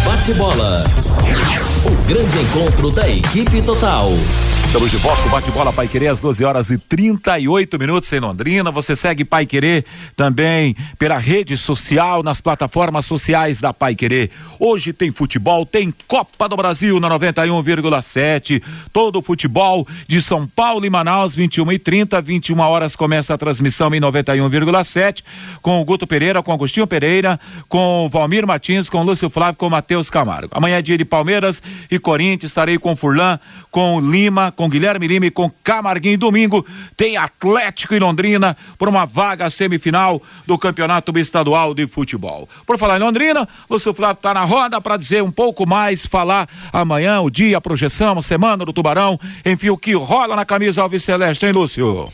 Bate-bola. 0.04 0.86
O 1.86 2.08
grande 2.08 2.40
encontro 2.40 2.90
da 2.90 3.08
equipe 3.08 3.62
total. 3.62 4.10
Estamos 4.72 4.90
de 4.90 4.96
volta 4.96 5.22
com 5.24 5.30
Bate-Bola 5.32 5.74
Pai 5.74 5.86
Querer 5.86 6.08
às 6.08 6.22
12 6.22 6.46
horas 6.46 6.70
e 6.70 6.78
38 6.78 7.78
minutos 7.78 8.14
em 8.14 8.22
Londrina. 8.22 8.72
Você 8.72 8.96
segue 8.96 9.26
Pai 9.26 9.46
Querer 9.46 9.84
também 10.16 10.78
pela 10.98 11.18
rede 11.18 11.58
social, 11.58 12.24
nas 12.24 12.40
plataformas 12.40 13.04
sociais 13.04 13.60
da 13.60 13.74
Pai 13.74 13.96
Querer. 13.96 14.32
Hoje 14.58 14.94
tem 14.94 15.12
futebol, 15.12 15.66
tem 15.66 15.94
Copa 16.08 16.48
do 16.48 16.56
Brasil 16.56 17.02
na 17.02 17.10
91,7. 17.10 18.64
Todo 18.94 19.20
o 19.20 19.22
futebol 19.22 19.86
de 20.08 20.22
São 20.22 20.48
Paulo 20.48 20.86
e 20.86 20.90
Manaus, 20.90 21.36
21 21.36 21.74
e 21.74 21.78
30, 21.78 22.22
21 22.22 22.58
horas 22.60 22.96
começa 22.96 23.34
a 23.34 23.38
transmissão 23.38 23.94
em 23.94 24.00
91,7 24.00 25.22
com 25.62 25.82
o 25.82 25.84
Guto 25.84 26.08
Pereira, 26.08 26.42
com 26.42 26.54
Agostinho 26.54 26.88
Pereira, 26.88 27.38
com 27.68 28.06
o 28.06 28.10
Valmir 28.10 28.48
Martins, 28.48 28.90
com 28.90 29.02
o 29.02 29.04
Lúcio 29.04 29.30
Flávio, 29.30 29.58
com 29.58 29.68
o 29.68 29.70
Matheus 29.70 30.10
Camargo. 30.10 30.48
Amanhã 30.54 30.78
é 30.78 30.82
dia 30.82 30.98
de 30.98 31.04
Palmeiras 31.04 31.62
e 31.92 32.00
Corinthians, 32.00 32.52
estarei 32.52 32.78
com 32.78 32.94
o 32.94 32.96
Furlan, 32.96 33.38
com 33.70 33.98
o 33.98 34.00
Lima, 34.00 34.54
com 34.61 34.61
Guilherme 34.70 35.08
Lima 35.08 35.26
e 35.26 35.32
com 35.32 35.52
Camarguinho. 35.64 36.18
Domingo 36.18 36.66
tem 36.96 37.18
Atlético 37.18 37.96
e 37.96 38.00
Londrina 38.00 38.56
por 38.78 38.90
uma 38.90 39.06
vaga 39.06 39.50
semifinal 39.50 40.22
do 40.46 40.58
Campeonato 40.58 41.18
Estadual 41.18 41.74
de 41.74 41.88
Futebol. 41.88 42.48
Por 42.66 42.78
falar 42.78 42.98
em 42.98 43.04
Londrina, 43.04 43.48
Lúcio 43.70 43.94
Flávio 43.94 44.18
está 44.18 44.34
na 44.34 44.44
roda 44.44 44.82
para 44.82 44.98
dizer 44.98 45.24
um 45.24 45.32
pouco 45.32 45.68
mais, 45.68 46.06
falar 46.06 46.48
amanhã, 46.72 47.22
o 47.22 47.30
dia, 47.30 47.58
a 47.58 47.62
projeção, 47.62 48.18
a 48.18 48.22
semana 48.22 48.66
do 48.66 48.74
Tubarão, 48.74 49.20
enfim, 49.46 49.70
o 49.70 49.78
que 49.78 49.94
rola 49.94 50.36
na 50.36 50.46
camisa 50.46 50.82
Alves 50.82 51.04
Celeste, 51.04 51.46
hein, 51.46 51.52
Lúcio? 51.52 52.08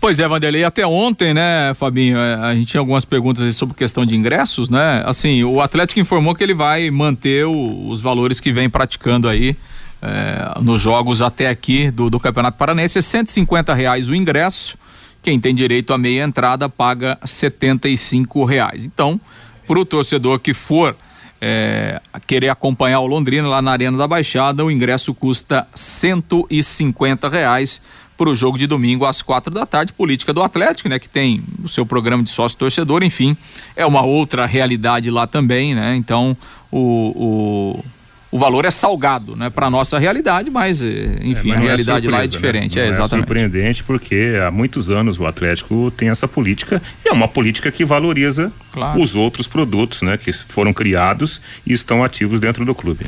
Pois 0.00 0.18
é, 0.20 0.26
Vanderlei, 0.26 0.64
até 0.64 0.86
ontem, 0.86 1.34
né, 1.34 1.74
Fabinho, 1.74 2.18
é, 2.18 2.34
a 2.34 2.54
gente 2.54 2.68
tinha 2.68 2.80
algumas 2.80 3.04
perguntas 3.04 3.54
sobre 3.56 3.74
questão 3.74 4.04
de 4.04 4.16
ingressos, 4.16 4.68
né? 4.68 5.02
Assim, 5.06 5.44
o 5.44 5.60
Atlético 5.60 6.00
informou 6.00 6.34
que 6.34 6.42
ele 6.42 6.54
vai 6.54 6.90
manter 6.90 7.46
o, 7.46 7.88
os 7.88 8.00
valores 8.00 8.40
que 8.40 8.52
vem 8.52 8.68
praticando 8.68 9.28
aí 9.28 9.56
é, 10.02 10.60
nos 10.60 10.80
jogos 10.80 11.20
até 11.20 11.48
aqui 11.48 11.90
do, 11.90 12.08
do 12.08 12.18
Campeonato 12.18 12.56
Paranense, 12.56 12.98
é 12.98 13.02
150 13.02 13.74
reais 13.74 14.08
o 14.08 14.14
ingresso. 14.14 14.78
Quem 15.22 15.38
tem 15.38 15.54
direito 15.54 15.92
a 15.92 15.98
meia 15.98 16.24
entrada 16.24 16.68
paga 16.68 17.18
75 17.24 18.44
reais. 18.44 18.86
Então, 18.86 19.20
para 19.66 19.78
o 19.78 19.84
torcedor 19.84 20.38
que 20.40 20.54
for 20.54 20.96
é, 21.40 22.00
querer 22.26 22.48
acompanhar 22.48 23.00
o 23.00 23.06
Londrina 23.06 23.46
lá 23.46 23.60
na 23.60 23.72
Arena 23.72 23.96
da 23.96 24.06
Baixada, 24.06 24.64
o 24.64 24.70
ingresso 24.70 25.14
custa 25.14 25.66
150 25.74 27.28
reais 27.28 27.80
para 28.16 28.28
o 28.28 28.36
jogo 28.36 28.58
de 28.58 28.66
domingo 28.66 29.06
às 29.06 29.22
quatro 29.22 29.52
da 29.52 29.64
tarde, 29.64 29.94
política 29.94 30.32
do 30.32 30.42
Atlético, 30.42 30.90
né? 30.90 30.98
Que 30.98 31.08
tem 31.08 31.42
o 31.64 31.68
seu 31.68 31.86
programa 31.86 32.22
de 32.22 32.28
sócio 32.28 32.58
torcedor, 32.58 33.02
enfim, 33.02 33.34
é 33.74 33.86
uma 33.86 34.02
outra 34.02 34.44
realidade 34.44 35.10
lá 35.10 35.26
também, 35.26 35.74
né? 35.74 35.96
Então, 35.96 36.36
o, 36.70 37.78
o 37.80 37.84
o 38.30 38.38
valor 38.38 38.64
é 38.64 38.70
salgado, 38.70 39.34
né, 39.34 39.50
para 39.50 39.68
nossa 39.68 39.98
realidade, 39.98 40.50
mas 40.50 40.80
eh, 40.80 41.18
enfim, 41.22 41.50
é, 41.50 41.54
mas 41.54 41.60
a 41.60 41.64
é 41.64 41.66
realidade 41.66 42.06
é 42.06 42.10
lá 42.10 42.24
é 42.24 42.26
diferente, 42.26 42.76
né? 42.76 42.86
é, 42.86 42.88
exatamente. 42.88 43.14
É 43.14 43.18
surpreendente 43.18 43.84
porque 43.84 44.34
há 44.46 44.50
muitos 44.50 44.88
anos 44.88 45.18
o 45.18 45.26
Atlético 45.26 45.92
tem 45.96 46.10
essa 46.10 46.28
política 46.28 46.80
e 47.04 47.08
é 47.08 47.12
uma 47.12 47.26
política 47.26 47.72
que 47.72 47.84
valoriza 47.84 48.52
claro. 48.72 49.00
os 49.00 49.16
outros 49.16 49.48
produtos, 49.48 50.02
né, 50.02 50.16
que 50.16 50.32
foram 50.32 50.72
criados 50.72 51.40
e 51.66 51.72
estão 51.72 52.04
ativos 52.04 52.38
dentro 52.38 52.64
do 52.64 52.74
clube. 52.74 53.04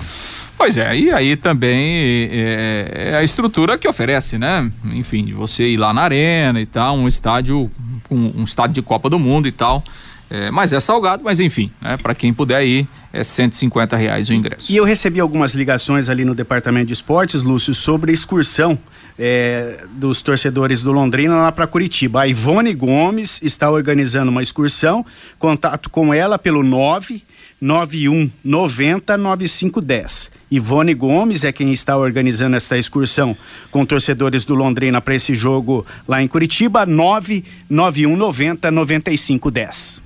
Pois 0.58 0.76
é, 0.76 0.96
e 0.96 1.10
aí 1.10 1.34
também 1.36 2.28
é, 2.30 3.10
é, 3.12 3.16
a 3.16 3.22
estrutura 3.22 3.76
que 3.76 3.88
oferece, 3.88 4.38
né? 4.38 4.70
Enfim, 4.92 5.24
de 5.24 5.32
você 5.32 5.68
ir 5.68 5.76
lá 5.76 5.92
na 5.92 6.02
arena 6.02 6.60
e 6.60 6.66
tal, 6.66 6.96
um 6.96 7.08
estádio, 7.08 7.68
um, 8.08 8.40
um 8.40 8.44
estádio 8.44 8.74
de 8.74 8.82
Copa 8.82 9.10
do 9.10 9.18
Mundo 9.18 9.48
e 9.48 9.52
tal. 9.52 9.82
É, 10.30 10.50
mas 10.50 10.72
é 10.72 10.78
salgado, 10.78 11.22
mas 11.24 11.40
enfim, 11.40 11.70
né? 11.80 11.96
Para 12.00 12.14
quem 12.14 12.32
puder 12.32 12.64
ir, 12.64 12.86
é 13.12 13.22
150 13.22 13.96
reais 13.96 14.28
o 14.28 14.32
ingresso. 14.32 14.72
E 14.72 14.76
eu 14.76 14.84
recebi 14.84 15.20
algumas 15.20 15.54
ligações 15.54 16.08
ali 16.08 16.24
no 16.24 16.34
departamento 16.34 16.86
de 16.86 16.92
esportes, 16.94 17.42
Lúcio, 17.42 17.74
sobre 17.74 18.12
excursão 18.12 18.78
é, 19.18 19.84
dos 19.92 20.22
torcedores 20.22 20.82
do 20.82 20.92
Londrina 20.92 21.36
lá 21.36 21.52
para 21.52 21.66
Curitiba. 21.66 22.22
A 22.22 22.28
Ivone 22.28 22.74
Gomes 22.74 23.40
está 23.42 23.70
organizando 23.70 24.30
uma 24.30 24.42
excursão. 24.42 25.04
Contato 25.38 25.90
com 25.90 26.14
ela 26.14 26.38
pelo 26.38 26.62
991 26.62 28.30
90 28.42 29.16
9510. 29.18 30.30
Ivone 30.50 30.94
Gomes 30.94 31.44
é 31.44 31.52
quem 31.52 31.72
está 31.72 31.96
organizando 31.96 32.56
esta 32.56 32.76
excursão 32.76 33.36
com 33.70 33.86
torcedores 33.86 34.44
do 34.44 34.54
Londrina 34.54 35.00
para 35.00 35.14
esse 35.14 35.34
jogo 35.34 35.86
lá 36.06 36.22
em 36.22 36.28
Curitiba. 36.28 36.86
991 36.86 38.16
90 38.16 38.70
9510. 38.70 40.02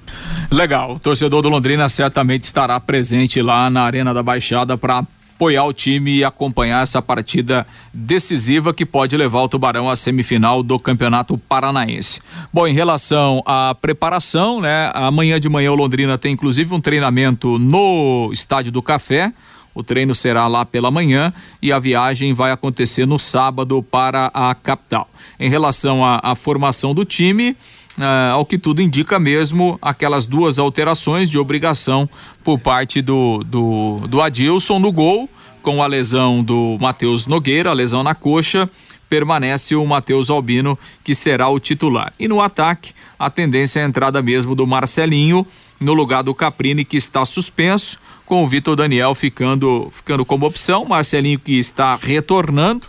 Legal. 0.51 0.95
O 0.95 0.99
torcedor 0.99 1.43
do 1.43 1.49
Londrina 1.49 1.89
certamente 1.89 2.45
estará 2.45 2.79
presente 2.79 3.43
lá 3.43 3.69
na 3.69 3.83
Arena 3.83 4.15
da 4.15 4.23
Baixada 4.23 4.79
para 4.79 5.05
apoiar 5.37 5.65
o 5.65 5.73
time 5.73 6.17
e 6.17 6.25
acompanhar 6.25 6.83
essa 6.83 7.03
partida 7.03 7.67
decisiva 7.93 8.73
que 8.73 8.87
pode 8.87 9.15
levar 9.17 9.43
o 9.43 9.49
Tubarão 9.49 9.89
à 9.89 9.95
semifinal 9.95 10.63
do 10.63 10.79
Campeonato 10.79 11.37
Paranaense. 11.37 12.23
Bom, 12.51 12.67
em 12.67 12.73
relação 12.73 13.43
à 13.45 13.75
preparação, 13.75 14.63
né? 14.63 14.91
Amanhã 14.95 15.39
de 15.39 15.49
manhã 15.49 15.73
o 15.73 15.75
Londrina 15.75 16.17
tem 16.17 16.33
inclusive 16.33 16.73
um 16.73 16.81
treinamento 16.81 17.59
no 17.59 18.31
Estádio 18.33 18.73
do 18.73 18.81
Café. 18.81 19.31
O 19.75 19.83
treino 19.83 20.15
será 20.15 20.47
lá 20.49 20.65
pela 20.65 20.91
manhã 20.91 21.31
e 21.61 21.71
a 21.71 21.79
viagem 21.79 22.33
vai 22.33 22.51
acontecer 22.51 23.05
no 23.05 23.19
sábado 23.19 23.83
para 23.83 24.31
a 24.33 24.55
capital. 24.55 25.07
Em 25.39 25.51
relação 25.51 26.03
à, 26.03 26.19
à 26.23 26.35
formação 26.35 26.95
do 26.95 27.05
time, 27.05 27.55
ah, 27.99 28.33
ao 28.33 28.45
que 28.45 28.59
tudo 28.59 28.83
indica 28.83 29.19
mesmo, 29.19 29.79
aquelas 29.81 30.27
duas 30.27 30.59
alterações 30.59 31.31
de 31.31 31.39
obrigação 31.39 32.09
por 32.45 32.59
parte 32.59 33.01
do, 33.01 33.43
do, 33.45 34.07
do 34.09 34.21
Adilson 34.21 34.79
no 34.79 34.93
gol, 34.93 35.29
com 35.63 35.83
a 35.83 35.87
lesão 35.87 36.43
do 36.43 36.77
Matheus 36.81 37.27
Nogueira, 37.27 37.71
a 37.71 37.73
lesão 37.75 38.03
na 38.03 38.15
coxa, 38.15 38.69
permanece 39.09 39.75
o 39.75 39.85
Matheus 39.87 40.31
Albino, 40.31 40.79
que 41.03 41.15
será 41.15 41.49
o 41.49 41.59
titular. 41.59 42.13
E 42.19 42.29
no 42.29 42.41
ataque, 42.41 42.93
a 43.19 43.31
tendência 43.31 43.81
é 43.81 43.85
a 43.85 43.89
entrada 43.89 44.21
mesmo 44.21 44.55
do 44.55 44.67
Marcelinho, 44.67 45.47
no 45.81 45.93
lugar 45.93 46.23
do 46.23 46.35
Caprini, 46.35 46.85
que 46.85 46.97
está 46.97 47.25
suspenso, 47.25 47.99
com 48.25 48.43
o 48.43 48.49
Vitor 48.49 48.77
Daniel 48.77 49.15
ficando, 49.15 49.89
ficando 49.93 50.25
como 50.25 50.47
opção, 50.47 50.85
Marcelinho 50.85 51.39
que 51.39 51.59
está 51.59 51.95
retornando 51.95 52.87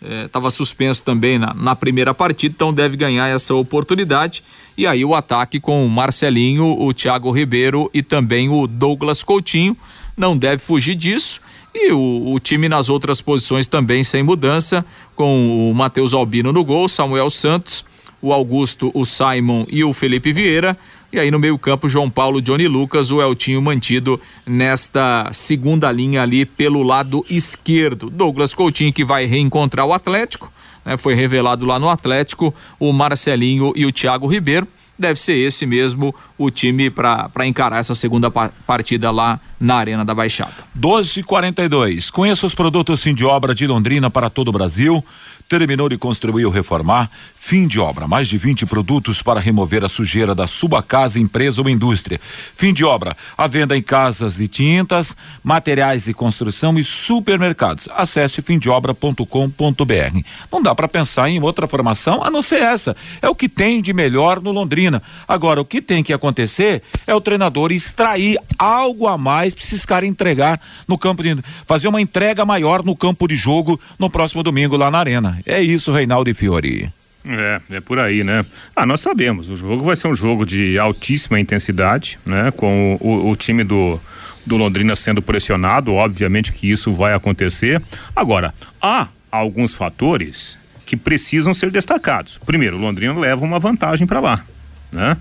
estava 0.00 0.48
é, 0.48 0.50
suspenso 0.50 1.04
também 1.04 1.38
na, 1.38 1.54
na, 1.54 1.74
primeira 1.74 2.12
partida, 2.12 2.54
então 2.54 2.72
deve 2.72 2.96
ganhar 2.96 3.28
essa 3.28 3.54
oportunidade. 3.54 4.42
E 4.76 4.86
aí 4.86 5.04
o 5.04 5.14
ataque 5.14 5.58
com 5.58 5.84
o 5.84 5.88
Marcelinho, 5.88 6.78
o 6.80 6.92
Thiago 6.92 7.30
Ribeiro 7.30 7.90
e 7.92 8.02
também 8.02 8.48
o 8.48 8.66
Douglas 8.66 9.22
Coutinho 9.22 9.76
não 10.16 10.36
deve 10.36 10.62
fugir 10.62 10.94
disso. 10.94 11.40
E 11.74 11.92
o, 11.92 12.32
o 12.32 12.40
time 12.40 12.68
nas 12.68 12.88
outras 12.88 13.20
posições 13.20 13.66
também 13.66 14.02
sem 14.02 14.22
mudança, 14.22 14.84
com 15.14 15.70
o 15.70 15.74
Matheus 15.74 16.14
Albino 16.14 16.52
no 16.52 16.64
gol, 16.64 16.88
Samuel 16.88 17.28
Santos, 17.28 17.84
o 18.20 18.32
Augusto, 18.32 18.90
o 18.94 19.04
Simon 19.04 19.66
e 19.68 19.84
o 19.84 19.92
Felipe 19.92 20.32
Vieira. 20.32 20.76
E 21.16 21.18
aí 21.18 21.30
no 21.30 21.38
meio-campo, 21.38 21.88
João 21.88 22.10
Paulo, 22.10 22.42
Johnny 22.42 22.68
Lucas, 22.68 23.10
o 23.10 23.22
Eltinho 23.22 23.62
mantido 23.62 24.20
nesta 24.44 25.30
segunda 25.32 25.90
linha 25.90 26.20
ali 26.20 26.44
pelo 26.44 26.82
lado 26.82 27.24
esquerdo. 27.30 28.10
Douglas 28.10 28.52
Coutinho 28.52 28.92
que 28.92 29.02
vai 29.02 29.24
reencontrar 29.24 29.86
o 29.86 29.94
Atlético, 29.94 30.52
né? 30.84 30.98
Foi 30.98 31.14
revelado 31.14 31.64
lá 31.64 31.78
no 31.78 31.88
Atlético, 31.88 32.54
o 32.78 32.92
Marcelinho 32.92 33.72
e 33.74 33.86
o 33.86 33.92
Thiago 33.92 34.26
Ribeiro 34.26 34.68
deve 34.98 35.18
ser 35.18 35.36
esse 35.36 35.64
mesmo 35.64 36.14
o 36.38 36.50
time 36.50 36.90
para 36.90 37.46
encarar 37.46 37.78
essa 37.78 37.94
segunda 37.94 38.30
partida 38.30 39.10
lá 39.10 39.40
na 39.58 39.76
Arena 39.76 40.04
da 40.04 40.14
Baixada. 40.14 40.54
12:42. 40.78 42.10
Conheça 42.10 42.44
os 42.44 42.54
produtos 42.54 43.02
fim 43.02 43.14
de 43.14 43.24
obra 43.24 43.54
de 43.54 43.66
Londrina 43.66 44.10
para 44.10 44.28
todo 44.28 44.48
o 44.48 44.52
Brasil 44.52 45.02
terminou 45.48 45.88
de 45.88 45.96
construir 45.96 46.44
ou 46.44 46.50
reformar, 46.52 47.10
fim 47.36 47.68
de 47.68 47.78
obra, 47.78 48.08
mais 48.08 48.26
de 48.26 48.36
20 48.36 48.66
produtos 48.66 49.22
para 49.22 49.38
remover 49.38 49.84
a 49.84 49.88
sujeira 49.88 50.34
da 50.34 50.48
sua 50.48 50.82
casa, 50.82 51.20
empresa 51.20 51.62
ou 51.62 51.68
indústria. 51.68 52.20
Fim 52.56 52.74
de 52.74 52.84
obra, 52.84 53.16
a 53.38 53.46
venda 53.46 53.76
em 53.76 53.82
casas 53.82 54.34
de 54.34 54.48
tintas, 54.48 55.16
materiais 55.44 56.04
de 56.04 56.12
construção 56.12 56.76
e 56.76 56.82
supermercados. 56.82 57.88
Acesse 57.94 58.42
fimdeobra.com.br. 58.42 60.20
Não 60.50 60.60
dá 60.60 60.74
para 60.74 60.88
pensar 60.88 61.30
em 61.30 61.40
outra 61.40 61.68
formação 61.68 62.24
a 62.24 62.30
não 62.30 62.42
ser 62.42 62.62
essa. 62.62 62.96
É 63.22 63.28
o 63.28 63.34
que 63.34 63.48
tem 63.48 63.80
de 63.80 63.92
melhor 63.92 64.40
no 64.40 64.50
Londrina. 64.50 65.00
Agora, 65.28 65.60
o 65.60 65.64
que 65.64 65.80
tem 65.80 66.02
que 66.02 66.12
acontecer 66.12 66.82
é 67.06 67.14
o 67.14 67.20
treinador 67.20 67.70
extrair 67.70 68.38
algo 68.58 69.06
a 69.06 69.16
mais 69.16 69.54
para 69.54 69.64
esses 69.64 69.84
caras 69.84 70.08
entregar 70.08 70.60
no 70.88 70.98
campo 70.98 71.22
de 71.22 71.36
fazer 71.64 71.86
uma 71.86 72.00
entrega 72.00 72.44
maior 72.44 72.84
no 72.84 72.96
campo 72.96 73.28
de 73.28 73.36
jogo 73.36 73.78
no 73.98 74.10
próximo 74.10 74.42
domingo 74.42 74.76
lá 74.76 74.90
na 74.90 74.98
Arena. 74.98 75.35
É 75.44 75.60
isso, 75.60 75.92
Reinaldo 75.92 76.30
e 76.30 76.34
Fiori. 76.34 76.90
É, 77.28 77.60
é 77.70 77.80
por 77.80 77.98
aí, 77.98 78.22
né? 78.22 78.46
Ah, 78.74 78.86
nós 78.86 79.00
sabemos, 79.00 79.50
o 79.50 79.56
jogo 79.56 79.82
vai 79.84 79.96
ser 79.96 80.06
um 80.06 80.14
jogo 80.14 80.46
de 80.46 80.78
altíssima 80.78 81.40
intensidade, 81.40 82.18
né? 82.24 82.52
Com 82.52 82.96
o, 83.00 83.08
o, 83.08 83.30
o 83.30 83.36
time 83.36 83.64
do, 83.64 84.00
do 84.44 84.56
Londrina 84.56 84.94
sendo 84.94 85.20
pressionado, 85.20 85.92
obviamente 85.92 86.52
que 86.52 86.70
isso 86.70 86.92
vai 86.92 87.12
acontecer. 87.14 87.82
Agora, 88.14 88.54
há 88.80 89.08
alguns 89.30 89.74
fatores 89.74 90.56
que 90.86 90.96
precisam 90.96 91.52
ser 91.52 91.70
destacados. 91.72 92.38
Primeiro, 92.38 92.76
o 92.76 92.80
Londrina 92.80 93.12
leva 93.18 93.44
uma 93.44 93.58
vantagem 93.58 94.06
para 94.06 94.20
lá, 94.20 94.44
né? 94.92 95.16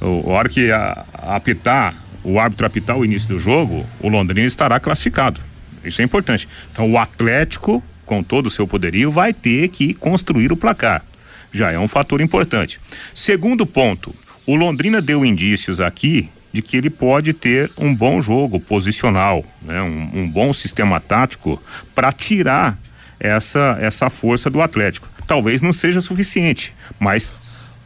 O, 0.00 0.30
a 0.30 0.38
hora 0.38 0.48
que 0.48 0.70
a, 0.72 1.04
a 1.12 1.36
apitar, 1.36 1.94
o 2.24 2.40
árbitro 2.40 2.66
apitar 2.66 2.96
o 2.96 3.04
início 3.04 3.28
do 3.28 3.38
jogo, 3.38 3.86
o 4.00 4.08
Londrina 4.08 4.46
estará 4.46 4.80
classificado. 4.80 5.42
Isso 5.84 6.00
é 6.00 6.04
importante. 6.04 6.48
Então, 6.72 6.90
o 6.90 6.96
Atlético 6.96 7.82
com 8.10 8.24
todo 8.24 8.46
o 8.46 8.50
seu 8.50 8.66
poderio, 8.66 9.08
vai 9.08 9.32
ter 9.32 9.68
que 9.68 9.94
construir 9.94 10.50
o 10.50 10.56
placar. 10.56 11.04
Já 11.52 11.70
é 11.70 11.78
um 11.78 11.86
fator 11.86 12.20
importante. 12.20 12.80
Segundo 13.14 13.64
ponto, 13.64 14.12
o 14.44 14.56
Londrina 14.56 15.00
deu 15.00 15.24
indícios 15.24 15.80
aqui 15.80 16.28
de 16.52 16.60
que 16.60 16.76
ele 16.76 16.90
pode 16.90 17.32
ter 17.32 17.70
um 17.78 17.94
bom 17.94 18.20
jogo 18.20 18.58
posicional, 18.58 19.44
né? 19.62 19.80
um, 19.80 20.22
um 20.22 20.28
bom 20.28 20.52
sistema 20.52 20.98
tático 20.98 21.62
para 21.94 22.10
tirar 22.10 22.76
essa, 23.20 23.78
essa 23.80 24.10
força 24.10 24.50
do 24.50 24.60
Atlético. 24.60 25.08
Talvez 25.24 25.62
não 25.62 25.72
seja 25.72 26.00
suficiente, 26.00 26.74
mas 26.98 27.32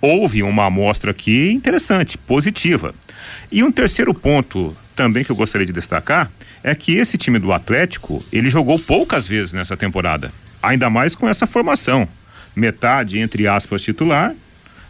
houve 0.00 0.42
uma 0.42 0.64
amostra 0.64 1.10
aqui 1.10 1.52
interessante, 1.52 2.16
positiva. 2.16 2.94
E 3.52 3.62
um 3.62 3.70
terceiro 3.70 4.14
ponto 4.14 4.74
também 4.94 5.24
que 5.24 5.30
eu 5.30 5.36
gostaria 5.36 5.66
de 5.66 5.72
destacar 5.72 6.30
é 6.62 6.74
que 6.74 6.96
esse 6.96 7.18
time 7.18 7.38
do 7.38 7.52
Atlético, 7.52 8.24
ele 8.32 8.48
jogou 8.48 8.78
poucas 8.78 9.26
vezes 9.26 9.52
nessa 9.52 9.76
temporada, 9.76 10.32
ainda 10.62 10.88
mais 10.88 11.14
com 11.14 11.28
essa 11.28 11.46
formação. 11.46 12.08
Metade, 12.54 13.18
entre 13.18 13.48
aspas, 13.48 13.82
titular, 13.82 14.34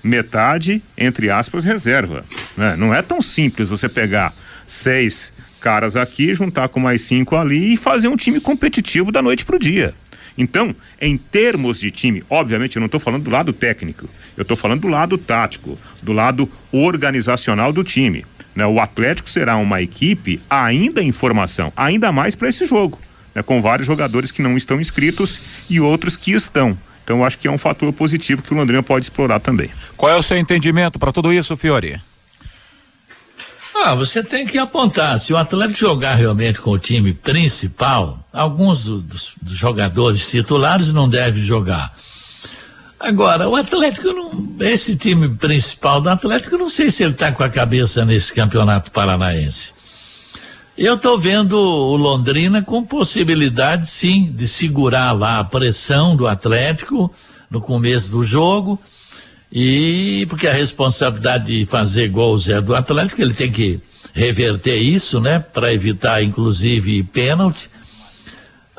metade, 0.03 0.83
entre 0.97 1.31
aspas, 1.31 1.65
reserva. 1.65 2.25
Né? 2.57 2.77
Não 2.77 2.95
é 2.95 3.01
tão 3.01 3.23
simples 3.23 3.71
você 3.71 3.89
pegar 3.89 4.35
seis 4.67 5.33
caras 5.61 5.97
aqui, 5.97 6.35
juntar 6.35 6.69
com 6.69 6.79
mais 6.79 7.03
cinco 7.03 7.37
ali 7.37 7.73
e 7.73 7.77
fazer 7.77 8.09
um 8.09 8.17
time 8.17 8.39
competitivo 8.39 9.11
da 9.11 9.23
noite 9.23 9.45
para 9.45 9.57
o 9.57 9.59
dia. 9.59 9.95
Então, 10.37 10.75
em 11.01 11.17
termos 11.17 11.81
de 11.81 11.91
time, 11.91 12.23
obviamente 12.29 12.77
eu 12.77 12.81
não 12.81 12.87
estou 12.87 13.01
falando 13.01 13.25
do 13.25 13.31
lado 13.31 13.53
técnico, 13.53 14.09
eu 14.37 14.43
estou 14.43 14.57
falando 14.57 14.83
do 14.83 14.89
lado 14.89 15.17
tático, 15.17 15.79
do 16.03 16.13
lado 16.13 16.51
organizacional 16.73 17.73
do 17.73 17.85
time. 17.85 18.27
Né? 18.55 18.67
O 18.67 18.81
Atlético 18.81 19.29
será 19.29 19.57
uma 19.57 19.83
equipe 19.83 20.41
ainda 20.49 21.03
em 21.03 21.13
formação, 21.13 21.73
ainda 21.77 22.13
mais 22.13 22.35
para 22.35 22.49
esse 22.49 22.65
jogo, 22.65 22.99
né? 23.35 23.43
com 23.43 23.61
vários 23.61 23.87
jogadores 23.87 24.31
que 24.31 24.43
não 24.43 24.57
estão 24.57 24.81
inscritos 24.81 25.41
e 25.69 25.81
outros 25.81 26.17
que 26.17 26.33
estão. 26.33 26.79
Então, 27.03 27.19
eu 27.19 27.25
acho 27.25 27.39
que 27.39 27.47
é 27.47 27.51
um 27.51 27.59
fator 27.59 27.93
positivo 27.93 28.43
que 28.43 28.53
o 28.55 28.57
Londrina 28.57 28.83
pode 28.83 29.05
explorar 29.05 29.39
também. 29.39 29.71
Qual 29.97 30.11
é 30.11 30.17
o 30.17 30.23
seu 30.23 30.39
entendimento 30.39 30.99
para 30.99 31.13
tudo 31.13 31.33
isso, 31.33 31.57
Fiore? 31.57 32.01
Ah, 33.85 33.95
você 33.95 34.23
tem 34.23 34.47
que 34.47 34.57
apontar. 34.57 35.21
Se 35.21 35.33
o 35.35 35.37
Atlético 35.37 35.79
jogar 35.79 36.15
realmente 36.15 36.59
com 36.59 36.71
o 36.71 36.79
time 36.79 37.13
principal, 37.13 38.27
alguns 38.33 38.85
do, 38.85 39.03
dos, 39.03 39.33
dos, 39.43 39.59
jogadores 39.59 40.27
titulares 40.27 40.91
não 40.91 41.07
devem 41.07 41.43
jogar. 41.45 41.95
Agora, 42.99 43.49
o 43.49 43.57
Atlético 43.57 44.09
não. 44.09 44.57
Esse 44.61 44.97
time 44.97 45.29
principal 45.29 46.01
do 46.01 46.09
Atlético, 46.09 46.57
não 46.57 46.69
sei 46.69 46.91
se 46.91 47.03
ele 47.03 47.13
está 47.13 47.33
com 47.33 47.43
a 47.43 47.49
cabeça 47.49 48.05
nesse 48.05 48.33
campeonato 48.33 48.91
paranaense. 48.91 49.75
Eu 50.77 50.95
estou 50.95 51.19
vendo 51.19 51.57
o 51.57 51.97
Londrina 51.97 52.63
com 52.63 52.85
possibilidade, 52.85 53.89
sim, 53.89 54.33
de 54.33 54.49
segurar 54.49 55.13
lá 55.13 55.39
a 55.39 55.45
pressão 55.45 56.17
do 56.17 56.27
Atlético 56.27 57.13
no 57.51 57.61
começo 57.61 58.11
do 58.11 58.25
jogo 58.25 58.81
e 59.53 60.27
porque 60.29 60.49
a 60.49 60.53
responsabilidade 60.53 61.47
de 61.47 61.65
fazer 61.65 62.09
gols 62.09 62.49
é 62.49 62.61
do 62.61 62.75
Atlético, 62.75 63.23
ele 63.23 63.35
tem 63.35 63.53
que 63.53 63.81
reverter 64.13 64.77
isso, 64.77 65.21
né? 65.21 65.39
Para 65.39 65.73
evitar, 65.73 66.23
inclusive, 66.23 67.05
pênalti. 67.05 67.71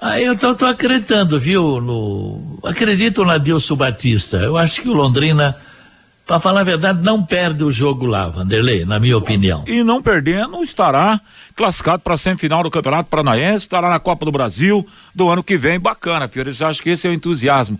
Aí 0.01 0.25
eu 0.25 0.37
tô, 0.37 0.53
tô 0.55 0.65
acreditando, 0.65 1.39
viu? 1.39 1.79
No, 1.79 2.59
acredito 2.63 3.23
na 3.23 3.37
Dilson 3.37 3.75
Batista. 3.75 4.37
Eu 4.37 4.57
acho 4.57 4.81
que 4.81 4.89
o 4.89 4.93
Londrina, 4.93 5.55
para 6.27 6.39
falar 6.39 6.61
a 6.61 6.65
verdade, 6.65 7.03
não 7.03 7.23
perde 7.23 7.63
o 7.63 7.71
jogo 7.71 8.05
lá, 8.05 8.27
Vanderlei, 8.27 8.83
na 8.83 8.99
minha 8.99 9.17
opinião. 9.17 9.63
E 9.67 9.83
não 9.83 10.01
perdendo, 10.01 10.61
estará 10.63 11.19
classificado 11.55 12.03
para 12.03 12.15
a 12.15 12.17
semifinal 12.17 12.61
do 12.61 12.69
Campeonato 12.69 13.09
Paranaense, 13.09 13.65
estará 13.65 13.89
na 13.89 13.99
Copa 13.99 14.25
do 14.25 14.31
Brasil 14.31 14.85
do 15.13 15.29
ano 15.29 15.43
que 15.43 15.57
vem. 15.57 15.79
Bacana, 15.79 16.27
Fiore. 16.27 16.51
Eu 16.59 16.67
acho 16.67 16.83
que 16.83 16.89
esse 16.89 17.07
é 17.07 17.09
o 17.09 17.13
entusiasmo. 17.13 17.79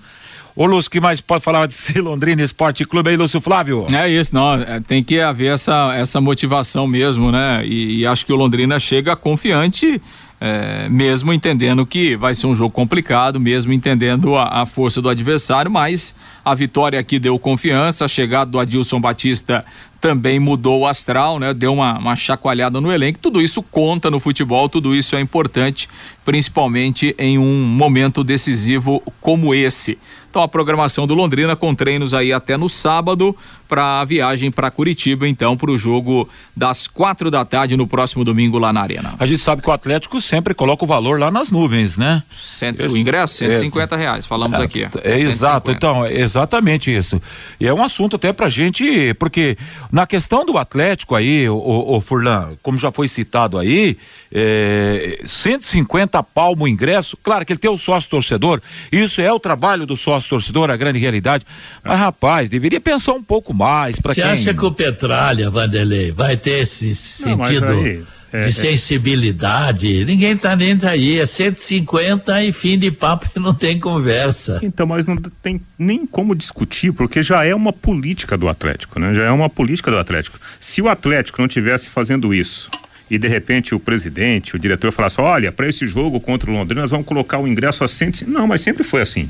Ô 0.56 0.66
Lúcio, 0.66 0.90
que 0.90 1.02
mais 1.02 1.20
pode 1.20 1.44
falar 1.44 1.68
de 1.68 1.76
Londrina 2.00 2.42
Esporte 2.42 2.86
Clube 2.86 3.10
aí, 3.10 3.18
Lúcio 3.18 3.42
Flávio? 3.42 3.86
É 3.92 4.08
isso, 4.08 4.34
não, 4.34 4.54
é, 4.54 4.80
tem 4.80 5.04
que 5.04 5.20
haver 5.20 5.54
essa, 5.54 5.94
essa 5.94 6.22
motivação 6.22 6.88
mesmo, 6.88 7.30
né? 7.30 7.62
E, 7.66 8.00
e 8.00 8.08
acho 8.08 8.26
que 8.26 8.32
o 8.32 8.38
Londrina 8.38 8.80
chega 8.80 9.18
confiante 9.18 10.02
é, 10.48 10.88
mesmo 10.90 11.34
entendendo 11.34 11.84
que 11.88 12.16
vai 12.16 12.36
ser 12.36 12.46
um 12.46 12.54
jogo 12.54 12.70
complicado, 12.70 13.40
mesmo 13.40 13.74
entendendo 13.74 14.36
a, 14.36 14.62
a, 14.62 14.66
força 14.68 15.02
do 15.02 15.10
adversário, 15.10 15.72
mas 15.72 16.14
a 16.46 16.54
vitória 16.54 17.00
aqui 17.00 17.18
deu 17.18 17.40
confiança, 17.40 18.06
a 18.06 18.08
chegada 18.08 18.52
do 18.52 18.60
Adilson 18.60 19.02
Batista 19.02 19.66
também 20.00 20.40
mudou 20.40 20.82
o 20.82 20.88
astral, 20.88 21.40
né? 21.40 21.52
Deu 21.52 21.74
uma, 21.74 21.98
uma 21.98 22.16
chacoalhada 22.16 22.80
no 22.80 22.92
elenco. 22.92 23.18
Tudo 23.18 23.42
isso 23.42 23.64
conta 23.64 24.12
no 24.12 24.20
futebol, 24.20 24.70
tudo 24.70 24.94
isso 24.94 25.16
é 25.16 25.20
importante, 25.20 25.90
principalmente 26.24 27.16
em 27.18 27.40
um 27.40 27.64
momento 27.64 28.24
decisivo 28.24 29.02
como 29.20 29.56
esse. 29.56 29.98
Então 30.36 30.44
a 30.44 30.50
programação 30.50 31.08
do 31.08 31.14
Londrina 31.14 31.56
com 31.56 31.74
treinos 31.74 32.14
aí 32.14 32.34
até 32.34 32.58
no 32.58 32.68
sábado 32.68 33.34
para 33.70 34.02
a 34.02 34.04
viagem 34.04 34.52
para 34.52 34.70
Curitiba, 34.70 35.26
então 35.26 35.56
para 35.56 35.72
o 35.72 35.78
jogo 35.78 36.28
das 36.54 36.88
quatro 36.88 37.32
da 37.32 37.46
tarde 37.46 37.78
no 37.78 37.88
próximo 37.88 38.22
domingo 38.22 38.60
lá 38.60 38.74
na 38.74 38.82
Arena. 38.82 39.16
A 39.18 39.26
gente 39.26 39.42
sabe 39.42 39.62
que 39.62 39.70
o 39.70 39.72
Atlético 39.72 40.20
sempre 40.20 40.54
coloca 40.54 40.84
o 40.84 40.88
valor 40.88 41.18
lá 41.18 41.32
nas 41.32 41.50
nuvens, 41.50 41.96
né? 41.96 42.22
Cento, 42.38 42.86
o 42.86 42.98
ingresso 42.98 43.36
150 43.36 43.96
é, 43.96 43.98
reais, 43.98 44.26
falamos 44.26 44.60
é, 44.60 44.64
aqui. 44.64 44.86
É, 45.04 45.20
exato, 45.22 45.72
então 45.72 46.06
é 46.06 46.14
exatamente 46.36 46.96
isso. 46.96 47.22
E 47.60 47.68
é 47.68 47.74
um 47.74 47.84
assunto 47.84 48.18
até 48.18 48.34
para 48.34 48.50
gente, 48.50 49.14
porque 49.16 49.58
na 49.92 50.06
questão 50.06 50.46
do 50.46 50.58
Atlético 50.58 51.16
aí, 51.16 51.48
o, 51.50 51.56
o, 51.56 51.98
o 51.98 52.02
Furlan, 52.02 52.58
como 52.62 52.78
já 52.78 52.92
foi 52.92 53.08
citado 53.08 53.58
aí, 53.58 53.98
é, 54.32 55.22
150 55.24 56.22
palmo 56.24 56.66
o 56.66 56.68
ingresso, 56.68 57.18
claro 57.24 57.46
que 57.46 57.54
ele 57.54 57.60
tem 57.60 57.72
o 57.72 57.78
sócio 57.78 58.10
torcedor, 58.10 58.62
isso 58.92 59.22
é 59.22 59.32
o 59.32 59.40
trabalho 59.40 59.86
do 59.86 59.96
sócio 59.96 60.30
torcedor, 60.30 60.70
a 60.70 60.76
grande 60.76 61.00
realidade. 61.00 61.46
Mas, 61.84 61.98
rapaz, 61.98 62.50
deveria 62.50 62.82
pensar 62.82 63.14
um 63.14 63.24
pouco 63.24 63.54
mais 63.54 64.00
para 64.00 64.14
quem. 64.14 64.24
Você 64.24 64.30
acha 64.30 64.54
que 64.54 64.66
o 64.66 64.72
Petralha, 64.72 65.50
Vanderlei, 65.50 66.12
vai 66.12 66.36
ter 66.36 66.64
esse 66.64 66.94
sentido 66.96 67.66
Não, 67.66 67.80
aí, 67.80 68.04
de 68.32 68.38
é. 68.38 68.52
sensibilidade? 68.52 70.02
É... 70.02 70.06
Ninguém 70.06 70.36
tá 70.38 70.56
nem 70.56 70.78
aí. 70.84 71.20
É 71.20 71.26
150 71.26 72.44
e 72.44 72.52
fim 72.52 72.78
de 72.78 72.92
papo 72.92 73.28
e 73.36 73.40
não 73.40 73.54
tem 73.54 73.80
conversa. 73.80 74.60
Então, 74.62 74.86
mas 74.86 75.06
não 75.06 75.16
tem 75.16 75.62
nem 75.78 76.06
como 76.06 76.36
discutir, 76.36 76.92
porque 76.92 77.24
já 77.24 77.44
é 77.44 77.54
uma 77.54 77.74
política 77.74 78.38
do 78.38 78.50
Atlético, 78.50 79.00
né? 79.00 79.14
Já 79.14 79.24
é 79.24 79.32
uma 79.32 79.50
política 79.50 79.92
do 79.92 79.98
Atlético. 79.98 80.40
Se 80.60 80.82
o 80.82 80.90
Atlético 80.90 81.42
não 81.42 81.48
tivesse 81.48 81.90
fazendo 81.90 82.34
isso 82.34 82.70
e 83.10 83.18
de 83.18 83.28
repente 83.28 83.76
o 83.76 83.80
presidente, 83.80 84.56
o 84.56 84.60
diretor 84.60 84.92
falasse: 84.92 85.22
olha, 85.22 85.52
para 85.52 85.68
esse 85.68 85.86
jogo 85.86 86.20
contra 86.20 86.50
o 86.50 86.54
Londrina 86.54 86.82
nós 86.82 86.92
vamos 86.92 87.06
colocar 87.06 87.40
o 87.40 87.48
ingresso 87.48 87.84
a 87.84 87.88
100. 87.88 88.26
Não, 88.28 88.48
mas 88.48 88.62
sempre 88.62 88.84
foi 88.84 89.02
assim. 89.02 89.30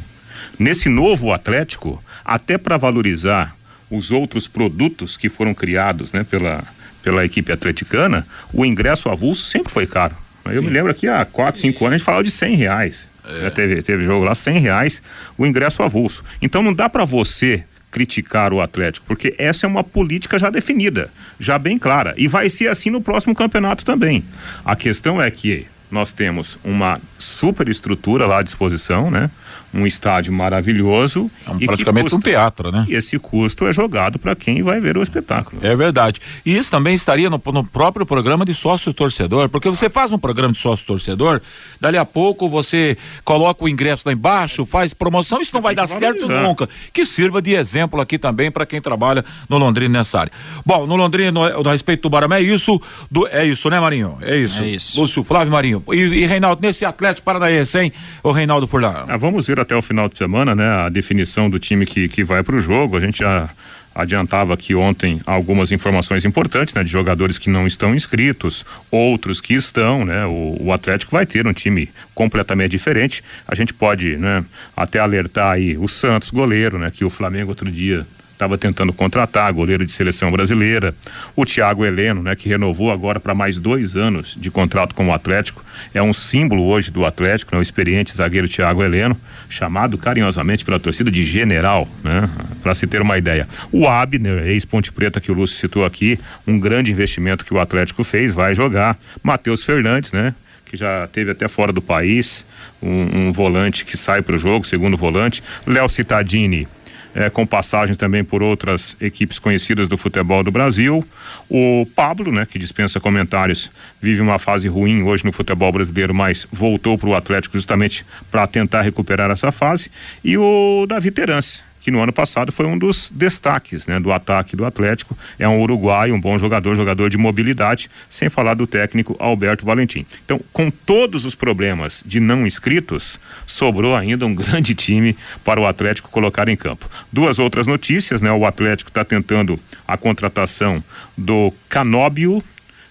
Nesse 0.57 0.87
novo 0.87 1.33
Atlético, 1.33 2.01
até 2.23 2.57
para 2.57 2.77
valorizar 2.77 3.55
os 3.89 4.11
outros 4.11 4.47
produtos 4.47 5.15
que 5.17 5.29
foram 5.29 5.53
criados 5.53 6.11
né, 6.11 6.23
pela, 6.23 6.63
pela 7.05 7.23
equipe 7.23 7.51
atleticana, 7.51 8.25
o 8.51 8.65
ingresso 8.65 9.09
avulso 9.09 9.45
sempre 9.45 9.71
foi 9.71 9.85
caro. 9.85 10.15
Eu 10.43 10.61
Sim. 10.61 10.67
me 10.67 10.73
lembro 10.73 10.89
aqui 10.89 11.07
há 11.07 11.23
4, 11.23 11.61
5 11.61 11.85
anos 11.85 11.93
a 11.93 11.97
gente 11.99 12.05
falava 12.05 12.23
de 12.23 12.31
100 12.31 12.55
reais. 12.55 13.07
É. 13.23 13.49
Teve, 13.51 13.81
teve 13.83 14.03
jogo 14.03 14.25
lá, 14.25 14.33
100 14.33 14.59
reais 14.59 15.01
o 15.37 15.45
ingresso 15.45 15.83
avulso. 15.83 16.23
Então 16.41 16.63
não 16.63 16.73
dá 16.73 16.89
para 16.89 17.05
você 17.05 17.63
criticar 17.91 18.51
o 18.51 18.59
Atlético, 18.59 19.05
porque 19.05 19.35
essa 19.37 19.67
é 19.67 19.69
uma 19.69 19.83
política 19.83 20.39
já 20.39 20.49
definida, 20.49 21.11
já 21.39 21.59
bem 21.59 21.77
clara. 21.77 22.15
E 22.17 22.27
vai 22.27 22.49
ser 22.49 22.69
assim 22.69 22.89
no 22.89 22.99
próximo 22.99 23.35
campeonato 23.35 23.85
também. 23.85 24.25
A 24.65 24.75
questão 24.75 25.21
é 25.21 25.29
que 25.29 25.67
nós 25.95 26.11
temos 26.11 26.59
uma 26.63 26.99
super 27.17 27.69
estrutura 27.69 28.27
lá 28.27 28.39
à 28.39 28.43
disposição, 28.43 29.09
né? 29.09 29.31
um 29.75 29.85
estádio 29.85 30.31
maravilhoso. 30.31 31.29
É 31.45 31.51
um, 31.51 31.59
praticamente 31.59 32.05
custa, 32.05 32.17
um 32.17 32.19
teatro, 32.21 32.71
né? 32.71 32.85
E 32.87 32.95
esse 32.95 33.19
custo 33.19 33.67
é 33.67 33.73
jogado 33.73 34.17
para 34.17 34.33
quem 34.33 34.63
vai 34.63 34.79
ver 34.79 34.97
o 34.97 35.03
espetáculo. 35.03 35.59
É 35.61 35.75
verdade. 35.75 36.21
E 36.45 36.55
isso 36.55 36.71
também 36.71 36.95
estaria 36.95 37.29
no, 37.29 37.41
no 37.45 37.63
próprio 37.63 38.05
programa 38.05 38.45
de 38.45 38.53
sócio 38.53 38.93
torcedor, 38.93 39.49
porque 39.49 39.69
você 39.69 39.89
faz 39.89 40.13
um 40.13 40.17
programa 40.17 40.53
de 40.53 40.59
sócio 40.59 40.85
torcedor, 40.85 41.41
dali 41.79 41.97
a 41.97 42.05
pouco 42.05 42.47
você 42.47 42.97
coloca 43.23 43.65
o 43.65 43.69
ingresso 43.69 44.03
lá 44.05 44.13
embaixo, 44.13 44.65
faz 44.65 44.93
promoção, 44.93 45.41
isso 45.41 45.53
não 45.53 45.61
vai 45.61 45.75
dar 45.75 45.87
certo 45.87 46.27
nunca. 46.29 46.69
Que 46.93 47.05
sirva 47.05 47.41
de 47.41 47.53
exemplo 47.53 47.99
aqui 47.99 48.17
também 48.17 48.49
para 48.49 48.65
quem 48.65 48.81
trabalha 48.81 49.25
no 49.49 49.57
Londrina 49.57 49.99
nessa 49.99 50.21
área. 50.21 50.31
Bom, 50.65 50.87
no 50.87 50.95
Londrina, 50.95 51.31
no, 51.31 51.63
no 51.63 51.69
respeito 51.69 52.03
do 52.03 52.09
Baramé, 52.09 52.39
é 52.39 52.41
isso, 52.41 52.81
do, 53.11 53.27
é 53.27 53.45
isso, 53.45 53.69
né, 53.69 53.79
Marinho? 53.79 54.17
É 54.21 54.37
isso. 54.37 54.61
É 54.61 54.67
isso. 54.67 54.99
Lúcio 54.99 55.23
Flávio 55.23 55.51
Marinho. 55.51 55.83
E, 55.93 55.97
e 55.97 56.25
Reinaldo, 56.25 56.61
nesse 56.61 56.85
Atlético 56.85 57.25
Paranaense, 57.25 57.77
hein? 57.77 57.93
O 58.23 58.31
Reinaldo 58.31 58.67
Furlan. 58.67 59.05
Ah, 59.07 59.17
vamos 59.17 59.47
ver 59.47 59.59
até 59.59 59.75
o 59.75 59.81
final 59.81 60.09
de 60.09 60.17
semana, 60.17 60.55
né? 60.55 60.67
A 60.67 60.89
definição 60.89 61.49
do 61.49 61.59
time 61.59 61.85
que, 61.85 62.07
que 62.07 62.23
vai 62.23 62.43
para 62.43 62.55
o 62.55 62.59
jogo. 62.59 62.97
A 62.97 62.99
gente 62.99 63.19
já 63.19 63.49
adiantava 63.95 64.53
aqui 64.53 64.75
ontem 64.75 65.21
algumas 65.25 65.71
informações 65.71 66.25
importantes, 66.25 66.73
né? 66.73 66.83
De 66.83 66.89
jogadores 66.89 67.37
que 67.37 67.49
não 67.49 67.65
estão 67.65 67.95
inscritos, 67.95 68.65
outros 68.91 69.39
que 69.39 69.53
estão, 69.53 70.03
né? 70.03 70.25
O, 70.25 70.57
o, 70.59 70.73
Atlético 70.73 71.13
vai 71.13 71.25
ter 71.25 71.47
um 71.47 71.53
time 71.53 71.89
completamente 72.13 72.71
diferente. 72.71 73.23
A 73.47 73.55
gente 73.55 73.73
pode, 73.73 74.17
né? 74.17 74.43
Até 74.75 74.99
alertar 74.99 75.53
aí 75.53 75.77
o 75.77 75.87
Santos, 75.87 76.29
goleiro, 76.29 76.77
né? 76.77 76.91
Que 76.91 77.05
o 77.05 77.09
Flamengo 77.09 77.51
outro 77.51 77.71
dia 77.71 78.05
estava 78.35 78.57
tentando 78.57 78.93
contratar, 78.93 79.51
goleiro 79.51 79.85
de 79.85 79.91
seleção 79.91 80.29
brasileira. 80.29 80.93
O 81.35 81.45
Thiago 81.45 81.85
Heleno, 81.85 82.21
né, 82.21 82.35
que 82.35 82.49
renovou 82.49 82.91
agora 82.91 83.19
para 83.19 83.33
mais 83.33 83.57
dois 83.57 83.95
anos 83.95 84.35
de 84.37 84.51
contrato 84.51 84.93
com 84.93 85.07
o 85.07 85.13
Atlético, 85.13 85.63
é 85.93 86.01
um 86.01 86.13
símbolo 86.13 86.63
hoje 86.65 86.91
do 86.91 87.05
Atlético, 87.05 87.53
né, 87.55 87.59
o 87.59 87.61
experiente 87.61 88.15
zagueiro 88.15 88.47
Thiago 88.47 88.83
Heleno, 88.83 89.17
chamado 89.49 89.97
carinhosamente 89.97 90.63
pela 90.65 90.79
torcida 90.79 91.09
de 91.09 91.23
General, 91.23 91.87
né, 92.03 92.29
para 92.61 92.75
se 92.75 92.85
ter 92.85 93.01
uma 93.01 93.17
ideia. 93.17 93.47
O 93.71 93.87
Abner, 93.87 94.45
ex-Ponte 94.45 94.91
Preta 94.91 95.21
que 95.21 95.31
o 95.31 95.35
Lúcio 95.35 95.57
citou 95.57 95.85
aqui, 95.85 96.19
um 96.45 96.59
grande 96.59 96.91
investimento 96.91 97.45
que 97.45 97.53
o 97.53 97.59
Atlético 97.59 98.03
fez, 98.03 98.33
vai 98.33 98.53
jogar. 98.53 98.97
Matheus 99.23 99.63
Fernandes, 99.63 100.11
né, 100.11 100.35
que 100.65 100.75
já 100.75 101.07
teve 101.07 101.31
até 101.31 101.47
fora 101.47 101.71
do 101.71 101.81
país, 101.81 102.45
um, 102.81 103.27
um 103.27 103.31
volante 103.31 103.85
que 103.85 103.95
sai 103.95 104.21
para 104.21 104.35
o 104.35 104.37
jogo, 104.37 104.65
segundo 104.65 104.97
volante. 104.97 105.41
Léo 105.65 105.87
Cittadini 105.87 106.67
é, 107.15 107.29
com 107.29 107.47
passagens 107.47 107.97
também 107.97 108.23
por 108.23 108.43
outras 108.43 108.95
equipes 108.99 109.39
conhecidas 109.39 109.87
do 109.87 109.97
futebol 109.97 110.43
do 110.43 110.51
Brasil. 110.51 111.03
O 111.49 111.87
Pablo, 111.95 112.31
né, 112.31 112.45
que 112.45 112.59
dispensa 112.59 112.99
comentários, 112.99 113.71
vive 114.01 114.21
uma 114.21 114.37
fase 114.37 114.67
ruim 114.67 115.01
hoje 115.01 115.23
no 115.23 115.31
futebol 115.31 115.71
brasileiro, 115.71 116.13
mas 116.13 116.45
voltou 116.51 116.97
para 116.97 117.09
o 117.09 117.15
Atlético 117.15 117.57
justamente 117.57 118.05
para 118.29 118.45
tentar 118.45 118.81
recuperar 118.81 119.31
essa 119.31 119.51
fase. 119.51 119.89
E 120.23 120.37
o 120.37 120.85
Davi 120.87 121.09
Terence, 121.09 121.63
que 121.85 121.91
no 121.91 122.01
ano 122.01 122.11
passado 122.11 122.51
foi 122.51 122.65
um 122.65 122.75
dos 122.75 123.11
destaques 123.13 123.85
né, 123.85 123.99
do 123.99 124.11
ataque 124.11 124.55
do 124.55 124.65
Atlético. 124.65 125.15
É 125.37 125.47
um 125.47 125.61
uruguaio, 125.61 126.15
um 126.15 126.19
bom 126.19 126.35
jogador, 126.35 126.73
jogador 126.73 127.11
de 127.11 127.15
mobilidade, 127.15 127.91
sem 128.09 128.27
falar 128.27 128.55
do 128.55 128.65
técnico 128.65 129.15
Alberto 129.19 129.67
Valentim. 129.67 130.03
Então, 130.25 130.41
com 130.51 130.71
todos 130.71 131.25
os 131.25 131.35
problemas 131.35 132.03
de 132.03 132.19
não 132.19 132.47
inscritos, 132.47 133.19
sobrou 133.45 133.95
ainda 133.95 134.25
um 134.25 134.33
grande 134.33 134.73
time 134.73 135.15
para 135.43 135.61
o 135.61 135.67
Atlético 135.67 136.09
colocar 136.09 136.49
em 136.49 136.57
campo. 136.57 136.89
Duas 137.13 137.37
outras 137.37 137.67
notícias, 137.67 138.19
né? 138.19 138.31
O 138.31 138.47
Atlético 138.47 138.89
está 138.89 139.05
tentando 139.05 139.59
a 139.87 139.95
contratação 139.95 140.83
do 141.15 141.53
Canóbio, 141.69 142.43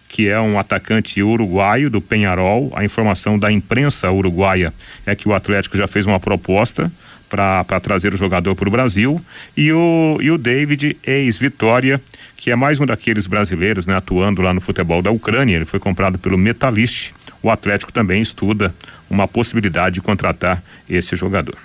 que 0.08 0.28
é 0.28 0.40
um 0.40 0.56
atacante 0.56 1.20
uruguaio 1.20 1.90
do 1.90 2.00
Penharol. 2.00 2.70
A 2.76 2.84
informação 2.84 3.40
da 3.40 3.50
imprensa 3.50 4.08
uruguaia 4.12 4.72
é 5.04 5.16
que 5.16 5.28
o 5.28 5.34
Atlético 5.34 5.76
já 5.76 5.88
fez 5.88 6.06
uma 6.06 6.20
proposta 6.20 6.92
para 7.28 7.80
trazer 7.80 8.14
o 8.14 8.16
jogador 8.16 8.54
para 8.54 8.68
o 8.68 8.72
Brasil. 8.72 9.20
E 9.56 9.72
o, 9.72 10.18
e 10.20 10.30
o 10.30 10.38
David, 10.38 10.96
ex-Vitória, 11.04 12.00
que 12.36 12.50
é 12.50 12.56
mais 12.56 12.80
um 12.80 12.86
daqueles 12.86 13.26
brasileiros 13.26 13.86
né, 13.86 13.96
atuando 13.96 14.42
lá 14.42 14.52
no 14.52 14.60
futebol 14.60 15.02
da 15.02 15.10
Ucrânia. 15.10 15.56
Ele 15.56 15.64
foi 15.64 15.80
comprado 15.80 16.18
pelo 16.18 16.38
Metalist. 16.38 17.12
O 17.42 17.50
Atlético 17.50 17.92
também 17.92 18.22
estuda 18.22 18.74
uma 19.08 19.28
possibilidade 19.28 19.96
de 19.96 20.00
contratar 20.00 20.62
esse 20.88 21.16
jogador. 21.16 21.56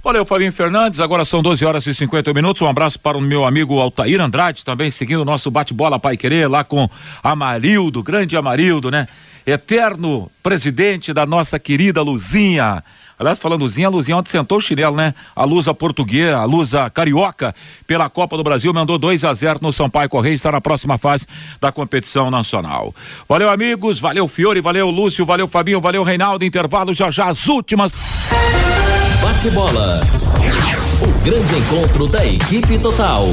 Valeu, 0.03 0.25
Fabinho 0.25 0.51
Fernandes. 0.51 0.99
Agora 0.99 1.23
são 1.23 1.41
12 1.41 1.63
horas 1.65 1.87
e 1.87 1.93
50 1.93 2.33
minutos. 2.33 2.61
Um 2.61 2.67
abraço 2.67 2.99
para 2.99 3.17
o 3.17 3.21
meu 3.21 3.45
amigo 3.45 3.79
Altair 3.79 4.19
Andrade, 4.19 4.65
também 4.65 4.91
seguindo 4.91 5.21
o 5.21 5.25
nosso 5.25 5.49
bate-bola 5.49 5.97
Pai 5.97 6.17
Querer, 6.17 6.49
lá 6.49 6.61
com 6.61 6.89
Amarildo, 7.23 8.03
grande 8.03 8.35
Amarildo, 8.35 8.91
né? 8.91 9.07
Eterno 9.47 10.29
presidente 10.41 11.13
da 11.13 11.25
nossa 11.25 11.57
querida 11.57 12.01
Luzinha. 12.01 12.83
Aliás, 13.17 13.39
falando 13.39 13.61
Luzinha, 13.61 13.87
a 13.87 13.89
Luzinha 13.89 14.17
ontem 14.17 14.29
sentou 14.29 14.57
o 14.57 14.61
chinelo, 14.61 14.97
né? 14.97 15.13
A 15.33 15.45
Lusa 15.45 15.73
portuguesa, 15.73 16.37
a 16.37 16.43
Lusa 16.43 16.89
carioca, 16.89 17.55
pela 17.87 18.09
Copa 18.09 18.35
do 18.35 18.43
Brasil, 18.43 18.73
mandou 18.73 18.97
2 18.97 19.23
a 19.23 19.33
0 19.33 19.59
no 19.61 19.71
Sampaio 19.71 20.09
Correia, 20.09 20.35
está 20.35 20.51
na 20.51 20.59
próxima 20.59 20.97
fase 20.97 21.25
da 21.61 21.71
competição 21.71 22.29
nacional. 22.29 22.93
Valeu, 23.29 23.49
amigos, 23.49 24.01
valeu, 24.01 24.27
Fiore, 24.27 24.59
valeu, 24.59 24.89
Lúcio, 24.89 25.25
valeu, 25.25 25.47
Fabinho, 25.47 25.79
valeu, 25.79 26.03
Reinaldo. 26.03 26.43
Intervalo 26.43 26.93
já 26.93 27.09
já, 27.09 27.27
as 27.27 27.47
últimas. 27.47 27.89
Bate-bola. 29.43 29.99
O 31.01 31.25
grande 31.25 31.53
encontro 31.55 32.07
da 32.07 32.25
equipe 32.25 32.79
total. 32.79 33.25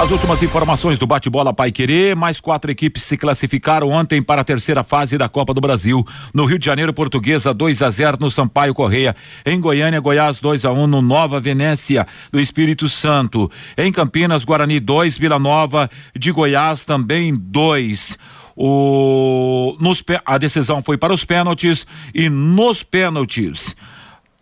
As 0.00 0.10
últimas 0.10 0.42
informações 0.42 0.98
do 0.98 1.06
bate-bola 1.06 1.52
Pai 1.52 1.70
Querer, 1.70 2.16
mais 2.16 2.40
quatro 2.40 2.70
equipes 2.70 3.02
se 3.02 3.14
classificaram 3.18 3.90
ontem 3.90 4.22
para 4.22 4.40
a 4.40 4.44
terceira 4.44 4.82
fase 4.82 5.18
da 5.18 5.28
Copa 5.28 5.52
do 5.52 5.60
Brasil. 5.60 6.02
No 6.32 6.46
Rio 6.46 6.58
de 6.58 6.64
Janeiro, 6.64 6.94
Portuguesa 6.94 7.52
2 7.52 7.82
a 7.82 7.90
0 7.90 8.16
no 8.18 8.30
Sampaio 8.30 8.72
Correia. 8.72 9.14
Em 9.44 9.60
Goiânia, 9.60 10.00
Goiás 10.00 10.38
2 10.40 10.64
a 10.64 10.72
1 10.72 10.86
no 10.86 11.02
Nova 11.02 11.38
Venécia 11.40 12.06
do 12.32 12.40
Espírito 12.40 12.88
Santo. 12.88 13.50
Em 13.76 13.92
Campinas, 13.92 14.46
Guarani 14.46 14.80
2, 14.80 15.18
Vila 15.18 15.38
Nova 15.38 15.90
de 16.18 16.32
Goiás 16.32 16.84
também 16.84 17.34
2. 17.34 18.18
O, 18.56 19.76
nos, 19.78 20.02
a 20.24 20.38
decisão 20.38 20.82
foi 20.82 20.96
para 20.96 21.12
os 21.12 21.22
pênaltis 21.22 21.86
e 22.14 22.30
nos 22.30 22.82
pênaltis. 22.82 23.76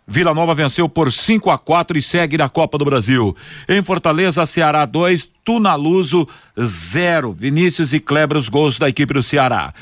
Vila 0.07 0.35
Nova 0.35 0.53
venceu 0.53 0.87
por 0.87 1.11
5 1.11 1.49
a 1.49 1.57
4 1.57 1.97
e 1.97 2.01
segue 2.01 2.37
na 2.37 2.47
Copa 2.47 2.77
do 2.77 2.85
Brasil. 2.85 3.35
Em 3.67 3.81
Fortaleza, 3.81 4.45
Ceará 4.45 4.85
2, 4.85 5.27
Tunaluso 5.43 6.27
0. 6.59 7.33
Vinícius 7.33 7.91
e 7.91 7.99
Kleber 7.99 8.37
os 8.37 8.47
gols 8.47 8.77
da 8.77 8.87
equipe 8.87 9.13
do 9.13 9.23
Ceará. 9.23 9.73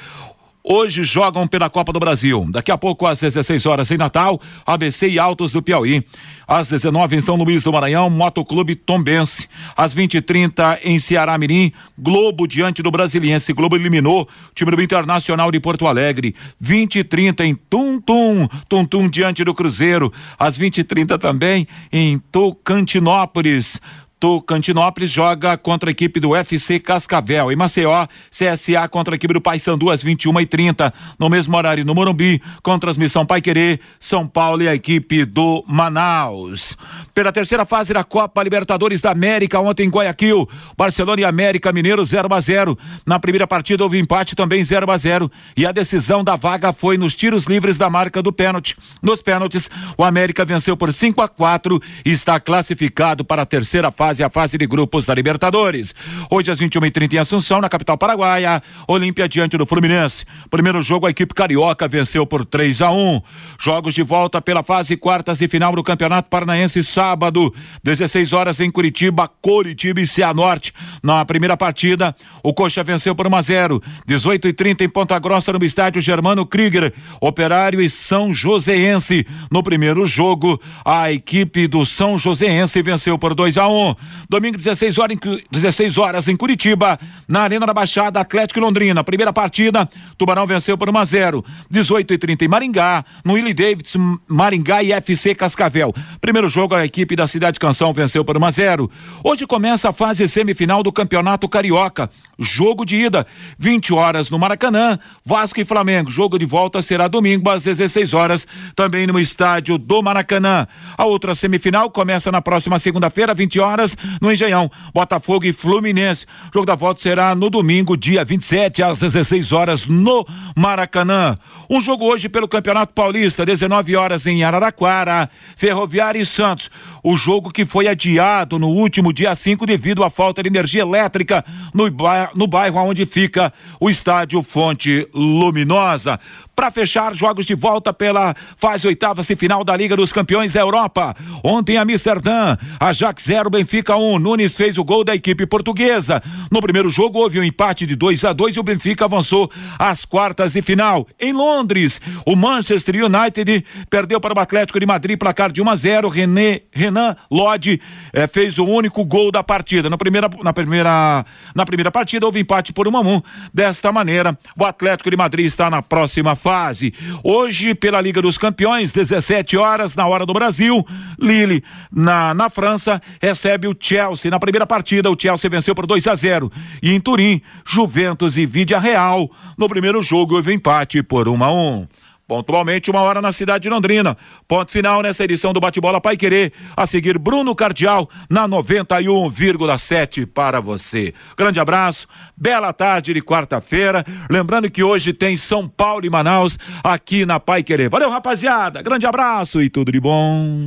Hoje 0.66 1.04
jogam 1.04 1.46
pela 1.46 1.70
Copa 1.70 1.92
do 1.92 2.00
Brasil. 2.00 2.48
Daqui 2.50 2.72
a 2.72 2.78
pouco, 2.78 3.06
às 3.06 3.20
16 3.20 3.66
horas 3.66 3.92
em 3.92 3.98
Natal, 3.98 4.40
ABC 4.66 5.10
e 5.10 5.20
Altos 5.20 5.52
do 5.52 5.62
Piauí. 5.62 6.06
Às 6.48 6.70
19 6.70 7.18
em 7.18 7.22
São 7.22 7.36
Luís 7.36 7.64
do 7.64 7.74
Maranhão, 7.74 8.10
Motoclube 8.10 8.74
Tombense. 8.74 9.50
Às 9.76 9.94
20 9.94 10.16
e 10.16 10.22
30 10.22 10.80
em 10.86 11.02
Ceará 11.02 11.38
Mirim, 11.38 11.74
Globo 11.98 12.48
diante 12.48 12.82
do 12.82 12.90
Brasiliense. 12.90 13.52
Globo 13.52 13.76
eliminou 13.76 14.22
o 14.22 14.28
time 14.56 14.72
do 14.72 14.82
Internacional 14.82 15.52
de 15.52 15.60
Porto 15.60 15.86
Alegre. 15.86 16.34
20 16.62 17.00
e 17.00 17.04
30 17.04 17.46
em 17.46 17.56
Tum 17.56 18.00
Tum, 18.00 18.48
Tum 18.70 18.86
Tum 18.86 19.10
diante 19.10 19.44
do 19.44 19.54
Cruzeiro. 19.54 20.14
Às 20.40 20.56
20 20.56 20.78
e 20.78 20.84
30 20.86 21.20
também 21.20 21.68
em 21.92 22.18
Tocantinópolis. 22.32 23.82
Tocantinópolis 24.24 25.12
joga 25.12 25.58
contra 25.58 25.90
a 25.90 25.92
equipe 25.92 26.18
do 26.18 26.34
FC 26.34 26.80
Cascavel. 26.80 27.52
Em 27.52 27.58
Maceió, 27.58 28.08
CSA 28.32 28.88
contra 28.88 29.14
a 29.14 29.18
equipe 29.18 29.34
do 29.34 29.42
Paysandu 29.42 29.92
às 29.92 30.02
21 30.02 30.40
e 30.40 30.46
30 30.46 30.94
No 31.20 31.30
mesmo 31.30 31.58
horário, 31.58 31.84
no 31.84 31.94
Morumbi, 31.94 32.42
com 32.62 32.80
transmissão 32.80 33.26
Pai 33.26 33.42
Querer, 33.42 33.82
São 34.00 34.26
Paulo 34.26 34.64
e 34.64 34.70
a 34.70 34.74
equipe 34.74 35.26
do 35.26 35.62
Manaus. 35.68 36.78
Pela 37.14 37.34
terceira 37.34 37.66
fase 37.66 37.94
da 37.94 38.02
Copa 38.06 38.42
Libertadores 38.42 39.02
da 39.02 39.12
América, 39.12 39.60
ontem 39.60 39.88
em 39.88 39.90
Guayaquil, 39.90 40.48
Barcelona 40.78 41.20
e 41.20 41.26
América 41.26 41.74
Mineiro 41.74 42.06
0 42.06 42.34
a 42.34 42.40
0 42.40 42.80
Na 43.06 43.20
primeira 43.20 43.46
partida 43.46 43.84
houve 43.84 44.00
empate 44.00 44.38
também 44.38 44.64
0 44.64 44.90
a 44.90 44.98
0 44.98 45.30
E 45.58 45.66
a 45.66 45.74
decisão 45.74 46.24
da 46.24 46.38
vaga 46.38 46.72
foi 46.72 46.98
nos 46.98 47.14
tiros 47.14 47.44
livres 47.44 47.78
da 47.78 47.90
marca 47.90 48.22
do 48.22 48.32
pênalti. 48.32 48.78
Nos 49.02 49.22
pênaltis, 49.22 49.70
o 49.98 50.04
América 50.06 50.46
venceu 50.46 50.78
por 50.78 50.94
5 50.94 51.22
a 51.22 51.28
4 51.28 51.78
e 52.06 52.12
está 52.12 52.40
classificado 52.40 53.26
para 53.26 53.42
a 53.42 53.46
terceira 53.46 53.92
fase 53.92 54.13
fase, 54.14 54.24
a 54.24 54.30
fase 54.30 54.58
de 54.58 54.68
grupos 54.68 55.06
da 55.06 55.14
Libertadores. 55.14 55.96
Hoje 56.30 56.52
às 56.52 56.60
21h30 56.60 57.14
em 57.14 57.18
Assunção, 57.18 57.60
na 57.60 57.70
capital 57.70 57.98
paraguaia, 57.98 58.62
Olímpia 58.88 59.28
diante 59.28 59.58
do 59.58 59.66
Fluminense. 59.66 60.26
Primeiro 60.50 60.82
jogo, 60.82 61.08
a 61.08 61.10
equipe 61.10 61.34
carioca 61.34 61.88
venceu 61.88 62.26
por 62.26 62.46
3 62.46 62.82
a 62.82 62.92
1 62.92 63.22
Jogos 63.60 63.94
de 63.94 64.04
volta 64.04 64.42
pela 64.42 64.62
fase 64.62 64.96
quartas 64.96 65.40
de 65.40 65.48
final 65.48 65.76
do 65.76 65.84
Campeonato 65.84 66.30
Paranaense, 66.30 66.84
sábado, 66.84 67.54
16 67.84 68.34
horas 68.34 68.60
em 68.60 68.70
Curitiba, 68.70 69.28
Curitiba 69.42 70.00
e 70.02 70.08
Cianorte. 70.08 70.74
Na 71.02 71.26
primeira 71.26 71.58
partida, 71.58 72.16
o 72.44 72.54
Coxa 72.54 72.84
venceu 72.84 73.16
por 73.16 73.28
1 73.28 73.36
a 73.36 73.42
0 73.42 73.84
18 74.06 74.48
e 74.48 74.54
30 74.54 74.84
em 74.84 74.90
Ponta 74.90 75.18
Grossa, 75.18 75.54
no 75.54 75.64
estádio 75.64 76.02
Germano 76.02 76.46
Krieger, 76.46 76.94
Operário 77.20 77.82
e 77.82 77.90
São 77.90 78.34
Joséense. 78.34 79.26
No 79.50 79.64
primeiro 79.64 80.06
jogo, 80.06 80.62
a 80.86 81.12
equipe 81.12 81.68
do 81.68 81.86
São 81.86 82.18
Joséense 82.18 82.82
venceu 82.82 83.18
por 83.18 83.34
2 83.34 83.58
a 83.58 83.68
1 83.68 83.96
Domingo, 84.30 84.58
16 84.58 84.98
horas, 84.98 85.18
em, 85.18 85.42
16 85.52 85.98
horas 85.98 86.28
em 86.28 86.36
Curitiba, 86.36 87.00
na 87.28 87.42
Arena 87.42 87.66
da 87.66 87.74
Baixada, 87.74 88.20
Atlético 88.20 88.60
Londrina. 88.60 89.04
Primeira 89.04 89.34
partida, 89.34 89.90
Tubarão 90.18 90.46
venceu 90.46 90.78
por 90.78 90.90
1 90.90 90.98
a 90.98 91.06
0 91.06 91.46
18 91.70 92.14
e 92.14 92.18
30 92.18 92.46
em 92.46 92.48
Maringá, 92.48 93.04
no 93.24 93.34
Willie 93.34 93.54
Davidson, 93.54 94.18
Maringá 94.28 94.84
e 94.84 94.92
FC 94.92 95.36
Cascavel. 95.36 95.94
Primeiro 96.22 96.48
jogo, 96.50 96.76
a 96.76 96.86
equipe 96.86 97.16
da 97.16 97.28
Cidade 97.28 97.60
Canção 97.60 97.94
venceu 97.94 98.24
por 98.24 98.38
1 98.38 98.46
a 98.46 98.52
0 98.52 98.92
Hoje 99.24 99.46
começa 99.46 99.90
a 99.90 99.94
fase 99.94 100.28
semifinal 100.28 100.84
do 100.84 100.92
Campeonato 100.92 101.48
Carioca. 101.48 102.10
Jogo 102.40 102.86
de 102.86 102.96
ida, 102.96 103.26
20 103.58 103.94
horas 103.94 104.30
no 104.30 104.40
Maracanã, 104.40 105.00
Vasco 105.26 105.60
e 105.60 105.66
Flamengo. 105.66 106.12
Jogo 106.12 106.38
de 106.38 106.46
volta 106.46 106.82
será 106.82 107.08
domingo 107.08 107.50
às 107.50 107.64
16 107.64 108.14
horas, 108.14 108.48
também 108.76 109.08
no 109.08 109.20
estádio 109.20 109.78
do 109.78 110.02
Maracanã. 110.02 110.68
A 110.98 111.06
outra 111.06 111.36
semifinal 111.36 111.90
começa 111.90 112.32
na 112.32 112.42
próxima 112.42 112.80
segunda-feira, 112.80 113.34
20 113.34 113.60
horas 113.60 113.93
no 114.22 114.32
Engenhão. 114.32 114.70
Botafogo 114.94 115.46
e 115.46 115.54
Fluminense. 115.54 116.26
O 116.50 116.54
jogo 116.54 116.66
da 116.66 116.76
volta 116.76 117.02
será 117.02 117.36
no 117.36 117.50
domingo, 117.50 117.98
dia 117.98 118.24
27, 118.24 118.84
às 118.84 119.00
16 119.00 119.52
horas, 119.52 119.86
no 119.86 120.26
Maracanã. 120.56 121.38
Um 121.70 121.82
jogo 121.82 122.06
hoje 122.06 122.30
pelo 122.30 122.48
Campeonato 122.48 122.94
Paulista, 122.94 123.46
19 123.46 123.96
horas 123.96 124.28
em 124.28 124.44
Araraquara, 124.44 125.30
Ferroviária 125.58 126.20
e 126.20 126.26
Santos. 126.26 126.70
O 127.04 127.16
jogo 127.16 127.52
que 127.52 127.66
foi 127.66 127.88
adiado 127.88 128.58
no 128.58 128.70
último 128.70 129.12
dia 129.12 129.36
5 129.36 129.66
devido 129.66 130.04
à 130.04 130.10
falta 130.10 130.42
de 130.42 130.50
energia 130.50 130.82
elétrica 130.82 131.44
no, 131.74 131.90
bairro, 131.90 132.32
no 132.36 132.48
bairro 132.48 132.80
onde 132.80 133.06
fica 133.06 133.52
o 133.80 133.90
estádio 133.90 134.42
Fonte 134.42 135.08
Luminosa. 135.14 136.20
Para 136.56 136.70
fechar, 136.70 137.16
jogos 137.16 137.48
de 137.48 137.56
volta 137.56 137.92
pela 137.92 138.36
fase 138.58 138.86
oitava 138.86 139.24
e 139.28 139.36
final 139.36 139.64
da 139.64 139.76
Liga 139.76 139.96
dos 139.96 140.14
Campeões 140.14 140.54
da 140.54 140.60
Europa. 140.60 141.16
Ontem, 141.44 141.78
Amsterdã, 141.78 142.56
Ajax 142.80 143.24
0, 143.24 143.50
Benfica 143.50 143.96
1. 143.96 144.14
Um. 144.14 144.20
Nunes 144.20 144.56
fez 144.56 144.78
o 144.78 144.84
gol 144.84 145.04
da 145.04 145.16
equipe 145.16 145.48
portuguesa. 145.48 146.22
No 146.52 146.62
primeiro 146.62 146.92
jogo, 146.92 147.20
houve 147.20 147.40
um 147.40 147.44
empate 147.44 147.88
de 147.88 147.96
2 147.96 148.24
a 148.26 148.34
2 148.34 148.56
e 148.56 148.60
o 148.60 148.64
Benfica 148.64 149.06
avançou 149.06 149.52
às 149.80 150.06
quartas 150.06 150.54
de 150.54 150.62
final. 150.62 151.08
Em 151.20 151.34
Londres, 151.34 152.00
o 152.26 152.36
Manchester 152.36 153.04
United 153.04 153.66
perdeu 153.90 154.22
para 154.22 154.38
o 154.38 154.40
Atlético 154.40 154.80
de 154.80 154.86
Madrid, 154.86 155.18
placar 155.18 155.52
de 155.52 155.60
1 155.60 155.70
a 155.70 155.76
0. 155.76 156.08
René, 156.08 156.62
Renan 156.72 157.16
Lodge 157.32 157.82
eh, 158.14 158.28
fez 158.28 158.60
o 158.60 158.66
único 158.66 159.04
gol 159.04 159.32
da 159.32 159.44
partida. 159.44 159.90
Na 159.90 159.98
primeira, 159.98 160.30
na, 160.44 160.54
primeira, 160.54 161.26
na 161.56 161.66
primeira 161.66 161.92
partida, 161.92 162.28
houve 162.28 162.40
empate 162.40 162.72
por 162.72 162.88
1 162.88 162.96
a 162.96 163.02
1. 163.02 163.22
Desta 163.52 163.92
maneira, 163.92 164.38
o 164.56 164.64
Atlético 164.64 165.10
de 165.10 165.18
Madrid 165.18 165.48
está 165.48 165.68
na 165.68 165.82
próxima 165.82 166.36
fase. 166.44 166.94
Hoje, 167.24 167.74
pela 167.74 168.02
Liga 168.02 168.22
dos 168.22 168.38
Campeões, 168.38 168.92
17 168.92 169.56
horas, 169.56 169.96
na 169.96 170.06
hora 170.06 170.26
do 170.26 170.34
Brasil, 170.34 170.86
Lille, 171.18 171.64
na, 171.90 172.34
na 172.34 172.50
França, 172.50 173.02
recebe 173.22 173.66
o 173.66 173.76
Chelsea. 173.80 174.30
Na 174.30 174.38
primeira 174.38 174.68
partida, 174.68 175.10
o 175.10 175.16
Chelsea 175.18 175.50
venceu 175.50 175.74
por 175.74 175.88
2 175.88 176.06
a 176.06 176.16
0. 176.16 176.52
E 176.82 176.92
em 176.92 177.00
Turim, 177.00 177.42
Juventus 177.66 178.36
e 178.36 178.46
Vídea 178.46 178.78
Real. 178.78 179.32
No 179.58 179.70
primeiro 179.70 180.02
jogo, 180.02 180.36
houve 180.36 180.54
empate 180.54 181.02
por 181.02 181.30
1 181.30 181.44
a 181.46 181.54
1. 181.54 181.88
Pontualmente, 182.28 182.90
uma 182.90 183.02
hora 183.02 183.22
na 183.22 183.32
cidade 183.32 183.64
de 183.64 183.70
Londrina. 183.70 184.18
Ponto 184.48 184.72
final 184.72 185.02
nessa 185.02 185.24
edição 185.24 185.52
do 185.52 185.60
Bate-Bola 185.60 186.00
Pai 186.00 186.16
Querer. 186.16 186.54
A 186.76 186.88
seguir, 186.88 187.18
Bruno 187.18 187.54
Cardial 187.54 188.10
na 188.30 188.48
91,7 188.48 190.26
para 190.26 190.62
você. 190.62 191.14
Grande 191.38 191.60
abraço, 191.60 192.08
bela 192.36 192.72
tarde 192.72 193.14
de 193.14 193.22
quarta-feira. 193.22 194.06
Lembrando 194.30 194.72
que 194.72 194.84
hoje 194.84 195.14
tem 195.14 195.36
São 195.36 195.68
Paulo 195.68 196.06
e 196.06 196.10
Manaus 196.10 196.58
aqui 196.84 197.26
na 197.26 197.40
Pai 197.40 197.62
Querer. 197.62 197.90
Valeu, 197.90 198.10
rapaziada. 198.10 198.82
Grande 198.82 199.06
abraço 199.06 199.62
e 199.62 199.70
tudo 199.70 199.92
de 199.92 200.00
bom. 200.00 200.60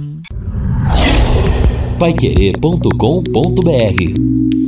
Paiquerê.com.br 1.98 4.65